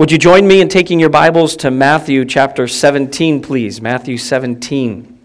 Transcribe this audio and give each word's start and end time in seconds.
Would 0.00 0.10
you 0.10 0.16
join 0.16 0.48
me 0.48 0.62
in 0.62 0.70
taking 0.70 0.98
your 0.98 1.10
Bibles 1.10 1.54
to 1.56 1.70
Matthew 1.70 2.24
chapter 2.24 2.66
17, 2.66 3.42
please? 3.42 3.82
Matthew 3.82 4.16
17. 4.16 5.18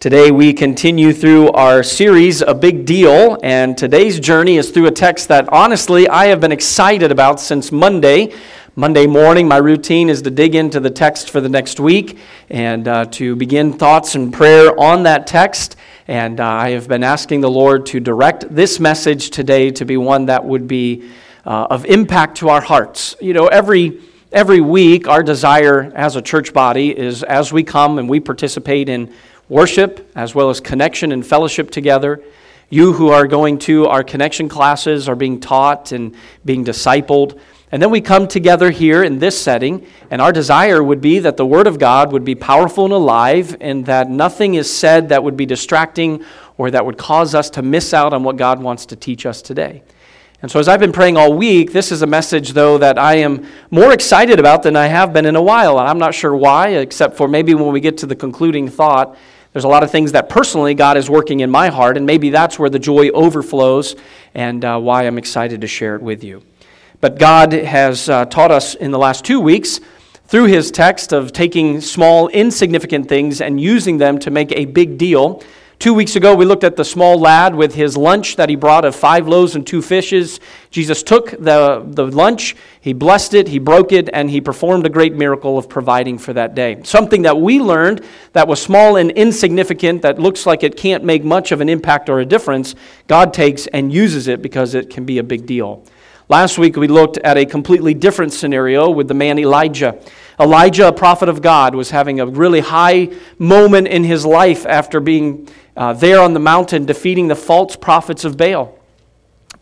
Today 0.00 0.30
we 0.30 0.52
continue 0.52 1.14
through 1.14 1.52
our 1.52 1.82
series, 1.82 2.42
A 2.42 2.52
Big 2.52 2.84
Deal, 2.84 3.38
and 3.42 3.74
today's 3.78 4.20
journey 4.20 4.58
is 4.58 4.70
through 4.70 4.84
a 4.84 4.90
text 4.90 5.28
that 5.28 5.48
honestly 5.48 6.06
I 6.10 6.26
have 6.26 6.42
been 6.42 6.52
excited 6.52 7.10
about 7.10 7.40
since 7.40 7.72
Monday. 7.72 8.34
Monday 8.76 9.06
morning, 9.06 9.48
my 9.48 9.56
routine 9.56 10.10
is 10.10 10.20
to 10.20 10.30
dig 10.30 10.54
into 10.54 10.78
the 10.78 10.90
text 10.90 11.30
for 11.30 11.40
the 11.40 11.48
next 11.48 11.80
week 11.80 12.18
and 12.50 12.86
uh, 12.86 13.06
to 13.06 13.34
begin 13.34 13.72
thoughts 13.72 14.14
and 14.14 14.30
prayer 14.30 14.78
on 14.78 15.04
that 15.04 15.26
text. 15.26 15.76
And 16.06 16.38
uh, 16.38 16.46
I 16.46 16.70
have 16.72 16.86
been 16.86 17.02
asking 17.02 17.40
the 17.40 17.50
Lord 17.50 17.86
to 17.86 17.98
direct 17.98 18.54
this 18.54 18.78
message 18.78 19.30
today 19.30 19.70
to 19.70 19.86
be 19.86 19.96
one 19.96 20.26
that 20.26 20.44
would 20.44 20.68
be 20.68 21.10
uh, 21.48 21.66
of 21.70 21.86
impact 21.86 22.36
to 22.36 22.50
our 22.50 22.60
hearts. 22.60 23.16
You 23.20 23.32
know, 23.32 23.46
every 23.46 24.02
every 24.30 24.60
week, 24.60 25.08
our 25.08 25.22
desire 25.22 25.90
as 25.94 26.14
a 26.14 26.20
church 26.20 26.52
body 26.52 26.96
is 26.96 27.22
as 27.22 27.50
we 27.50 27.64
come 27.64 27.98
and 27.98 28.06
we 28.06 28.20
participate 28.20 28.90
in 28.90 29.14
worship 29.48 30.10
as 30.14 30.34
well 30.34 30.50
as 30.50 30.60
connection 30.60 31.10
and 31.10 31.26
fellowship 31.26 31.70
together. 31.70 32.22
You 32.68 32.92
who 32.92 33.08
are 33.08 33.26
going 33.26 33.58
to 33.60 33.86
our 33.86 34.04
connection 34.04 34.50
classes 34.50 35.08
are 35.08 35.16
being 35.16 35.40
taught 35.40 35.90
and 35.92 36.14
being 36.44 36.66
discipled. 36.66 37.40
And 37.72 37.80
then 37.80 37.90
we 37.90 38.02
come 38.02 38.28
together 38.28 38.70
here 38.70 39.02
in 39.02 39.18
this 39.18 39.40
setting, 39.40 39.86
and 40.10 40.20
our 40.20 40.32
desire 40.32 40.82
would 40.82 41.00
be 41.00 41.18
that 41.20 41.38
the 41.38 41.46
Word 41.46 41.66
of 41.66 41.78
God 41.78 42.12
would 42.12 42.24
be 42.24 42.34
powerful 42.34 42.84
and 42.84 42.92
alive, 42.92 43.56
and 43.60 43.86
that 43.86 44.10
nothing 44.10 44.54
is 44.54 44.74
said 44.74 45.08
that 45.10 45.24
would 45.24 45.36
be 45.36 45.46
distracting 45.46 46.24
or 46.58 46.70
that 46.70 46.84
would 46.84 46.98
cause 46.98 47.34
us 47.34 47.48
to 47.50 47.62
miss 47.62 47.94
out 47.94 48.12
on 48.12 48.22
what 48.22 48.36
God 48.36 48.62
wants 48.62 48.86
to 48.86 48.96
teach 48.96 49.24
us 49.24 49.40
today. 49.40 49.82
And 50.40 50.48
so, 50.48 50.60
as 50.60 50.68
I've 50.68 50.78
been 50.78 50.92
praying 50.92 51.16
all 51.16 51.32
week, 51.32 51.72
this 51.72 51.90
is 51.90 52.02
a 52.02 52.06
message, 52.06 52.52
though, 52.52 52.78
that 52.78 52.96
I 52.96 53.16
am 53.16 53.44
more 53.72 53.92
excited 53.92 54.38
about 54.38 54.62
than 54.62 54.76
I 54.76 54.86
have 54.86 55.12
been 55.12 55.26
in 55.26 55.34
a 55.34 55.42
while. 55.42 55.80
And 55.80 55.88
I'm 55.88 55.98
not 55.98 56.14
sure 56.14 56.36
why, 56.36 56.68
except 56.68 57.16
for 57.16 57.26
maybe 57.26 57.54
when 57.54 57.72
we 57.72 57.80
get 57.80 57.98
to 57.98 58.06
the 58.06 58.14
concluding 58.14 58.68
thought, 58.68 59.16
there's 59.52 59.64
a 59.64 59.68
lot 59.68 59.82
of 59.82 59.90
things 59.90 60.12
that 60.12 60.28
personally 60.28 60.74
God 60.74 60.96
is 60.96 61.10
working 61.10 61.40
in 61.40 61.50
my 61.50 61.70
heart, 61.70 61.96
and 61.96 62.06
maybe 62.06 62.30
that's 62.30 62.56
where 62.56 62.70
the 62.70 62.78
joy 62.78 63.08
overflows 63.08 63.96
and 64.32 64.64
uh, 64.64 64.78
why 64.78 65.08
I'm 65.08 65.18
excited 65.18 65.60
to 65.62 65.66
share 65.66 65.96
it 65.96 66.02
with 66.02 66.22
you. 66.22 66.44
But 67.00 67.18
God 67.18 67.52
has 67.52 68.08
uh, 68.08 68.26
taught 68.26 68.52
us 68.52 68.76
in 68.76 68.92
the 68.92 68.98
last 68.98 69.24
two 69.24 69.40
weeks 69.40 69.80
through 70.26 70.44
his 70.44 70.70
text 70.70 71.12
of 71.12 71.32
taking 71.32 71.80
small, 71.80 72.28
insignificant 72.28 73.08
things 73.08 73.40
and 73.40 73.60
using 73.60 73.98
them 73.98 74.20
to 74.20 74.30
make 74.30 74.52
a 74.52 74.66
big 74.66 74.98
deal. 74.98 75.42
Two 75.78 75.94
weeks 75.94 76.16
ago, 76.16 76.34
we 76.34 76.44
looked 76.44 76.64
at 76.64 76.74
the 76.74 76.84
small 76.84 77.20
lad 77.20 77.54
with 77.54 77.76
his 77.76 77.96
lunch 77.96 78.34
that 78.34 78.48
he 78.48 78.56
brought 78.56 78.84
of 78.84 78.96
five 78.96 79.28
loaves 79.28 79.54
and 79.54 79.64
two 79.64 79.80
fishes. 79.80 80.40
Jesus 80.72 81.04
took 81.04 81.30
the, 81.30 81.84
the 81.86 82.04
lunch, 82.04 82.56
he 82.80 82.92
blessed 82.92 83.32
it, 83.34 83.46
he 83.46 83.60
broke 83.60 83.92
it, 83.92 84.10
and 84.12 84.28
he 84.28 84.40
performed 84.40 84.84
a 84.86 84.88
great 84.88 85.14
miracle 85.14 85.56
of 85.56 85.68
providing 85.68 86.18
for 86.18 86.32
that 86.32 86.56
day. 86.56 86.82
Something 86.82 87.22
that 87.22 87.38
we 87.40 87.60
learned 87.60 88.04
that 88.32 88.48
was 88.48 88.60
small 88.60 88.96
and 88.96 89.12
insignificant, 89.12 90.02
that 90.02 90.18
looks 90.18 90.46
like 90.46 90.64
it 90.64 90.76
can't 90.76 91.04
make 91.04 91.22
much 91.22 91.52
of 91.52 91.60
an 91.60 91.68
impact 91.68 92.08
or 92.08 92.18
a 92.18 92.26
difference, 92.26 92.74
God 93.06 93.32
takes 93.32 93.68
and 93.68 93.92
uses 93.92 94.26
it 94.26 94.42
because 94.42 94.74
it 94.74 94.90
can 94.90 95.04
be 95.04 95.18
a 95.18 95.22
big 95.22 95.46
deal. 95.46 95.84
Last 96.28 96.58
week, 96.58 96.76
we 96.76 96.88
looked 96.88 97.18
at 97.18 97.38
a 97.38 97.46
completely 97.46 97.94
different 97.94 98.32
scenario 98.32 98.90
with 98.90 99.06
the 99.06 99.14
man 99.14 99.38
Elijah. 99.38 99.98
Elijah, 100.40 100.88
a 100.88 100.92
prophet 100.92 101.28
of 101.28 101.40
God, 101.40 101.74
was 101.74 101.90
having 101.90 102.20
a 102.20 102.26
really 102.26 102.60
high 102.60 103.10
moment 103.38 103.88
in 103.88 104.04
his 104.04 104.26
life 104.26 104.66
after 104.66 105.00
being 105.00 105.48
uh, 105.78 105.92
there 105.92 106.20
on 106.20 106.34
the 106.34 106.40
mountain 106.40 106.84
defeating 106.84 107.28
the 107.28 107.36
false 107.36 107.76
prophets 107.76 108.24
of 108.24 108.36
Baal. 108.36 108.76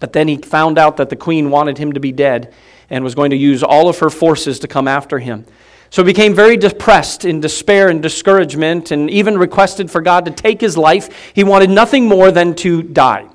But 0.00 0.14
then 0.14 0.28
he 0.28 0.38
found 0.38 0.78
out 0.78 0.96
that 0.96 1.10
the 1.10 1.16
queen 1.16 1.50
wanted 1.50 1.76
him 1.76 1.92
to 1.92 2.00
be 2.00 2.10
dead 2.10 2.54
and 2.88 3.04
was 3.04 3.14
going 3.14 3.30
to 3.30 3.36
use 3.36 3.62
all 3.62 3.88
of 3.90 3.98
her 3.98 4.08
forces 4.08 4.58
to 4.60 4.68
come 4.68 4.88
after 4.88 5.18
him. 5.18 5.44
So 5.90 6.02
he 6.02 6.06
became 6.06 6.34
very 6.34 6.56
depressed 6.56 7.26
in 7.26 7.40
despair 7.40 7.88
and 7.88 8.02
discouragement 8.02 8.90
and 8.90 9.10
even 9.10 9.36
requested 9.36 9.90
for 9.90 10.00
God 10.00 10.24
to 10.24 10.30
take 10.30 10.60
his 10.60 10.78
life. 10.78 11.32
He 11.34 11.44
wanted 11.44 11.68
nothing 11.68 12.06
more 12.06 12.30
than 12.30 12.54
to 12.56 12.82
die. 12.82 13.28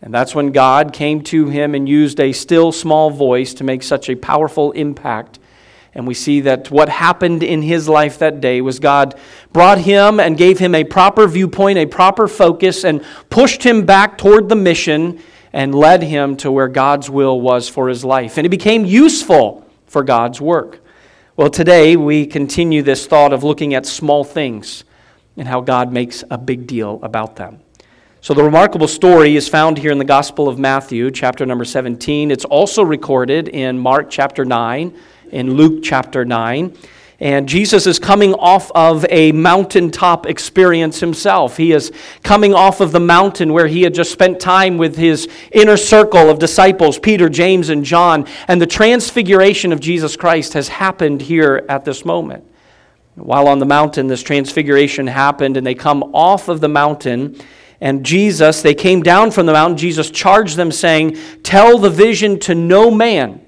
And 0.00 0.14
that's 0.14 0.34
when 0.34 0.52
God 0.52 0.92
came 0.92 1.22
to 1.24 1.48
him 1.48 1.74
and 1.74 1.88
used 1.88 2.20
a 2.20 2.32
still 2.32 2.70
small 2.70 3.10
voice 3.10 3.52
to 3.54 3.64
make 3.64 3.82
such 3.82 4.08
a 4.08 4.14
powerful 4.14 4.70
impact 4.72 5.40
and 5.94 6.06
we 6.06 6.14
see 6.14 6.40
that 6.42 6.70
what 6.70 6.88
happened 6.88 7.42
in 7.42 7.60
his 7.62 7.88
life 7.88 8.18
that 8.18 8.40
day 8.40 8.60
was 8.60 8.78
God 8.78 9.18
brought 9.52 9.78
him 9.78 10.20
and 10.20 10.36
gave 10.36 10.58
him 10.58 10.74
a 10.74 10.84
proper 10.84 11.26
viewpoint, 11.26 11.78
a 11.78 11.86
proper 11.86 12.28
focus, 12.28 12.84
and 12.84 13.04
pushed 13.30 13.62
him 13.62 13.84
back 13.84 14.18
toward 14.18 14.48
the 14.48 14.56
mission 14.56 15.20
and 15.52 15.74
led 15.74 16.02
him 16.02 16.36
to 16.38 16.50
where 16.50 16.68
God's 16.68 17.10
will 17.10 17.40
was 17.40 17.68
for 17.68 17.88
his 17.88 18.04
life. 18.04 18.38
And 18.38 18.44
he 18.44 18.48
became 18.48 18.84
useful 18.84 19.66
for 19.86 20.02
God's 20.02 20.40
work. 20.40 20.80
Well, 21.36 21.50
today 21.50 21.96
we 21.96 22.26
continue 22.26 22.82
this 22.82 23.06
thought 23.06 23.32
of 23.32 23.44
looking 23.44 23.74
at 23.74 23.86
small 23.86 24.24
things 24.24 24.84
and 25.36 25.48
how 25.48 25.60
God 25.60 25.92
makes 25.92 26.24
a 26.30 26.38
big 26.38 26.66
deal 26.66 27.00
about 27.02 27.36
them. 27.36 27.60
So, 28.20 28.34
the 28.34 28.44
remarkable 28.44 28.86
story 28.86 29.34
is 29.34 29.48
found 29.48 29.78
here 29.78 29.90
in 29.90 29.98
the 29.98 30.04
Gospel 30.04 30.48
of 30.48 30.58
Matthew, 30.58 31.10
chapter 31.10 31.44
number 31.44 31.64
17. 31.64 32.30
It's 32.30 32.44
also 32.44 32.84
recorded 32.84 33.48
in 33.48 33.78
Mark 33.78 34.10
chapter 34.10 34.44
9 34.44 34.96
in 35.32 35.54
Luke 35.54 35.82
chapter 35.82 36.24
9. 36.24 36.76
And 37.22 37.48
Jesus 37.48 37.86
is 37.86 38.00
coming 38.00 38.34
off 38.34 38.72
of 38.74 39.06
a 39.08 39.30
mountaintop 39.30 40.26
experience 40.26 40.98
himself. 40.98 41.56
He 41.56 41.70
is 41.70 41.92
coming 42.24 42.52
off 42.52 42.80
of 42.80 42.90
the 42.90 42.98
mountain 42.98 43.52
where 43.52 43.68
he 43.68 43.82
had 43.82 43.94
just 43.94 44.10
spent 44.10 44.40
time 44.40 44.76
with 44.76 44.96
his 44.96 45.28
inner 45.52 45.76
circle 45.76 46.28
of 46.28 46.40
disciples, 46.40 46.98
Peter, 46.98 47.28
James, 47.28 47.68
and 47.68 47.84
John. 47.84 48.26
And 48.48 48.60
the 48.60 48.66
transfiguration 48.66 49.72
of 49.72 49.78
Jesus 49.78 50.16
Christ 50.16 50.54
has 50.54 50.66
happened 50.66 51.22
here 51.22 51.64
at 51.68 51.84
this 51.84 52.04
moment. 52.04 52.44
While 53.14 53.46
on 53.46 53.60
the 53.60 53.66
mountain, 53.66 54.08
this 54.08 54.24
transfiguration 54.24 55.06
happened, 55.06 55.56
and 55.56 55.64
they 55.64 55.76
come 55.76 56.02
off 56.12 56.48
of 56.48 56.60
the 56.60 56.68
mountain. 56.68 57.36
And 57.80 58.04
Jesus, 58.04 58.62
they 58.62 58.74
came 58.74 59.00
down 59.00 59.30
from 59.30 59.46
the 59.46 59.52
mountain. 59.52 59.78
Jesus 59.78 60.10
charged 60.10 60.56
them, 60.56 60.72
saying, 60.72 61.16
Tell 61.44 61.78
the 61.78 61.88
vision 61.88 62.40
to 62.40 62.56
no 62.56 62.90
man 62.90 63.42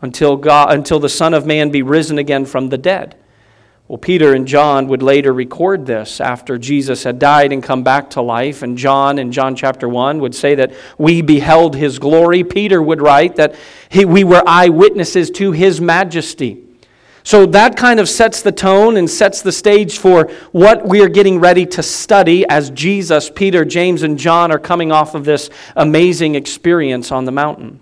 until, 0.00 0.36
God, 0.36 0.72
until 0.72 1.00
the 1.00 1.08
Son 1.08 1.34
of 1.34 1.46
Man 1.46 1.70
be 1.70 1.82
risen 1.82 2.18
again 2.18 2.46
from 2.46 2.68
the 2.68 2.78
dead. 2.78 3.16
Well, 3.88 3.96
Peter 3.96 4.34
and 4.34 4.46
John 4.46 4.86
would 4.88 5.02
later 5.02 5.32
record 5.32 5.86
this 5.86 6.20
after 6.20 6.58
Jesus 6.58 7.04
had 7.04 7.18
died 7.18 7.54
and 7.54 7.62
come 7.62 7.82
back 7.82 8.10
to 8.10 8.20
life. 8.20 8.62
And 8.62 8.76
John, 8.76 9.18
in 9.18 9.32
John 9.32 9.56
chapter 9.56 9.88
1, 9.88 10.20
would 10.20 10.34
say 10.34 10.54
that 10.56 10.74
we 10.98 11.22
beheld 11.22 11.74
his 11.74 11.98
glory. 11.98 12.44
Peter 12.44 12.82
would 12.82 13.00
write 13.00 13.36
that 13.36 13.54
he, 13.88 14.04
we 14.04 14.24
were 14.24 14.42
eyewitnesses 14.46 15.30
to 15.32 15.52
his 15.52 15.80
majesty. 15.80 16.62
So 17.22 17.46
that 17.46 17.76
kind 17.76 17.98
of 17.98 18.10
sets 18.10 18.42
the 18.42 18.52
tone 18.52 18.98
and 18.98 19.08
sets 19.08 19.40
the 19.40 19.52
stage 19.52 19.98
for 19.98 20.30
what 20.52 20.86
we 20.86 21.02
are 21.02 21.08
getting 21.08 21.40
ready 21.40 21.64
to 21.66 21.82
study 21.82 22.46
as 22.46 22.68
Jesus, 22.70 23.30
Peter, 23.30 23.64
James, 23.64 24.02
and 24.02 24.18
John 24.18 24.52
are 24.52 24.58
coming 24.58 24.92
off 24.92 25.14
of 25.14 25.24
this 25.24 25.48
amazing 25.76 26.34
experience 26.34 27.10
on 27.10 27.24
the 27.24 27.32
mountain. 27.32 27.80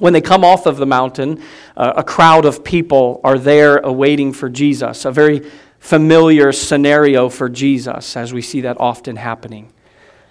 When 0.00 0.14
they 0.14 0.22
come 0.22 0.44
off 0.44 0.64
of 0.64 0.78
the 0.78 0.86
mountain, 0.86 1.42
uh, 1.76 1.92
a 1.94 2.02
crowd 2.02 2.46
of 2.46 2.64
people 2.64 3.20
are 3.22 3.38
there 3.38 3.76
awaiting 3.76 4.32
for 4.32 4.48
Jesus, 4.48 5.04
a 5.04 5.12
very 5.12 5.48
familiar 5.78 6.52
scenario 6.52 7.28
for 7.28 7.50
Jesus, 7.50 8.16
as 8.16 8.32
we 8.32 8.40
see 8.40 8.62
that 8.62 8.80
often 8.80 9.16
happening. 9.16 9.70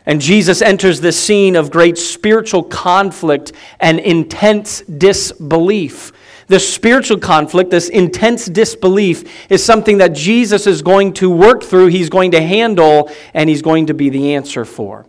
And 0.08 0.19
Jesus 0.19 0.63
enters 0.63 1.02
this 1.02 1.19
scene 1.19 1.56
of 1.56 1.69
great 1.69 2.00
spiritual 2.00 2.63
conflict 2.63 3.52
and 3.79 4.00
intense 4.00 4.81
disbelief. 4.81 6.13
This 6.47 6.68
spiritual 6.68 7.19
conflict, 7.19 7.69
this 7.69 7.90
intense 7.90 8.47
disbelief, 8.47 9.52
is 9.52 9.63
something 9.63 10.00
that 10.00 10.13
Jesus 10.13 10.66
is 10.66 10.81
going 10.81 11.13
to 11.13 11.29
work 11.29 11.62
through, 11.62 11.88
he's 11.88 12.09
going 12.09 12.31
to 12.31 12.41
handle, 12.41 13.12
and 13.35 13.47
he's 13.47 13.62
going 13.62 13.85
to 13.85 13.94
be 13.94 14.09
the 14.09 14.34
answer 14.34 14.66
for. 14.66 15.06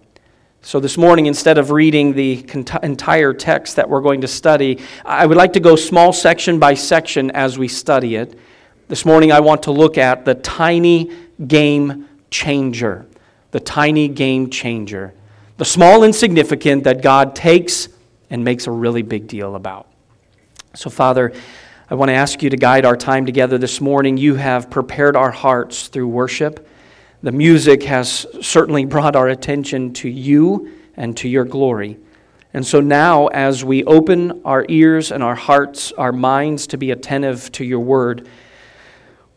So, 0.63 0.79
this 0.79 0.99
morning, 0.99 1.25
instead 1.25 1.57
of 1.57 1.71
reading 1.71 2.13
the 2.13 2.45
entire 2.83 3.33
text 3.33 3.77
that 3.77 3.89
we're 3.89 4.03
going 4.03 4.21
to 4.21 4.29
study, 4.29 4.79
I 5.07 5.25
would 5.25 5.39
like 5.39 5.55
to 5.55 5.61
go 5.61 5.75
small 5.75 6.13
section 6.13 6.59
by 6.59 6.75
section 6.75 7.31
as 7.31 7.59
we 7.59 7.67
study 7.67 8.17
it. 8.17 8.39
This 8.87 9.07
morning, 9.07 9.33
I 9.33 9.41
want 9.41 9.63
to 9.65 9.73
look 9.73 9.97
at 9.97 10.27
the 10.27 10.35
tiny 10.35 11.13
game 11.47 12.09
changer. 12.31 13.07
The 13.53 13.61
tiny 13.61 14.07
game 14.09 14.51
changer. 14.51 15.15
The 15.57 15.65
small 15.65 16.05
insignificant 16.05 16.85
that 16.85 17.01
God 17.01 17.35
takes 17.35 17.89
and 18.29 18.45
makes 18.45 18.67
a 18.67 18.71
really 18.71 19.03
big 19.03 19.29
deal 19.29 19.55
about. 19.55 19.89
So, 20.75 20.91
Father, 20.91 21.33
I 21.89 21.95
want 21.95 22.11
to 22.11 22.15
ask 22.15 22.43
you 22.43 22.51
to 22.51 22.57
guide 22.59 22.85
our 22.85 22.99
time 22.99 23.25
together 23.25 23.57
this 23.57 23.81
morning. 23.81 24.19
You 24.19 24.35
have 24.35 24.69
prepared 24.69 25.17
our 25.17 25.31
hearts 25.31 25.89
through 25.89 26.09
worship. 26.09 26.69
The 27.23 27.33
music 27.33 27.83
has 27.83 28.27
certainly 28.41 28.87
brought 28.87 29.15
our 29.15 29.29
attention 29.29 29.93
to 29.95 30.09
you 30.09 30.73
and 30.97 31.15
to 31.19 31.29
your 31.29 31.45
glory. 31.45 31.99
And 32.55 32.67
so 32.67 32.81
now, 32.81 33.27
as 33.29 33.63
we 33.63 33.85
open 33.85 34.41
our 34.45 34.65
ears 34.69 35.13
and 35.13 35.23
our 35.23 35.35
hearts, 35.35 35.93
our 35.93 36.13
minds 36.13 36.67
to 36.69 36.79
be 36.79 36.91
attentive 36.91 37.53
to 37.53 37.65
your 37.65 37.81
word, 37.81 38.27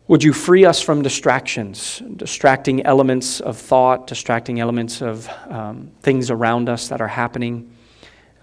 would 0.08 0.22
you 0.22 0.32
free 0.32 0.64
us 0.64 0.80
from 0.80 1.02
distractions, 1.02 2.02
distracting 2.16 2.84
elements 2.84 3.40
of 3.40 3.56
thought, 3.56 4.06
distracting 4.06 4.60
elements 4.60 5.00
of 5.00 5.28
um, 5.48 5.90
things 6.00 6.30
around 6.30 6.68
us 6.68 6.88
that 6.88 7.00
are 7.00 7.08
happening? 7.08 7.70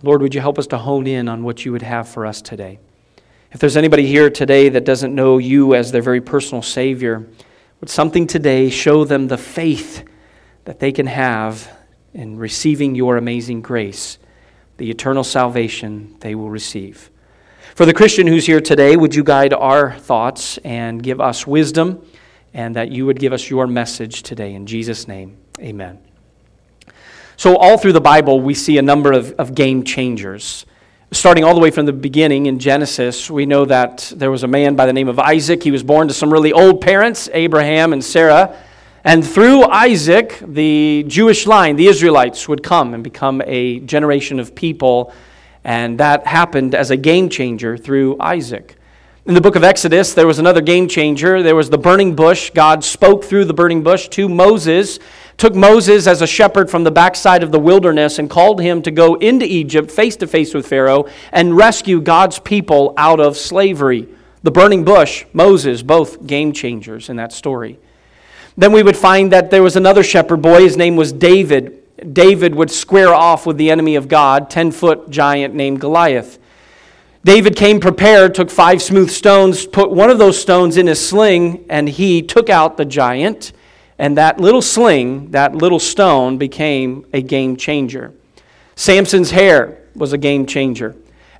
Lord, 0.04 0.22
would 0.22 0.34
you 0.34 0.42
help 0.42 0.58
us 0.58 0.68
to 0.68 0.78
hone 0.78 1.06
in 1.06 1.28
on 1.28 1.44
what 1.44 1.66
you 1.66 1.72
would 1.72 1.82
have 1.82 2.08
for 2.08 2.26
us 2.26 2.42
today? 2.42 2.80
If 3.52 3.60
there's 3.60 3.76
anybody 3.76 4.06
here 4.06 4.30
today 4.30 4.70
that 4.70 4.86
doesn't 4.86 5.14
know 5.14 5.38
you 5.38 5.76
as 5.76 5.92
their 5.92 6.02
very 6.02 6.22
personal 6.22 6.62
Savior, 6.62 7.28
would 7.82 7.90
something 7.90 8.28
today 8.28 8.70
show 8.70 9.04
them 9.04 9.28
the 9.28 9.38
faith 9.38 10.08
that 10.66 10.80
they 10.80 10.92
can 10.92 11.08
have 11.08 11.70
in 12.14 12.38
receiving 12.38 12.94
your 12.94 13.18
amazing 13.18 13.62
grace, 13.62 14.20
the 14.78 14.92
eternal 14.92 15.24
salvation 15.24 16.16
they 16.20 16.36
will 16.36 16.52
receive? 16.52 17.10
For 17.74 17.88
the 17.88 17.94
Christian 17.94 18.28
who's 18.28 18.46
here 18.46 18.62
today, 18.62 18.96
would 18.96 19.16
you 19.16 19.24
guide 19.24 19.54
our 19.54 19.94
thoughts 19.94 20.60
and 20.60 21.02
give 21.02 21.20
us 21.20 21.48
wisdom, 21.48 22.06
and 22.54 22.76
that 22.76 22.92
you 22.92 23.08
would 23.08 23.20
give 23.20 23.34
us 23.34 23.50
your 23.50 23.66
message 23.66 24.22
today? 24.22 24.54
In 24.54 24.68
Jesus' 24.68 25.08
name, 25.08 25.38
amen. 25.60 25.98
So, 27.38 27.56
all 27.58 27.80
through 27.80 27.94
the 27.94 28.02
Bible, 28.02 28.42
we 28.42 28.54
see 28.54 28.78
a 28.78 28.84
number 28.84 29.12
of, 29.12 29.32
of 29.40 29.56
game 29.56 29.84
changers. 29.84 30.68
Starting 31.14 31.44
all 31.44 31.54
the 31.54 31.60
way 31.60 31.70
from 31.70 31.86
the 31.86 31.92
beginning 31.92 32.46
in 32.46 32.58
Genesis, 32.58 33.30
we 33.30 33.46
know 33.46 33.66
that 33.66 34.14
there 34.16 34.32
was 34.32 34.44
a 34.44 34.48
man 34.48 34.78
by 34.78 34.86
the 34.86 34.94
name 34.94 35.10
of 35.10 35.20
Isaac. 35.20 35.62
He 35.62 35.70
was 35.70 35.84
born 35.84 36.08
to 36.08 36.14
some 36.14 36.32
really 36.32 36.54
old 36.54 36.80
parents, 36.80 37.28
Abraham 37.34 37.92
and 37.92 38.02
Sarah. 38.02 38.58
And 39.04 39.28
through 39.28 39.64
Isaac, 39.66 40.42
the 40.42 41.04
Jewish 41.10 41.46
line, 41.46 41.76
the 41.76 41.88
Israelites, 41.88 42.48
would 42.48 42.64
come 42.64 42.94
and 42.94 43.04
become 43.04 43.42
a 43.46 43.82
generation 43.82 44.40
of 44.40 44.56
people. 44.56 45.12
And 45.66 46.00
that 46.00 46.26
happened 46.26 46.76
as 46.76 46.92
a 46.92 46.98
game 46.98 47.28
changer 47.28 47.76
through 47.76 48.16
Isaac. 48.22 48.78
In 49.26 49.34
the 49.34 49.42
book 49.42 49.58
of 49.58 49.66
Exodus, 49.66 50.14
there 50.14 50.28
was 50.28 50.40
another 50.40 50.62
game 50.62 50.88
changer. 50.88 51.44
There 51.44 51.58
was 51.58 51.70
the 51.70 51.78
burning 51.78 52.16
bush. 52.16 52.52
God 52.52 52.86
spoke 52.86 53.26
through 53.26 53.46
the 53.46 53.54
burning 53.54 53.84
bush 53.84 54.08
to 54.10 54.30
Moses 54.30 54.98
took 55.42 55.56
Moses 55.56 56.06
as 56.06 56.22
a 56.22 56.28
shepherd 56.28 56.70
from 56.70 56.84
the 56.84 56.92
backside 56.92 57.42
of 57.42 57.52
the 57.52 57.58
wilderness 57.58 58.20
and 58.20 58.30
called 58.30 58.62
him 58.62 58.84
to 58.84 58.92
go 58.92 59.16
into 59.16 59.44
Egypt 59.44 59.90
face 59.90 60.16
to 60.18 60.28
face 60.28 60.54
with 60.54 60.68
Pharaoh 60.68 61.10
and 61.32 61.58
rescue 61.58 62.00
God's 62.00 62.38
people 62.38 62.94
out 62.96 63.20
of 63.20 63.36
slavery. 63.36 64.08
The 64.44 64.52
burning 64.52 64.86
bush, 64.86 65.26
Moses, 65.34 65.82
both 65.82 66.28
game 66.28 66.54
changers 66.54 67.10
in 67.10 67.16
that 67.16 67.34
story. 67.34 67.80
Then 68.56 68.72
we 68.72 68.84
would 68.84 68.96
find 68.96 69.32
that 69.32 69.50
there 69.50 69.64
was 69.64 69.76
another 69.76 70.04
shepherd 70.04 70.44
boy. 70.44 70.62
His 70.62 70.78
name 70.78 70.96
was 70.96 71.12
David. 71.12 72.14
David 72.14 72.54
would 72.54 72.70
square 72.70 73.12
off 73.12 73.48
with 73.48 73.58
the 73.58 73.72
enemy 73.72 73.96
of 73.96 74.08
God, 74.08 74.48
10 74.48 74.70
foot 74.72 75.10
giant 75.10 75.56
named 75.56 75.82
Goliath. 75.82 76.38
David 77.24 77.56
came 77.56 77.80
prepared, 77.80 78.36
took 78.36 78.52
five 78.52 78.80
smooth 78.80 79.10
stones, 79.10 79.66
put 79.66 79.90
one 79.90 80.12
of 80.12 80.20
those 80.20 80.40
stones 80.40 80.78
in 80.78 80.86
his 80.86 81.04
sling, 81.04 81.66
and 81.68 81.90
he 81.90 82.22
took 82.22 82.48
out 82.48 82.78
the 82.78 82.86
giant. 82.86 83.54
And 84.02 84.18
that 84.18 84.40
little 84.40 84.64
sling, 84.64 85.30
that 85.30 85.54
little 85.54 85.78
stone, 85.78 86.40
became 86.40 87.06
a 87.14 87.22
game 87.22 87.56
changer. 87.56 88.12
Samson's 88.76 89.30
hair 89.30 89.78
was 89.94 90.12
a 90.12 90.18
game 90.18 90.48
changer. 90.48 90.96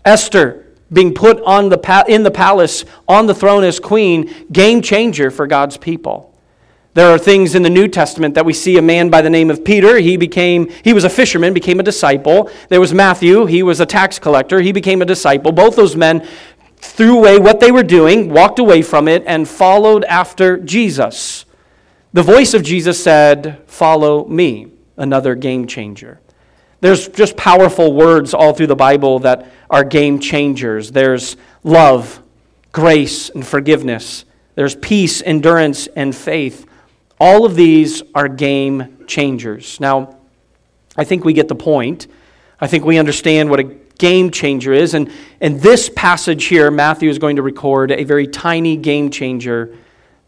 Esther 0.06 0.68
being 0.94 1.12
put 1.12 1.42
on 1.42 1.70
the 1.70 2.06
in 2.08 2.22
the 2.22 2.30
palace 2.30 2.86
on 3.08 3.26
the 3.26 3.34
throne 3.34 3.64
as 3.64 3.80
queen, 3.80 4.32
game 4.52 4.84
changer 4.84 5.32
for 5.32 5.48
God's 5.48 5.76
people. 5.76 6.38
There 6.94 7.10
are 7.10 7.18
things 7.18 7.56
in 7.56 7.64
the 7.64 7.70
New 7.72 7.88
Testament 7.88 8.36
that 8.36 8.46
we 8.46 8.54
see 8.54 8.78
a 8.78 8.82
man 8.82 9.10
by 9.10 9.24
the 9.24 9.30
name 9.32 9.50
of 9.50 9.66
Peter. 9.66 9.98
He 9.98 10.16
became 10.16 10.70
he 10.84 10.94
was 10.94 11.04
a 11.04 11.10
fisherman, 11.10 11.56
became 11.56 11.80
a 11.80 11.84
disciple. 11.84 12.52
There 12.70 12.80
was 12.80 12.94
Matthew, 12.94 13.48
he 13.48 13.64
was 13.64 13.80
a 13.80 13.88
tax 13.88 14.20
collector, 14.20 14.62
he 14.62 14.72
became 14.72 15.02
a 15.02 15.06
disciple. 15.06 15.52
Both 15.52 15.76
those 15.76 15.96
men 15.96 16.28
threw 16.78 17.18
away 17.18 17.40
what 17.40 17.60
they 17.60 17.72
were 17.72 17.82
doing, 17.82 18.30
walked 18.30 18.60
away 18.60 18.84
from 18.84 19.08
it 19.08 19.24
and 19.26 19.50
followed 19.50 20.04
after 20.04 20.60
Jesus. 20.60 21.46
The 22.14 22.24
voice 22.24 22.54
of 22.54 22.64
Jesus 22.64 23.02
said, 23.02 23.62
Follow 23.68 24.26
me, 24.26 24.68
another 24.98 25.34
game 25.36 25.66
changer. 25.66 26.20
There's 26.82 27.08
just 27.08 27.38
powerful 27.38 27.94
words 27.94 28.34
all 28.34 28.54
through 28.54 28.68
the 28.68 28.76
Bible 28.76 29.20
that 29.20 29.50
are 29.70 29.84
game 29.84 30.20
changers. 30.20 30.92
There's 30.92 31.38
love, 31.64 32.22
grace, 32.72 33.30
and 33.30 33.46
forgiveness. 33.46 34.26
There's 34.56 34.76
peace, 34.76 35.22
endurance, 35.22 35.88
and 35.96 36.14
faith. 36.14 36.66
All 37.20 37.46
of 37.46 37.56
these 37.56 38.02
are 38.16 38.28
game 38.28 39.06
changers. 39.06 39.80
Now, 39.80 40.18
I 40.98 41.04
think 41.04 41.24
we 41.24 41.34
get 41.34 41.48
the 41.48 41.56
point. 41.56 42.08
I 42.60 42.68
think 42.68 42.84
we 42.84 42.98
understand 42.98 43.50
what 43.50 43.60
a 43.60 43.64
game 43.98 44.32
changer 44.32 44.74
is. 44.74 44.96
And 44.96 45.12
in 45.40 45.60
this 45.60 45.90
passage 45.96 46.46
here, 46.46 46.72
Matthew 46.72 47.10
is 47.10 47.20
going 47.20 47.36
to 47.38 47.42
record 47.42 47.92
a 47.92 48.04
very 48.04 48.28
tiny 48.28 48.76
game 48.76 49.12
changer 49.12 49.78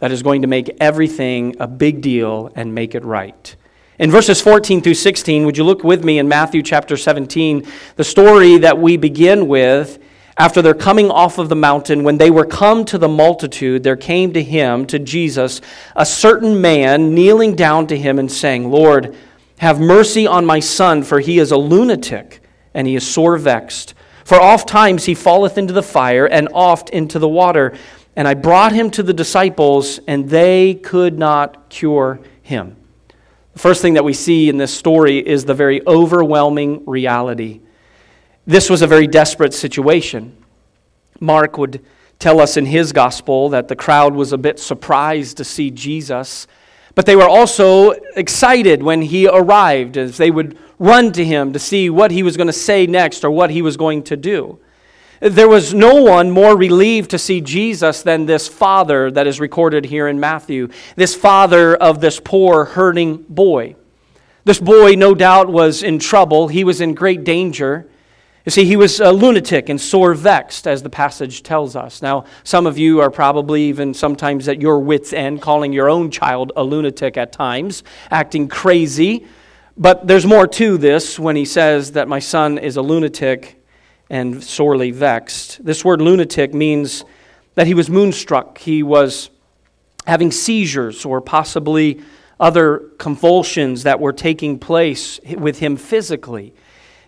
that 0.04 0.12
is 0.12 0.22
going 0.22 0.42
to 0.42 0.50
make 0.50 0.70
everything 0.82 1.56
a 1.62 1.66
big 1.66 2.02
deal 2.02 2.52
and 2.58 2.76
make 2.76 2.94
it 2.94 3.06
right. 3.06 3.56
In 3.98 4.12
verses 4.12 4.42
14 4.42 4.82
through 4.82 4.96
16, 4.96 5.46
would 5.46 5.58
you 5.58 5.64
look 5.64 5.82
with 5.82 6.04
me 6.04 6.20
in 6.20 6.28
Matthew 6.28 6.62
chapter 6.62 6.98
17, 6.98 7.66
the 7.96 8.04
story 8.04 8.58
that 8.58 8.78
we 8.78 8.98
begin 8.98 9.48
with 9.48 10.00
after 10.36 10.62
they're 10.62 10.74
coming 10.74 11.10
off 11.10 11.38
of 11.38 11.48
the 11.48 11.56
mountain, 11.56 12.04
when 12.04 12.18
they 12.18 12.30
were 12.30 12.46
come 12.46 12.84
to 12.84 12.98
the 12.98 13.08
multitude, 13.08 13.84
there 13.84 13.96
came 13.96 14.34
to 14.34 14.44
him, 14.44 14.86
to 14.88 15.00
Jesus, 15.00 15.62
a 15.96 16.06
certain 16.06 16.60
man 16.60 17.16
kneeling 17.16 17.56
down 17.56 17.88
to 17.88 17.98
him 17.98 18.20
and 18.20 18.30
saying, 18.30 18.70
Lord, 18.70 19.16
have 19.60 19.80
mercy 19.80 20.28
on 20.28 20.46
my 20.46 20.60
son, 20.60 21.04
for 21.04 21.22
he 21.22 21.40
is 21.40 21.54
a 21.54 21.58
lunatic, 21.58 22.42
and 22.74 22.88
he 22.88 22.98
is 22.98 23.08
sore 23.10 23.38
vexed. 23.38 23.94
For 24.26 24.36
oft 24.36 24.68
times 24.68 25.06
he 25.06 25.16
falleth 25.16 25.58
into 25.58 25.72
the 25.72 25.82
fire, 25.82 26.26
and 26.26 26.50
oft 26.54 26.90
into 26.90 27.20
the 27.20 27.30
water. 27.30 27.78
And 28.15 28.27
I 28.27 28.36
brought 28.36 28.74
him 28.74 28.92
to 28.92 29.04
the 29.04 29.13
disciples, 29.13 30.00
and 30.07 30.30
they 30.30 30.75
could 30.75 31.18
not 31.18 31.69
cure 31.69 32.19
him. 32.42 32.75
The 33.54 33.60
first 33.60 33.81
thing 33.81 33.95
that 33.95 34.04
we 34.04 34.13
see 34.13 34.50
in 34.50 34.57
this 34.57 34.74
story 34.74 35.18
is 35.18 35.45
the 35.45 35.54
very 35.54 35.86
overwhelming 35.88 36.86
reality. 36.86 37.62
This 38.45 38.69
was 38.69 38.81
a 38.81 38.88
very 38.88 39.07
desperate 39.07 39.54
situation. 39.54 40.36
Mark 41.19 41.57
would 41.57 41.83
tell 42.19 42.39
us 42.39 42.57
in 42.57 42.65
his 42.65 42.92
gospel 42.92 43.50
that 43.50 43.68
the 43.68 43.75
crowd 43.75 44.15
was 44.15 44.33
a 44.33 44.38
bit 44.38 44.60
surprised 44.60 45.38
to 45.38 45.44
see 45.44 45.71
Jesus, 45.71 46.48
but 46.95 47.06
they 47.06 47.15
were 47.15 47.27
also 47.27 47.92
excited 48.15 48.83
when 48.83 49.01
he 49.01 49.27
arrived, 49.27 49.98
as 49.98 50.18
they 50.18 50.30
would 50.31 50.57
run 50.77 51.12
to 51.13 51.25
him 51.25 51.54
to 51.54 51.60
see 51.60 51.89
what 51.89 52.12
he 52.12 52.24
was 52.24 52.38
going 52.38 52.48
to 52.48 52.54
say 52.54 52.86
next 52.86 53.24
or 53.24 53.31
what 53.31 53.50
he 53.50 53.62
was 53.62 53.77
going 53.77 54.04
to 54.04 54.18
do. 54.18 54.60
There 55.24 55.48
was 55.48 55.74
no 55.74 56.04
one 56.04 56.31
more 56.31 56.58
relieved 56.58 57.12
to 57.12 57.18
see 57.18 57.40
Jesus 57.40 58.04
than 58.04 58.25
this 58.25 58.50
father 58.50 59.10
that 59.12 59.25
is 59.25 59.40
recorded 59.40 59.86
here 59.86 60.10
in 60.10 60.20
Matthew, 60.20 60.68
this 60.98 61.16
father 61.16 61.78
of 61.78 62.02
this 62.02 62.20
poor, 62.20 62.66
hurting 62.66 63.24
boy. 63.30 63.78
This 64.44 64.60
boy, 64.60 64.96
no 64.96 65.16
doubt, 65.16 65.48
was 65.48 65.81
in 65.81 65.98
trouble. 65.98 66.50
He 66.50 66.66
was 66.66 66.81
in 66.81 66.94
great 66.94 67.24
danger. 67.24 67.90
You 68.44 68.50
see, 68.50 68.66
he 68.66 68.75
was 68.75 69.00
a 69.00 69.14
lunatic 69.14 69.70
and 69.70 69.80
sore 69.80 70.14
vexed, 70.14 70.68
as 70.68 70.84
the 70.84 70.90
passage 70.90 71.42
tells 71.42 71.78
us. 71.78 72.02
Now, 72.02 72.25
some 72.44 72.68
of 72.68 72.78
you 72.78 73.00
are 73.00 73.10
probably 73.10 73.64
even 73.64 73.94
sometimes 73.94 74.50
at 74.50 74.62
your 74.62 74.80
wits' 74.80 75.13
end, 75.13 75.42
calling 75.42 75.72
your 75.72 75.89
own 75.89 76.12
child 76.12 76.51
a 76.58 76.65
lunatic 76.65 77.15
at 77.15 77.32
times, 77.32 77.86
acting 78.12 78.50
crazy. 78.50 79.25
But 79.77 80.06
there's 80.06 80.25
more 80.25 80.48
to 80.48 80.77
this 80.77 81.18
when 81.18 81.38
he 81.38 81.46
says 81.46 81.94
that 81.94 82.10
my 82.10 82.20
son 82.20 82.58
is 82.58 82.75
a 82.75 82.82
lunatic 82.82 83.62
and 84.13 84.43
sorely 84.43 84.91
vexed. 84.91 85.65
This 85.65 85.84
word 85.84 86.00
lunatic 86.00 86.53
means 86.53 87.03
that 87.55 87.65
he 87.65 87.74
was 87.74 87.89
moonstruck. 87.89 88.60
He 88.60 88.84
was 88.84 89.32
having 90.05 90.29
seizures 90.29 91.03
or 91.03 91.20
possibly 91.20 92.00
other 92.39 92.91
convulsions 93.00 93.82
that 93.84 94.00
were 94.00 94.13
taking 94.13 94.60
place 94.60 95.20
with 95.36 95.58
him 95.58 95.75
physically. 95.75 96.53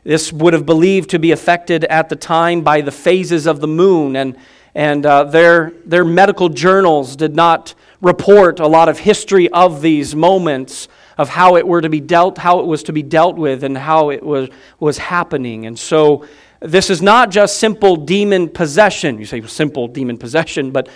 This 0.04 0.34
would 0.34 0.54
have 0.54 0.66
believed 0.66 1.12
to 1.12 1.20
be 1.20 1.32
affected 1.32 1.84
at 1.84 2.10
the 2.10 2.16
time 2.16 2.62
by 2.62 2.82
the 2.82 2.92
phases 2.92 3.46
of 3.46 3.60
the 3.60 3.68
moon, 3.68 4.16
and, 4.16 4.36
and 4.74 5.06
uh, 5.06 5.26
their, 5.26 5.74
their 5.86 6.06
medical 6.06 6.50
journals 6.50 7.16
did 7.16 7.36
not 7.36 7.76
report 8.02 8.60
a 8.60 8.68
lot 8.68 8.90
of 8.90 8.98
history 8.98 9.48
of 9.50 9.84
these 9.84 10.16
moments 10.16 10.88
of 11.20 11.30
how 11.30 11.56
it 11.56 11.68
were 11.68 11.82
to 11.82 11.90
be 11.90 12.02
dealt, 12.02 12.40
how 12.40 12.62
it 12.62 12.66
was 12.66 12.82
to 12.84 12.94
be 12.94 13.04
dealt 13.04 13.36
with, 13.36 13.64
and 13.64 13.78
how 13.78 14.10
it 14.10 14.24
was, 14.24 14.50
was 14.80 14.98
happening. 14.98 15.68
And 15.68 15.78
so 15.78 16.26
this 16.66 16.90
is 16.90 17.02
not 17.02 17.30
just 17.30 17.60
simple 17.60 17.96
demon 17.96 18.50
possession. 18.50 19.20
You 19.20 19.26
say 19.26 19.42
simple 19.42 19.88
demon 19.88 20.18
possession, 20.18 20.72
but 20.72 20.90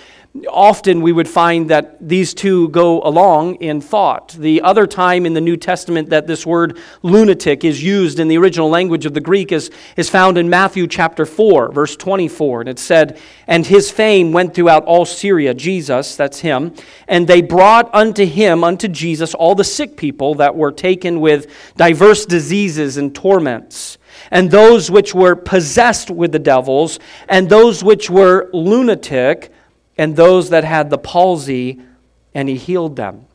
often 0.47 1.01
we 1.01 1.11
would 1.11 1.27
find 1.27 1.69
that 1.69 1.97
these 2.07 2.33
two 2.33 2.69
go 2.69 3.01
along 3.01 3.55
in 3.55 3.81
thought. 3.81 4.29
The 4.33 4.61
other 4.61 4.85
time 4.85 5.25
in 5.25 5.33
the 5.33 5.41
New 5.41 5.57
Testament 5.57 6.09
that 6.09 6.27
this 6.27 6.45
word 6.45 6.77
lunatic 7.01 7.63
is 7.63 7.83
used 7.83 8.19
in 8.19 8.27
the 8.27 8.37
original 8.37 8.69
language 8.69 9.05
of 9.05 9.13
the 9.13 9.21
Greek 9.21 9.51
is, 9.51 9.71
is 9.95 10.09
found 10.09 10.37
in 10.37 10.49
Matthew 10.49 10.87
chapter 10.87 11.25
4, 11.25 11.71
verse 11.71 11.95
24. 11.95 12.61
And 12.61 12.69
it 12.69 12.79
said, 12.79 13.19
And 13.47 13.65
his 13.65 13.91
fame 13.91 14.31
went 14.31 14.53
throughout 14.53 14.85
all 14.85 15.05
Syria, 15.05 15.53
Jesus, 15.53 16.15
that's 16.15 16.39
him, 16.39 16.73
and 17.07 17.27
they 17.27 17.41
brought 17.41 17.93
unto 17.93 18.25
him, 18.25 18.63
unto 18.63 18.87
Jesus, 18.87 19.33
all 19.33 19.55
the 19.55 19.63
sick 19.63 19.97
people 19.97 20.35
that 20.35 20.55
were 20.55 20.71
taken 20.71 21.21
with 21.21 21.73
diverse 21.75 22.25
diseases 22.25 22.97
and 22.97 23.13
torments 23.13 23.98
and 24.31 24.51
those 24.51 24.91
which 24.91 25.13
were 25.13 25.35
possessed 25.35 26.09
with 26.09 26.31
the 26.31 26.39
devils, 26.39 26.99
and 27.27 27.49
those 27.49 27.83
which 27.83 28.09
were 28.09 28.49
lunatic, 28.53 29.51
and 29.97 30.15
those 30.15 30.49
that 30.49 30.63
had 30.63 30.89
the 30.89 30.97
palsy, 30.97 31.81
and 32.33 32.47
he 32.47 32.55
healed 32.55 32.95
them. 32.95 33.25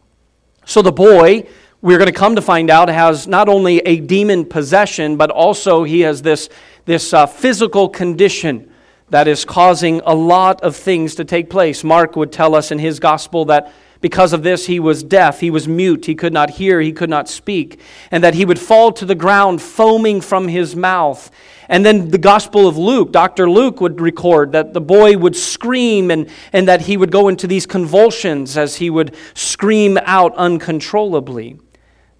So 0.65 0.81
the 0.83 0.93
boy, 0.93 1.47
we're 1.83 1.99
going 1.99 2.13
to 2.13 2.19
come 2.19 2.37
to 2.37 2.43
find 2.43 2.71
out, 2.71 2.89
has 2.89 3.27
not 3.27 3.49
only 3.49 3.79
a 3.81 4.01
demon 4.01 4.47
possession, 4.47 5.17
but 5.17 5.31
also 5.31 5.85
he 5.85 6.01
has 6.01 6.23
this, 6.23 6.49
this 6.87 7.13
uh, 7.13 7.27
physical 7.27 7.89
condition 7.89 8.71
that 9.11 9.29
is 9.29 9.45
causing 9.45 10.01
a 10.07 10.15
lot 10.15 10.63
of 10.63 10.75
things 10.75 11.15
to 11.17 11.25
take 11.25 11.51
place. 11.51 11.85
Mark 11.85 12.17
would 12.17 12.33
tell 12.33 12.55
us 12.55 12.71
in 12.71 12.79
his 12.79 12.99
gospel 12.99 13.45
that 13.45 13.73
because 14.05 14.35
of 14.35 14.43
this, 14.43 14.67
he 14.67 14.79
was 14.79 15.03
deaf, 15.03 15.41
he 15.41 15.51
was 15.51 15.67
mute, 15.67 16.05
he 16.05 16.15
could 16.15 16.35
not 16.35 16.51
hear, 16.51 16.79
he 16.79 16.93
could 16.93 17.09
not 17.09 17.27
speak, 17.27 17.81
and 18.11 18.23
that 18.23 18.35
he 18.35 18.45
would 18.45 18.59
fall 18.59 18.93
to 18.93 19.07
the 19.07 19.15
ground 19.15 19.63
foaming 19.63 20.21
from 20.21 20.47
his 20.47 20.77
mouth. 20.77 21.31
And 21.71 21.87
then 21.87 22.11
the 22.11 22.19
Gospel 22.19 22.69
of 22.69 22.77
Luke, 22.77 23.13
Dr. 23.13 23.49
Luke 23.49 23.81
would 23.81 24.03
record 24.03 24.53
that 24.53 24.75
the 24.75 24.81
boy 24.83 25.17
would 25.17 25.35
scream 25.35 26.11
and, 26.11 26.29
and 26.53 26.69
that 26.69 26.83
he 26.83 26.99
would 26.99 27.11
go 27.11 27.29
into 27.29 27.47
these 27.47 27.65
convulsions 27.65 28.59
as 28.59 28.77
he 28.77 28.91
would 28.91 29.17
scream 29.33 29.97
out 30.03 30.35
uncontrollably. 30.37 31.59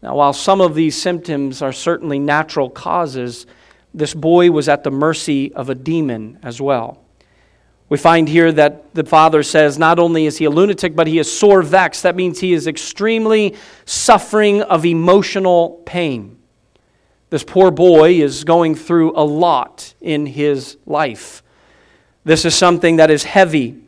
Now, 0.01 0.17
while 0.17 0.33
some 0.33 0.63
of 0.63 0.75
these 0.75 0.97
symptoms 0.97 1.61
are 1.61 1.71
certainly 1.71 2.19
natural 2.19 2.71
causes, 2.71 3.45
this 3.93 4.15
boy 4.15 4.51
was 4.51 4.71
at 4.71 4.85
the 4.85 4.91
mercy 4.91 5.53
of 5.53 5.69
a 5.69 5.75
demon 5.75 6.39
as 6.43 6.63
well. 6.63 7.04
We 7.89 7.99
find 7.99 8.29
here 8.29 8.51
that 8.53 8.95
the 8.95 9.05
father 9.05 9.43
says 9.43 9.79
not 9.79 9.99
only 9.99 10.27
is 10.27 10.39
he 10.39 10.47
a 10.47 10.51
lunatic, 10.51 10.97
but 10.97 11.07
he 11.07 11.19
is 11.19 11.31
sore 11.31 11.63
vexed. 11.63 12.03
That 12.03 12.17
means 12.17 12.41
he 12.41 12.53
is 12.53 12.67
extremely 12.67 13.55
suffering 13.85 14.63
of 14.63 14.87
emotional 14.87 15.83
pain. 15.85 16.39
This 17.31 17.45
poor 17.45 17.71
boy 17.71 18.13
is 18.13 18.45
going 18.45 18.75
through 18.75 19.13
a 19.17 19.25
lot 19.25 19.95
in 20.01 20.27
his 20.27 20.77
life. 20.87 21.43
This 22.25 22.45
is 22.45 22.55
something 22.55 22.97
that 22.97 23.11
is 23.11 23.25
heavy. 23.25 23.79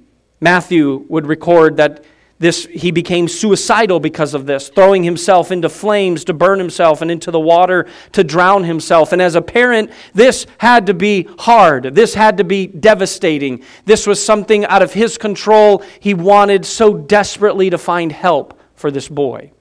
Matthew 0.41 1.07
would 1.09 1.26
record 1.26 1.79
that 1.79 2.05
this, 2.38 2.66
he 2.66 2.90
became 2.90 3.28
suicidal 3.28 3.99
because 3.99 4.35
of 4.35 4.45
this, 4.45 4.69
throwing 4.69 5.02
himself 5.02 5.50
into 5.50 5.71
flames 5.71 6.25
to 6.25 6.35
burn 6.35 6.59
himself 6.59 7.00
and 7.00 7.11
into 7.11 7.31
the 7.31 7.40
water 7.40 7.87
to 8.12 8.23
drown 8.23 8.64
himself. 8.64 9.12
And 9.12 9.23
as 9.23 9.35
a 9.35 9.43
parent, 9.43 9.90
this 10.12 10.47
had 10.59 10.87
to 10.87 10.95
be 10.95 11.28
hard. 11.38 11.95
This 11.95 12.12
had 12.12 12.37
to 12.37 12.45
be 12.45 12.66
devastating. 12.66 13.64
This 13.87 14.07
was 14.07 14.23
something 14.23 14.66
out 14.66 14.83
of 14.83 14.93
his 14.93 15.16
control. 15.16 15.83
He 15.99 16.12
wanted 16.12 16.66
so 16.66 16.95
desperately 16.95 17.71
to 17.71 17.78
find 17.78 18.12
help 18.12 18.61
for 18.75 18.90
this 18.90 19.09
boy. 19.09 19.52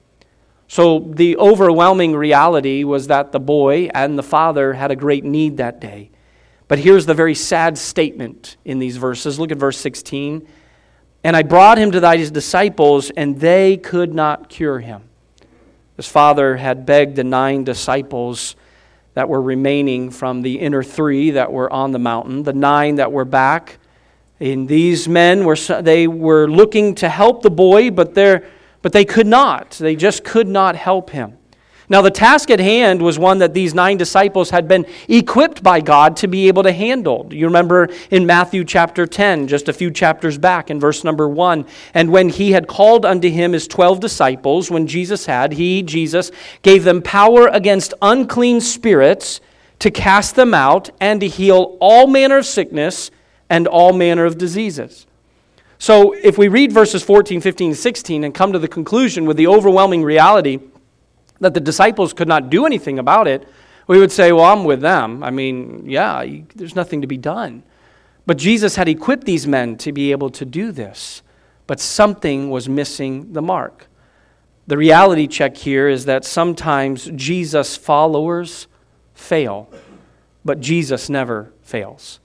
So 0.68 0.98
the 0.98 1.38
overwhelming 1.38 2.14
reality 2.14 2.84
was 2.84 3.06
that 3.06 3.32
the 3.32 3.40
boy 3.40 3.88
and 3.94 4.18
the 4.18 4.22
father 4.22 4.74
had 4.74 4.90
a 4.90 4.96
great 4.96 5.24
need 5.24 5.56
that 5.56 5.80
day. 5.80 6.10
But 6.68 6.80
here's 6.80 7.06
the 7.06 7.14
very 7.14 7.34
sad 7.34 7.78
statement 7.78 8.56
in 8.64 8.80
these 8.80 8.96
verses. 8.96 9.38
Look 9.38 9.52
at 9.52 9.58
verse 9.58 9.78
16. 9.78 10.46
And 11.26 11.36
I 11.36 11.42
brought 11.42 11.76
him 11.76 11.90
to 11.90 11.98
thy 11.98 12.18
disciples, 12.18 13.10
and 13.10 13.40
they 13.40 13.78
could 13.78 14.14
not 14.14 14.48
cure 14.48 14.78
him. 14.78 15.02
His 15.96 16.06
father 16.06 16.54
had 16.56 16.86
begged 16.86 17.16
the 17.16 17.24
nine 17.24 17.64
disciples 17.64 18.54
that 19.14 19.28
were 19.28 19.42
remaining 19.42 20.10
from 20.10 20.42
the 20.42 20.60
inner 20.60 20.84
three 20.84 21.32
that 21.32 21.50
were 21.50 21.72
on 21.72 21.90
the 21.90 21.98
mountain, 21.98 22.44
the 22.44 22.52
nine 22.52 22.94
that 22.94 23.10
were 23.10 23.24
back. 23.24 23.78
And 24.38 24.68
these 24.68 25.08
men 25.08 25.44
were 25.44 25.56
they 25.56 26.06
were 26.06 26.46
looking 26.46 26.94
to 26.94 27.08
help 27.08 27.42
the 27.42 27.50
boy, 27.50 27.90
but 27.90 28.14
but 28.14 28.92
they 28.92 29.04
could 29.04 29.26
not. 29.26 29.70
They 29.70 29.96
just 29.96 30.22
could 30.22 30.46
not 30.46 30.76
help 30.76 31.10
him. 31.10 31.38
Now, 31.88 32.02
the 32.02 32.10
task 32.10 32.50
at 32.50 32.58
hand 32.58 33.00
was 33.00 33.16
one 33.16 33.38
that 33.38 33.54
these 33.54 33.72
nine 33.72 33.96
disciples 33.96 34.50
had 34.50 34.66
been 34.66 34.86
equipped 35.08 35.62
by 35.62 35.80
God 35.80 36.16
to 36.16 36.26
be 36.26 36.48
able 36.48 36.64
to 36.64 36.72
handle. 36.72 37.28
You 37.30 37.46
remember 37.46 37.88
in 38.10 38.26
Matthew 38.26 38.64
chapter 38.64 39.06
10, 39.06 39.46
just 39.46 39.68
a 39.68 39.72
few 39.72 39.92
chapters 39.92 40.36
back, 40.36 40.68
in 40.68 40.80
verse 40.80 41.04
number 41.04 41.28
1. 41.28 41.64
And 41.94 42.10
when 42.10 42.28
he 42.28 42.50
had 42.52 42.66
called 42.66 43.06
unto 43.06 43.30
him 43.30 43.52
his 43.52 43.68
twelve 43.68 44.00
disciples, 44.00 44.68
when 44.68 44.88
Jesus 44.88 45.26
had, 45.26 45.52
he, 45.52 45.82
Jesus, 45.82 46.32
gave 46.62 46.82
them 46.82 47.02
power 47.02 47.46
against 47.46 47.94
unclean 48.02 48.60
spirits 48.60 49.40
to 49.78 49.90
cast 49.90 50.34
them 50.34 50.54
out 50.54 50.90
and 51.00 51.20
to 51.20 51.28
heal 51.28 51.76
all 51.80 52.08
manner 52.08 52.38
of 52.38 52.46
sickness 52.46 53.12
and 53.48 53.68
all 53.68 53.92
manner 53.92 54.24
of 54.24 54.38
diseases. 54.38 55.06
So, 55.78 56.14
if 56.14 56.38
we 56.38 56.48
read 56.48 56.72
verses 56.72 57.02
14, 57.02 57.40
15, 57.40 57.74
16 57.74 58.24
and 58.24 58.34
come 58.34 58.52
to 58.52 58.58
the 58.58 58.66
conclusion 58.66 59.26
with 59.26 59.36
the 59.36 59.46
overwhelming 59.46 60.02
reality, 60.02 60.58
that 61.40 61.54
the 61.54 61.60
disciples 61.60 62.12
could 62.12 62.28
not 62.28 62.50
do 62.50 62.66
anything 62.66 62.98
about 62.98 63.28
it, 63.28 63.46
we 63.86 63.98
would 63.98 64.12
say, 64.12 64.32
Well, 64.32 64.44
I'm 64.44 64.64
with 64.64 64.80
them. 64.80 65.22
I 65.22 65.30
mean, 65.30 65.84
yeah, 65.88 66.24
there's 66.54 66.74
nothing 66.74 67.00
to 67.02 67.06
be 67.06 67.16
done. 67.16 67.62
But 68.26 68.38
Jesus 68.38 68.76
had 68.76 68.88
equipped 68.88 69.24
these 69.24 69.46
men 69.46 69.76
to 69.78 69.92
be 69.92 70.10
able 70.10 70.30
to 70.30 70.44
do 70.44 70.72
this, 70.72 71.22
but 71.66 71.78
something 71.78 72.50
was 72.50 72.68
missing 72.68 73.32
the 73.32 73.42
mark. 73.42 73.86
The 74.66 74.76
reality 74.76 75.28
check 75.28 75.56
here 75.56 75.88
is 75.88 76.06
that 76.06 76.24
sometimes 76.24 77.08
Jesus' 77.14 77.76
followers 77.76 78.66
fail, 79.14 79.70
but 80.44 80.60
Jesus 80.60 81.08
never 81.08 81.52
fails. 81.62 82.18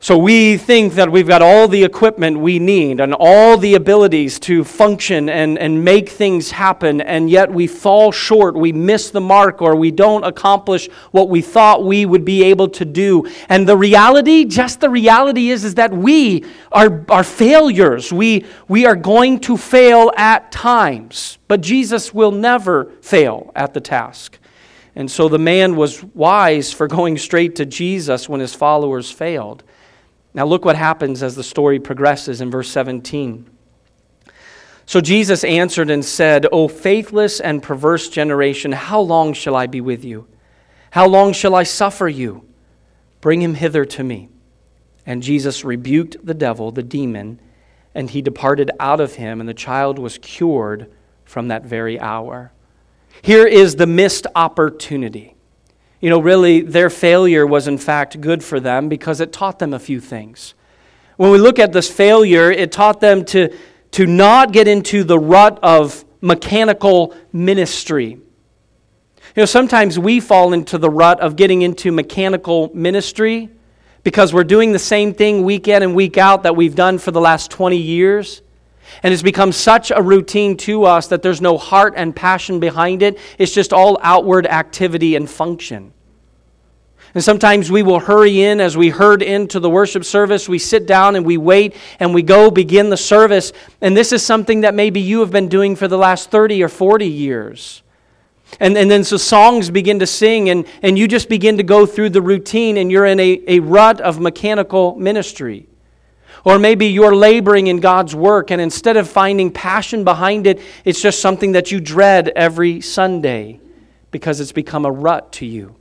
So 0.00 0.16
we 0.16 0.56
think 0.56 0.94
that 0.94 1.10
we've 1.10 1.26
got 1.26 1.42
all 1.42 1.66
the 1.66 1.82
equipment 1.82 2.38
we 2.38 2.60
need 2.60 3.00
and 3.00 3.12
all 3.18 3.56
the 3.58 3.74
abilities 3.74 4.38
to 4.40 4.62
function 4.62 5.28
and, 5.28 5.58
and 5.58 5.84
make 5.84 6.08
things 6.08 6.52
happen, 6.52 7.00
and 7.00 7.28
yet 7.28 7.50
we 7.50 7.66
fall 7.66 8.12
short, 8.12 8.54
we 8.54 8.70
miss 8.70 9.10
the 9.10 9.20
mark, 9.20 9.60
or 9.60 9.74
we 9.74 9.90
don't 9.90 10.22
accomplish 10.22 10.88
what 11.10 11.28
we 11.28 11.42
thought 11.42 11.84
we 11.84 12.06
would 12.06 12.24
be 12.24 12.44
able 12.44 12.68
to 12.68 12.84
do. 12.84 13.28
And 13.48 13.68
the 13.68 13.76
reality, 13.76 14.44
just 14.44 14.78
the 14.78 14.88
reality 14.88 15.50
is, 15.50 15.64
is 15.64 15.74
that 15.74 15.92
we 15.92 16.44
are, 16.70 17.04
are 17.08 17.24
failures. 17.24 18.12
We, 18.12 18.46
we 18.68 18.86
are 18.86 18.96
going 18.96 19.40
to 19.40 19.56
fail 19.56 20.12
at 20.16 20.52
times, 20.52 21.38
but 21.48 21.60
Jesus 21.60 22.14
will 22.14 22.30
never 22.32 22.92
fail 23.02 23.50
at 23.56 23.74
the 23.74 23.80
task. 23.80 24.38
And 24.94 25.10
so 25.10 25.28
the 25.28 25.40
man 25.40 25.74
was 25.74 26.04
wise 26.04 26.72
for 26.72 26.86
going 26.86 27.18
straight 27.18 27.56
to 27.56 27.66
Jesus 27.66 28.28
when 28.28 28.38
his 28.38 28.54
followers 28.54 29.10
failed. 29.10 29.64
Now, 30.38 30.46
look 30.46 30.64
what 30.64 30.76
happens 30.76 31.24
as 31.24 31.34
the 31.34 31.42
story 31.42 31.80
progresses 31.80 32.40
in 32.40 32.48
verse 32.48 32.70
17. 32.70 33.50
So 34.86 35.00
Jesus 35.00 35.42
answered 35.42 35.90
and 35.90 36.04
said, 36.04 36.46
O 36.52 36.68
faithless 36.68 37.40
and 37.40 37.60
perverse 37.60 38.08
generation, 38.08 38.70
how 38.70 39.00
long 39.00 39.32
shall 39.32 39.56
I 39.56 39.66
be 39.66 39.80
with 39.80 40.04
you? 40.04 40.28
How 40.92 41.08
long 41.08 41.32
shall 41.32 41.56
I 41.56 41.64
suffer 41.64 42.08
you? 42.08 42.46
Bring 43.20 43.42
him 43.42 43.54
hither 43.54 43.84
to 43.86 44.04
me. 44.04 44.28
And 45.04 45.24
Jesus 45.24 45.64
rebuked 45.64 46.24
the 46.24 46.34
devil, 46.34 46.70
the 46.70 46.84
demon, 46.84 47.40
and 47.92 48.08
he 48.08 48.22
departed 48.22 48.70
out 48.78 49.00
of 49.00 49.16
him, 49.16 49.40
and 49.40 49.48
the 49.48 49.54
child 49.54 49.98
was 49.98 50.18
cured 50.18 50.88
from 51.24 51.48
that 51.48 51.64
very 51.64 51.98
hour. 51.98 52.52
Here 53.22 53.44
is 53.44 53.74
the 53.74 53.88
missed 53.88 54.28
opportunity. 54.36 55.34
You 56.00 56.10
know, 56.10 56.20
really, 56.20 56.60
their 56.60 56.90
failure 56.90 57.46
was 57.46 57.66
in 57.66 57.78
fact 57.78 58.20
good 58.20 58.44
for 58.44 58.60
them 58.60 58.88
because 58.88 59.20
it 59.20 59.32
taught 59.32 59.58
them 59.58 59.74
a 59.74 59.78
few 59.78 60.00
things. 60.00 60.54
When 61.16 61.30
we 61.32 61.38
look 61.38 61.58
at 61.58 61.72
this 61.72 61.90
failure, 61.90 62.50
it 62.50 62.70
taught 62.70 63.00
them 63.00 63.24
to, 63.26 63.52
to 63.92 64.06
not 64.06 64.52
get 64.52 64.68
into 64.68 65.02
the 65.02 65.18
rut 65.18 65.58
of 65.62 66.04
mechanical 66.20 67.14
ministry. 67.32 68.10
You 68.10 69.42
know, 69.42 69.44
sometimes 69.44 69.98
we 69.98 70.20
fall 70.20 70.52
into 70.52 70.78
the 70.78 70.90
rut 70.90 71.20
of 71.20 71.34
getting 71.34 71.62
into 71.62 71.90
mechanical 71.90 72.70
ministry 72.72 73.50
because 74.04 74.32
we're 74.32 74.44
doing 74.44 74.72
the 74.72 74.78
same 74.78 75.12
thing 75.12 75.42
week 75.42 75.66
in 75.68 75.82
and 75.82 75.94
week 75.94 76.16
out 76.16 76.44
that 76.44 76.54
we've 76.54 76.74
done 76.74 76.98
for 76.98 77.10
the 77.10 77.20
last 77.20 77.50
20 77.50 77.76
years. 77.76 78.42
And 79.02 79.12
it's 79.12 79.22
become 79.22 79.52
such 79.52 79.90
a 79.90 80.02
routine 80.02 80.56
to 80.58 80.84
us 80.84 81.08
that 81.08 81.22
there's 81.22 81.40
no 81.40 81.58
heart 81.58 81.94
and 81.96 82.14
passion 82.14 82.60
behind 82.60 83.02
it. 83.02 83.18
It's 83.38 83.52
just 83.52 83.72
all 83.72 83.98
outward 84.02 84.46
activity 84.46 85.16
and 85.16 85.28
function. 85.28 85.92
And 87.14 87.24
sometimes 87.24 87.70
we 87.70 87.82
will 87.82 88.00
hurry 88.00 88.42
in 88.42 88.60
as 88.60 88.76
we 88.76 88.90
herd 88.90 89.22
into 89.22 89.60
the 89.60 89.70
worship 89.70 90.04
service. 90.04 90.48
We 90.48 90.58
sit 90.58 90.86
down 90.86 91.16
and 91.16 91.24
we 91.24 91.36
wait 91.38 91.74
and 92.00 92.12
we 92.12 92.22
go 92.22 92.50
begin 92.50 92.90
the 92.90 92.96
service. 92.96 93.52
And 93.80 93.96
this 93.96 94.12
is 94.12 94.22
something 94.22 94.60
that 94.60 94.74
maybe 94.74 95.00
you 95.00 95.20
have 95.20 95.30
been 95.30 95.48
doing 95.48 95.74
for 95.74 95.88
the 95.88 95.96
last 95.96 96.30
30 96.30 96.62
or 96.62 96.68
40 96.68 97.06
years. 97.06 97.82
And, 98.60 98.76
and 98.76 98.90
then 98.90 99.04
so 99.04 99.16
songs 99.16 99.70
begin 99.70 99.98
to 99.98 100.06
sing, 100.06 100.48
and, 100.48 100.66
and 100.82 100.98
you 100.98 101.06
just 101.06 101.28
begin 101.28 101.58
to 101.58 101.62
go 101.62 101.84
through 101.84 102.10
the 102.10 102.22
routine, 102.22 102.78
and 102.78 102.90
you're 102.90 103.04
in 103.04 103.20
a, 103.20 103.42
a 103.46 103.60
rut 103.60 104.00
of 104.00 104.20
mechanical 104.20 104.96
ministry. 104.96 105.66
Or 106.44 106.58
maybe 106.58 106.86
you're 106.86 107.14
laboring 107.14 107.66
in 107.66 107.80
God's 107.80 108.14
work, 108.14 108.50
and 108.50 108.60
instead 108.60 108.96
of 108.96 109.08
finding 109.08 109.50
passion 109.50 110.04
behind 110.04 110.46
it, 110.46 110.60
it's 110.84 111.00
just 111.00 111.20
something 111.20 111.52
that 111.52 111.72
you 111.72 111.80
dread 111.80 112.28
every 112.28 112.80
Sunday 112.80 113.60
because 114.10 114.40
it's 114.40 114.52
become 114.52 114.84
a 114.84 114.90
rut 114.90 115.32
to 115.32 115.46
you. 115.46 115.76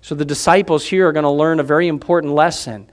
So 0.00 0.14
the 0.14 0.24
disciples 0.24 0.84
here 0.84 1.08
are 1.08 1.12
going 1.12 1.22
to 1.22 1.30
learn 1.30 1.60
a 1.60 1.64
very 1.64 1.88
important 1.88 2.34
lesson. 2.34 2.90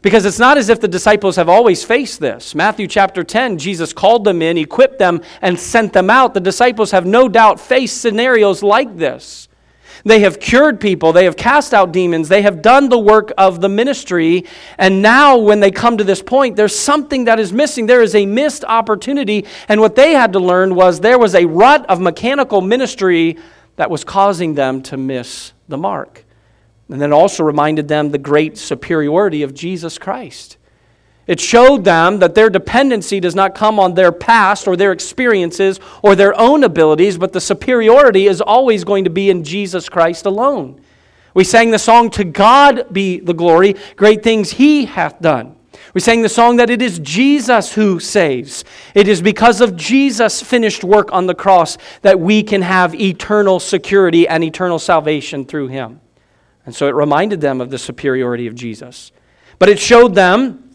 Because 0.00 0.24
it's 0.24 0.38
not 0.38 0.58
as 0.58 0.68
if 0.68 0.80
the 0.80 0.88
disciples 0.88 1.36
have 1.36 1.48
always 1.48 1.84
faced 1.84 2.18
this. 2.18 2.56
Matthew 2.56 2.88
chapter 2.88 3.22
10, 3.22 3.58
Jesus 3.58 3.92
called 3.92 4.24
them 4.24 4.42
in, 4.42 4.58
equipped 4.58 4.98
them, 4.98 5.22
and 5.40 5.58
sent 5.58 5.92
them 5.92 6.10
out. 6.10 6.34
The 6.34 6.40
disciples 6.40 6.90
have 6.90 7.06
no 7.06 7.28
doubt 7.28 7.60
faced 7.60 8.00
scenarios 8.00 8.64
like 8.64 8.96
this. 8.96 9.48
They 10.04 10.20
have 10.20 10.40
cured 10.40 10.80
people, 10.80 11.12
they 11.12 11.24
have 11.24 11.36
cast 11.36 11.72
out 11.72 11.92
demons, 11.92 12.28
they 12.28 12.42
have 12.42 12.60
done 12.60 12.88
the 12.88 12.98
work 12.98 13.32
of 13.38 13.60
the 13.60 13.68
ministry. 13.68 14.44
And 14.76 15.00
now, 15.00 15.38
when 15.38 15.60
they 15.60 15.70
come 15.70 15.96
to 15.98 16.04
this 16.04 16.20
point, 16.22 16.56
there's 16.56 16.76
something 16.76 17.24
that 17.24 17.38
is 17.38 17.52
missing. 17.52 17.86
There 17.86 18.02
is 18.02 18.14
a 18.14 18.26
missed 18.26 18.64
opportunity. 18.64 19.46
And 19.68 19.80
what 19.80 19.94
they 19.94 20.12
had 20.12 20.32
to 20.32 20.40
learn 20.40 20.74
was 20.74 21.00
there 21.00 21.18
was 21.18 21.34
a 21.34 21.44
rut 21.44 21.86
of 21.88 22.00
mechanical 22.00 22.60
ministry 22.60 23.38
that 23.76 23.90
was 23.90 24.02
causing 24.02 24.54
them 24.54 24.82
to 24.82 24.96
miss 24.96 25.52
the 25.68 25.78
mark. 25.78 26.24
And 26.88 27.00
then 27.00 27.12
also 27.12 27.44
reminded 27.44 27.88
them 27.88 28.10
the 28.10 28.18
great 28.18 28.58
superiority 28.58 29.42
of 29.42 29.54
Jesus 29.54 29.98
Christ. 29.98 30.58
It 31.26 31.40
showed 31.40 31.84
them 31.84 32.18
that 32.18 32.34
their 32.34 32.50
dependency 32.50 33.20
does 33.20 33.34
not 33.34 33.54
come 33.54 33.78
on 33.78 33.94
their 33.94 34.10
past 34.10 34.66
or 34.66 34.76
their 34.76 34.92
experiences 34.92 35.78
or 36.02 36.16
their 36.16 36.38
own 36.38 36.64
abilities, 36.64 37.16
but 37.16 37.32
the 37.32 37.40
superiority 37.40 38.26
is 38.26 38.40
always 38.40 38.82
going 38.82 39.04
to 39.04 39.10
be 39.10 39.30
in 39.30 39.44
Jesus 39.44 39.88
Christ 39.88 40.26
alone. 40.26 40.80
We 41.34 41.44
sang 41.44 41.70
the 41.70 41.78
song, 41.78 42.10
To 42.10 42.24
God 42.24 42.92
be 42.92 43.20
the 43.20 43.34
glory, 43.34 43.76
great 43.96 44.22
things 44.22 44.52
He 44.52 44.86
hath 44.86 45.20
done. 45.20 45.56
We 45.94 46.00
sang 46.00 46.22
the 46.22 46.28
song 46.28 46.56
that 46.56 46.70
it 46.70 46.82
is 46.82 46.98
Jesus 46.98 47.74
who 47.74 48.00
saves. 48.00 48.64
It 48.94 49.08
is 49.08 49.20
because 49.22 49.60
of 49.60 49.76
Jesus' 49.76 50.42
finished 50.42 50.84
work 50.84 51.12
on 51.12 51.26
the 51.26 51.34
cross 51.34 51.76
that 52.00 52.18
we 52.18 52.42
can 52.42 52.62
have 52.62 52.94
eternal 52.94 53.60
security 53.60 54.26
and 54.26 54.42
eternal 54.42 54.78
salvation 54.78 55.44
through 55.44 55.68
Him. 55.68 56.00
And 56.64 56.74
so 56.74 56.88
it 56.88 56.94
reminded 56.94 57.40
them 57.40 57.60
of 57.60 57.70
the 57.70 57.78
superiority 57.78 58.46
of 58.46 58.54
Jesus. 58.54 59.12
But 59.58 59.68
it 59.68 59.78
showed 59.78 60.14
them 60.14 60.71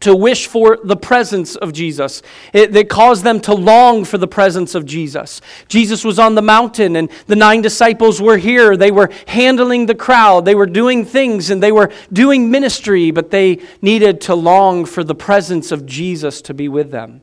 to 0.00 0.14
wish 0.14 0.46
for 0.46 0.78
the 0.82 0.96
presence 0.96 1.56
of 1.56 1.72
Jesus. 1.72 2.22
It, 2.52 2.74
it, 2.74 2.88
caused 2.88 3.24
them 3.24 3.40
to 3.40 3.54
long 3.54 4.04
for 4.04 4.16
the 4.16 4.28
presence 4.28 4.74
of 4.74 4.86
Jesus. 4.86 5.40
Jesus 5.68 6.04
was 6.04 6.18
on 6.18 6.34
the 6.34 6.42
mountain, 6.42 6.96
and 6.96 7.10
the 7.26 7.36
nine 7.36 7.62
disciples 7.62 8.20
were 8.20 8.36
here. 8.36 8.76
They 8.76 8.90
were 8.90 9.10
handling 9.26 9.86
the 9.86 9.94
crowd, 9.94 10.44
they 10.44 10.54
were 10.54 10.66
doing 10.66 11.04
things, 11.04 11.50
and 11.50 11.62
they 11.62 11.72
were 11.72 11.90
doing 12.12 12.50
ministry, 12.50 13.10
but 13.10 13.30
they 13.30 13.60
needed 13.82 14.20
to 14.22 14.34
long 14.34 14.84
for 14.84 15.02
the 15.02 15.14
presence 15.14 15.72
of 15.72 15.84
Jesus 15.84 16.40
to 16.42 16.54
be 16.54 16.68
with 16.68 16.90
them. 16.90 17.22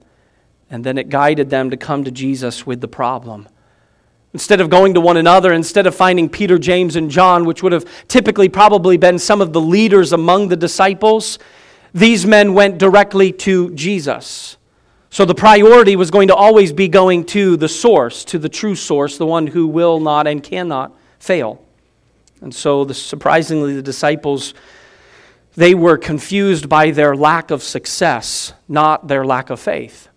And 0.69 0.83
then 0.83 0.97
it 0.97 1.09
guided 1.09 1.49
them 1.49 1.69
to 1.69 1.77
come 1.77 2.03
to 2.03 2.11
Jesus 2.11 2.65
with 2.65 2.81
the 2.81 2.87
problem. 2.87 3.47
Instead 4.33 4.59
of 4.59 4.69
going 4.69 4.93
to 4.95 4.99
one 4.99 5.15
another, 5.15 5.53
instead 5.53 5.87
of 5.87 5.95
finding 5.95 6.27
Peter, 6.27 6.57
James, 6.57 6.97
and 6.97 7.09
John, 7.09 7.45
which 7.45 7.63
would 7.63 7.71
have 7.71 7.85
typically 8.09 8.49
probably 8.49 8.97
been 8.97 9.17
some 9.17 9.39
of 9.39 9.53
the 9.53 9.61
leaders 9.61 10.11
among 10.11 10.49
the 10.49 10.57
disciples, 10.57 11.39
these 11.95 12.25
men 12.25 12.53
went 12.53 12.77
directly 12.77 13.31
to 13.31 13.73
Jesus. 13.73 14.57
So 15.09 15.23
the 15.23 15.33
priority 15.33 15.95
was 15.95 16.11
going 16.11 16.27
to 16.27 16.35
always 16.35 16.73
be 16.73 16.89
going 16.89 17.23
to 17.27 17.55
the 17.55 17.69
source, 17.69 18.25
to 18.25 18.37
the 18.37 18.49
true 18.49 18.75
source, 18.75 19.17
the 19.17 19.25
one 19.25 19.47
who 19.47 19.65
will 19.65 20.01
not 20.01 20.27
and 20.27 20.43
cannot 20.43 20.93
fail. 21.19 21.63
And 22.41 22.53
so, 22.53 22.83
the, 22.83 22.93
surprisingly, 22.93 23.73
the 23.73 23.81
disciples 23.81 24.53
they 25.55 25.73
were 25.73 25.97
confused 25.97 26.67
by 26.67 26.91
their 26.91 27.15
lack 27.15 27.49
of 27.49 27.63
success, 27.63 28.51
not 28.67 29.07
their 29.07 29.23
lack 29.23 29.49
of 29.49 29.57
faith. 29.57 30.09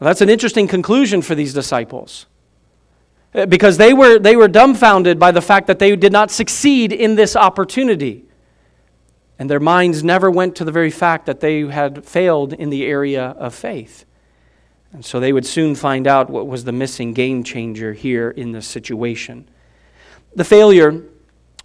That's 0.00 0.22
an 0.22 0.28
interesting 0.28 0.66
conclusion 0.66 1.22
for 1.22 1.36
these 1.36 1.54
disciples. 1.54 2.26
Uh, 3.32 3.46
because 3.46 3.78
they 3.78 3.94
were, 3.94 4.18
they 4.18 4.34
were 4.34 4.48
dumbfounded 4.48 5.20
by 5.20 5.30
the 5.30 5.40
fact 5.40 5.68
that 5.68 5.78
they 5.78 5.94
did 5.94 6.12
not 6.12 6.32
succeed 6.32 6.92
in 6.92 7.14
this 7.14 7.36
opportunity. 7.36 8.23
And 9.38 9.50
their 9.50 9.60
minds 9.60 10.04
never 10.04 10.30
went 10.30 10.56
to 10.56 10.64
the 10.64 10.72
very 10.72 10.90
fact 10.90 11.26
that 11.26 11.40
they 11.40 11.62
had 11.62 12.04
failed 12.04 12.52
in 12.52 12.70
the 12.70 12.86
area 12.86 13.30
of 13.30 13.54
faith. 13.54 14.04
And 14.92 15.04
so 15.04 15.18
they 15.18 15.32
would 15.32 15.44
soon 15.44 15.74
find 15.74 16.06
out 16.06 16.30
what 16.30 16.46
was 16.46 16.64
the 16.64 16.72
missing 16.72 17.14
game 17.14 17.42
changer 17.42 17.92
here 17.92 18.30
in 18.30 18.52
this 18.52 18.66
situation. 18.66 19.48
The 20.36 20.44
failure 20.44 21.02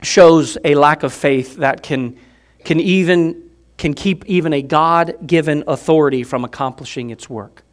shows 0.02 0.58
a 0.64 0.74
lack 0.76 1.04
of 1.04 1.14
faith 1.14 1.58
that 1.58 1.84
can, 1.84 2.18
can 2.64 2.80
even 2.80 3.50
can 3.80 3.94
keep 3.94 4.26
even 4.26 4.52
a 4.52 4.62
God-given 4.62 5.64
authority 5.66 6.24
from 6.24 6.44
accomplishing 6.44 7.12
its 7.12 7.30
work. 7.30 7.64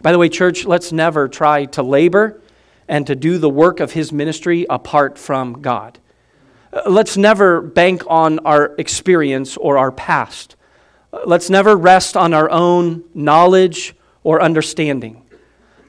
By 0.00 0.10
the 0.10 0.18
way, 0.18 0.30
church, 0.30 0.64
let's 0.64 0.90
never 0.90 1.28
try 1.28 1.66
to 1.66 1.82
labor 1.82 2.40
and 2.88 3.06
to 3.06 3.14
do 3.14 3.36
the 3.36 3.50
work 3.50 3.78
of 3.78 3.92
his 3.92 4.10
ministry 4.10 4.64
apart 4.70 5.18
from 5.18 5.60
God. 5.60 5.98
Uh, 6.72 6.82
let's 6.88 7.16
never 7.16 7.60
bank 7.60 8.04
on 8.06 8.38
our 8.40 8.74
experience 8.78 9.56
or 9.56 9.76
our 9.76 9.90
past. 9.90 10.54
Uh, 11.12 11.20
let's 11.26 11.50
never 11.50 11.76
rest 11.76 12.16
on 12.16 12.32
our 12.32 12.48
own 12.50 13.02
knowledge 13.12 13.94
or 14.22 14.40
understanding. 14.40 15.22